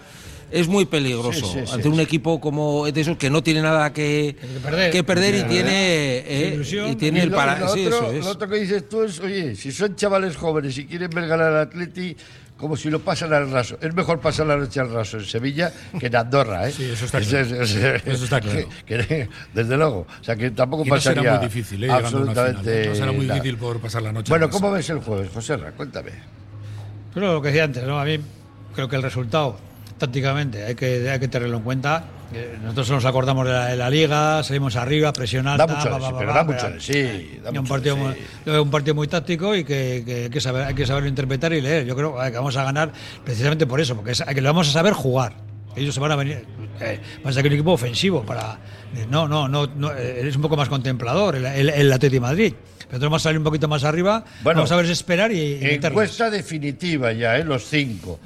es 0.52 0.68
muy 0.68 0.86
peligroso 0.86 1.34
Sí, 1.46 1.60
sí, 1.60 1.66
sí, 1.66 1.72
ante 1.74 1.88
un 1.90 1.96
sí. 1.96 2.02
equipo 2.02 2.40
como 2.40 2.86
de 2.90 3.02
esos 3.02 3.18
que 3.18 3.30
no 3.30 3.44
tiene 3.44 3.62
nada 3.62 3.92
que, 3.94 4.36
perder. 4.64 4.92
que 4.92 5.04
perder 5.04 5.36
y 5.36 5.44
tiene 5.44 6.18
eh, 6.26 6.62
y 6.92 6.96
tiene 6.96 7.20
Y 7.20 7.22
el 7.24 7.30
lo- 7.30 7.36
para 7.36 7.60
lo 7.60 7.68
sí, 7.70 7.86
otro, 7.86 7.98
eso 8.08 8.12
es. 8.12 8.26
lo 8.26 8.32
otro 8.32 8.48
que 8.50 8.58
dices 8.58 8.88
tú 8.88 9.04
es, 9.04 9.20
oye, 9.20 9.56
si 9.56 9.72
son 9.72 9.96
chavales 9.96 10.36
jóvenes 10.38 10.78
y 10.78 10.86
quieren 10.86 11.10
ver 11.10 11.28
ganar 11.28 11.48
al 11.54 11.58
Atleti, 11.68 12.16
como 12.58 12.76
si 12.76 12.90
lo 12.90 13.00
pasan 13.02 13.32
al 13.34 13.52
raso. 13.52 13.78
Es 13.82 13.94
mejor 13.94 14.20
pasar 14.20 14.48
la 14.48 14.58
noche 14.58 14.80
al 14.80 14.92
raso 14.92 15.18
en 15.20 15.26
Sevilla 15.26 15.72
que 16.00 16.08
en 16.08 16.16
Andorra, 16.16 16.68
¿eh? 16.68 16.72
Sí, 16.72 16.86
eso 16.86 17.06
está 17.06 17.20
Es- 17.20 17.28
claro. 17.28 17.46
es- 17.64 17.76
es- 17.76 18.08
Eso 18.08 18.24
está 18.24 18.42
claro. 18.42 18.68
que- 18.86 18.98
que- 19.06 19.30
desde 19.54 19.78
luego. 19.78 20.08
O 20.20 20.24
sea, 20.24 20.36
que 20.36 20.50
tampoco 20.50 20.84
Y 20.84 20.90
no 20.90 21.00
será 21.00 21.16
pasaría 21.22 21.38
muy 21.38 21.48
difícil, 21.48 21.84
¿eh? 21.84 21.88
Final. 21.88 22.04
absolutamente 22.06 22.88
No 22.88 22.96
será 22.96 23.12
muy 23.12 23.26
nada. 23.28 23.36
difícil 23.40 23.58
poder 23.60 23.80
pasar 23.80 24.02
la 24.02 24.12
noche. 24.12 24.30
Bueno. 24.30 24.50
¿cómo 24.50 24.72
ves 24.72 24.90
el 24.90 25.00
jueves, 25.02 25.30
José 25.32 25.56
Ra? 25.58 25.72
Cuéntame. 25.74 26.12
Pero 27.14 27.34
lo 27.34 27.42
que 27.44 27.50
decía 27.50 27.66
antes, 27.66 27.84
¿no? 27.84 28.00
A 28.00 28.06
mí 28.06 28.18
creo 28.74 28.88
que 28.90 28.96
el 28.96 29.04
resultado, 29.04 29.58
tácticamente, 29.98 30.64
hay 30.66 30.76
que, 30.76 31.10
hay 31.10 31.20
que 31.20 31.28
tenerlo 31.28 31.58
en 31.58 31.64
cuenta. 31.64 32.06
Eh, 32.34 32.58
Nosotros 32.62 32.90
nos 32.92 33.06
acordamos 33.06 33.46
de 33.48 33.54
la, 33.54 33.66
de 33.68 33.78
la 33.78 33.90
liga, 33.90 34.44
salimos 34.44 34.76
arriba, 34.76 35.14
presión 35.14 35.48
alta. 35.48 35.66
Da 35.66 35.74
mucho 35.76 35.84
pero 36.18 36.32
pa, 36.32 36.34
da 36.38 36.44
mucho 36.44 36.68
pero- 36.68 36.82
sí. 36.82 37.40
da 37.44 37.50
un 37.52 37.58
mucho 37.58 37.70
partido, 37.70 37.96
muy, 37.96 38.16
un 38.60 38.70
partido 38.70 38.96
muy 38.96 39.08
táctico 39.08 39.56
y 39.56 39.64
que, 39.64 40.04
que 40.06 40.24
hay, 40.26 40.30
que 40.30 40.42
saber, 40.42 40.64
hay 40.66 40.74
que 40.76 40.86
saberlo 40.86 41.08
interpretar 41.08 41.54
y 41.54 41.62
leer. 41.62 41.86
Yo 41.86 41.96
creo 41.96 42.22
eh, 42.24 42.32
que 42.32 42.38
vamos 42.38 42.56
a 42.58 42.64
ganar 42.64 42.92
precisamente 43.24 43.66
por 43.66 43.80
eso, 43.80 43.96
porque 43.96 44.12
es, 44.12 44.22
que 44.24 44.42
lo 44.42 44.50
vamos 44.50 44.68
a 44.68 44.72
saber 44.72 44.94
jugar. 44.94 45.34
Ellos 45.76 45.94
se 45.94 46.00
van 46.02 46.12
a 46.12 46.16
venir. 46.16 46.44
Eh, 46.82 47.00
va 47.26 47.30
a 47.30 47.34
ser 47.34 47.46
un 47.46 47.54
equipo 47.54 47.72
ofensivo 47.72 48.24
para. 48.24 48.58
No, 49.10 49.28
no, 49.28 49.48
no, 49.48 49.68
no 49.68 49.92
eh, 49.94 50.22
eres 50.22 50.36
un 50.36 50.42
poco 50.42 50.58
más 50.58 50.70
contemplador, 50.70 51.36
el, 51.36 51.46
el, 51.46 51.70
el 51.70 51.94
Atleti 51.94 52.20
Madrid. 52.20 52.54
Pero 52.90 53.02
vamos 53.04 53.22
a 53.22 53.24
salir 53.24 53.38
un 53.38 53.44
poquito 53.44 53.68
más 53.68 53.84
arriba, 53.84 54.24
Bueno, 54.44 54.60
vamos 54.60 54.72
a 54.72 54.76
ver 54.78 54.86
esperar 54.86 55.32
y, 55.32 55.40
y. 55.62 55.80
Encuesta 55.82 56.30
definitiva 56.30 57.12
ya, 57.14 57.38
¿eh? 57.38 57.44
Los 57.44 57.66
cinco. 57.66 58.20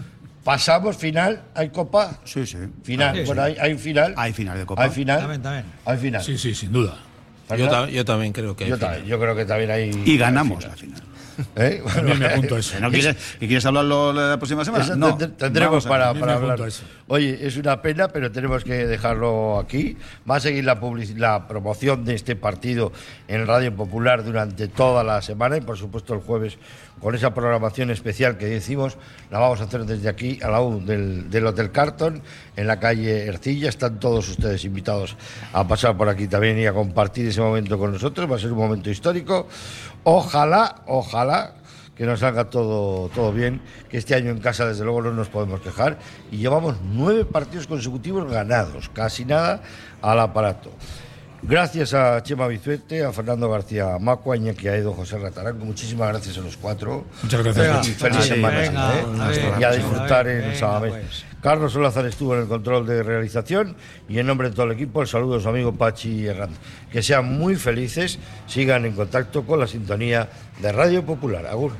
Pasamos 0.43 0.97
final, 0.97 1.43
hay 1.53 1.69
copa. 1.69 2.19
Sí, 2.23 2.45
sí. 2.47 2.57
Final, 2.83 3.15
Sí, 3.15 3.23
bueno, 3.25 3.45
sí. 3.45 3.51
hay, 3.59 3.69
hay 3.71 3.77
final. 3.77 4.13
Hay 4.17 4.33
final 4.33 4.57
de 4.57 4.65
Copa. 4.65 4.83
Hay 4.83 4.89
final. 4.89 5.19
También, 5.19 5.41
también. 5.41 5.65
Hay 5.85 5.97
final. 5.97 6.23
Sí, 6.23 6.37
sí, 6.37 6.55
sin 6.55 6.71
duda. 6.71 6.97
Yo, 7.49 7.57
¿Verdad? 7.57 7.69
ta- 7.85 7.89
yo 7.89 8.05
también 8.05 8.31
creo 8.33 8.55
que 8.55 8.63
hay 8.63 8.69
Yo, 8.71 8.77
final. 8.77 8.91
también, 8.91 9.09
yo 9.09 9.19
creo 9.19 9.35
que 9.35 9.45
también 9.45 9.71
hay. 9.71 9.91
Y 10.05 10.17
ganamos 10.17 10.63
la 10.65 10.75
final. 10.75 11.01
¿Eh? 11.55 11.81
También 11.95 12.19
me 12.19 12.25
apunto 12.27 12.57
eso. 12.57 12.79
¿No 12.79 12.91
quieres, 12.91 13.15
¿y 13.39 13.47
quieres 13.47 13.65
hablarlo 13.65 14.13
la 14.13 14.37
próxima 14.37 14.63
semana? 14.63 14.83
Eso 14.83 14.95
no. 14.95 15.17
tendr- 15.17 15.35
tendremos 15.37 15.87
para, 15.87 16.13
para 16.13 16.33
hablar. 16.35 16.59
eso. 16.67 16.83
Oye, 17.07 17.39
es 17.47 17.57
una 17.57 17.81
pena, 17.81 18.09
pero 18.09 18.31
tenemos 18.31 18.63
que 18.63 18.85
dejarlo 18.85 19.57
aquí. 19.57 19.97
Va 20.29 20.35
a 20.35 20.39
seguir 20.39 20.65
la, 20.65 20.77
la 21.17 21.47
promoción 21.47 22.05
de 22.05 22.13
este 22.15 22.35
partido 22.35 22.91
en 23.27 23.47
Radio 23.47 23.75
Popular 23.75 24.23
durante 24.23 24.67
toda 24.67 25.03
la 25.03 25.21
semana 25.23 25.57
y, 25.57 25.61
por 25.61 25.77
supuesto, 25.77 26.13
el 26.13 26.19
jueves 26.19 26.57
con 27.01 27.15
esa 27.15 27.33
programación 27.33 27.89
especial 27.89 28.37
que 28.37 28.45
decimos. 28.45 28.97
La 29.29 29.39
vamos 29.39 29.59
a 29.61 29.65
hacer 29.65 29.85
desde 29.85 30.07
aquí, 30.07 30.39
a 30.41 30.49
la 30.49 30.61
U 30.61 30.79
del, 30.79 31.45
Hotel 31.45 31.71
Carton, 31.71 32.21
en 32.55 32.67
la 32.67 32.79
calle 32.79 33.25
Ercilla. 33.25 33.69
Están 33.69 33.99
todos 33.99 34.29
ustedes 34.29 34.63
invitados 34.63 35.17
a 35.51 35.67
pasar 35.67 35.97
por 35.97 36.07
aquí 36.09 36.27
también 36.27 36.59
y 36.59 36.65
a 36.65 36.73
compartir 36.73 37.27
ese 37.27 37.41
momento 37.41 37.77
con 37.77 37.91
nosotros. 37.91 38.29
Va 38.31 38.35
a 38.35 38.39
ser 38.39 38.51
un 38.51 38.59
momento 38.59 38.89
histórico. 38.89 39.47
Ojalá, 40.03 40.83
ojalá 40.87 41.55
que 41.95 42.05
nos 42.05 42.21
salga 42.21 42.49
todo, 42.49 43.09
todo 43.09 43.31
bien, 43.31 43.61
que 43.89 43.97
este 43.97 44.15
año 44.15 44.31
en 44.31 44.39
casa 44.39 44.65
desde 44.65 44.83
luego 44.83 45.01
no 45.01 45.11
nos 45.11 45.27
podemos 45.27 45.61
quejar 45.61 45.99
y 46.31 46.37
llevamos 46.37 46.77
nueve 46.81 47.25
partidos 47.25 47.67
consecutivos 47.67 48.31
ganados, 48.31 48.89
casi 48.89 49.25
nada 49.25 49.61
al 50.01 50.19
aparato. 50.19 50.71
Gracias 51.43 51.95
a 51.95 52.21
Chema 52.21 52.47
Bizuete, 52.47 53.03
a 53.03 53.11
Fernando 53.11 53.49
García 53.49 53.97
Macua, 53.99 54.35
a 54.35 54.37
Iñaki 54.37 54.67
Aedo, 54.67 54.93
José 54.93 55.17
Rataranco, 55.17 55.65
muchísimas 55.65 56.09
gracias 56.09 56.37
a 56.37 56.41
los 56.41 56.55
cuatro. 56.55 57.05
Muchas 57.23 57.43
gracias. 57.43 57.67
Venga, 57.67 57.83
feliz 57.83 58.25
semana, 58.25 58.59
venga, 58.59 58.99
¿eh? 59.33 59.53
y 59.59 59.63
a 59.63 59.69
a 59.69 59.71
disfrutar 59.71 60.27
en 60.27 60.41
venga, 60.41 60.55
Samamés. 60.55 60.91
pues. 60.91 61.25
Carlos 61.41 61.73
Solázar 61.73 62.05
estuvo 62.05 62.35
en 62.35 62.41
el 62.41 62.47
control 62.47 62.85
de 62.85 63.01
realización 63.01 63.75
y 64.07 64.19
en 64.19 64.27
nombre 64.27 64.49
de 64.49 64.55
todo 64.55 64.67
el 64.67 64.73
equipo, 64.73 65.01
el 65.01 65.07
saludo 65.07 65.37
a 65.37 65.39
su 65.39 65.49
amigo 65.49 65.73
Pachi 65.73 66.27
Herranz. 66.27 66.57
Que 66.91 67.01
sean 67.01 67.25
muy 67.25 67.55
felices, 67.55 68.19
sigan 68.45 68.85
en 68.85 68.93
contacto 68.93 69.43
con 69.43 69.59
la 69.59 69.65
sintonía 69.65 70.29
de 70.61 70.71
Radio 70.71 71.03
Popular. 71.03 71.47
Agur. 71.47 71.71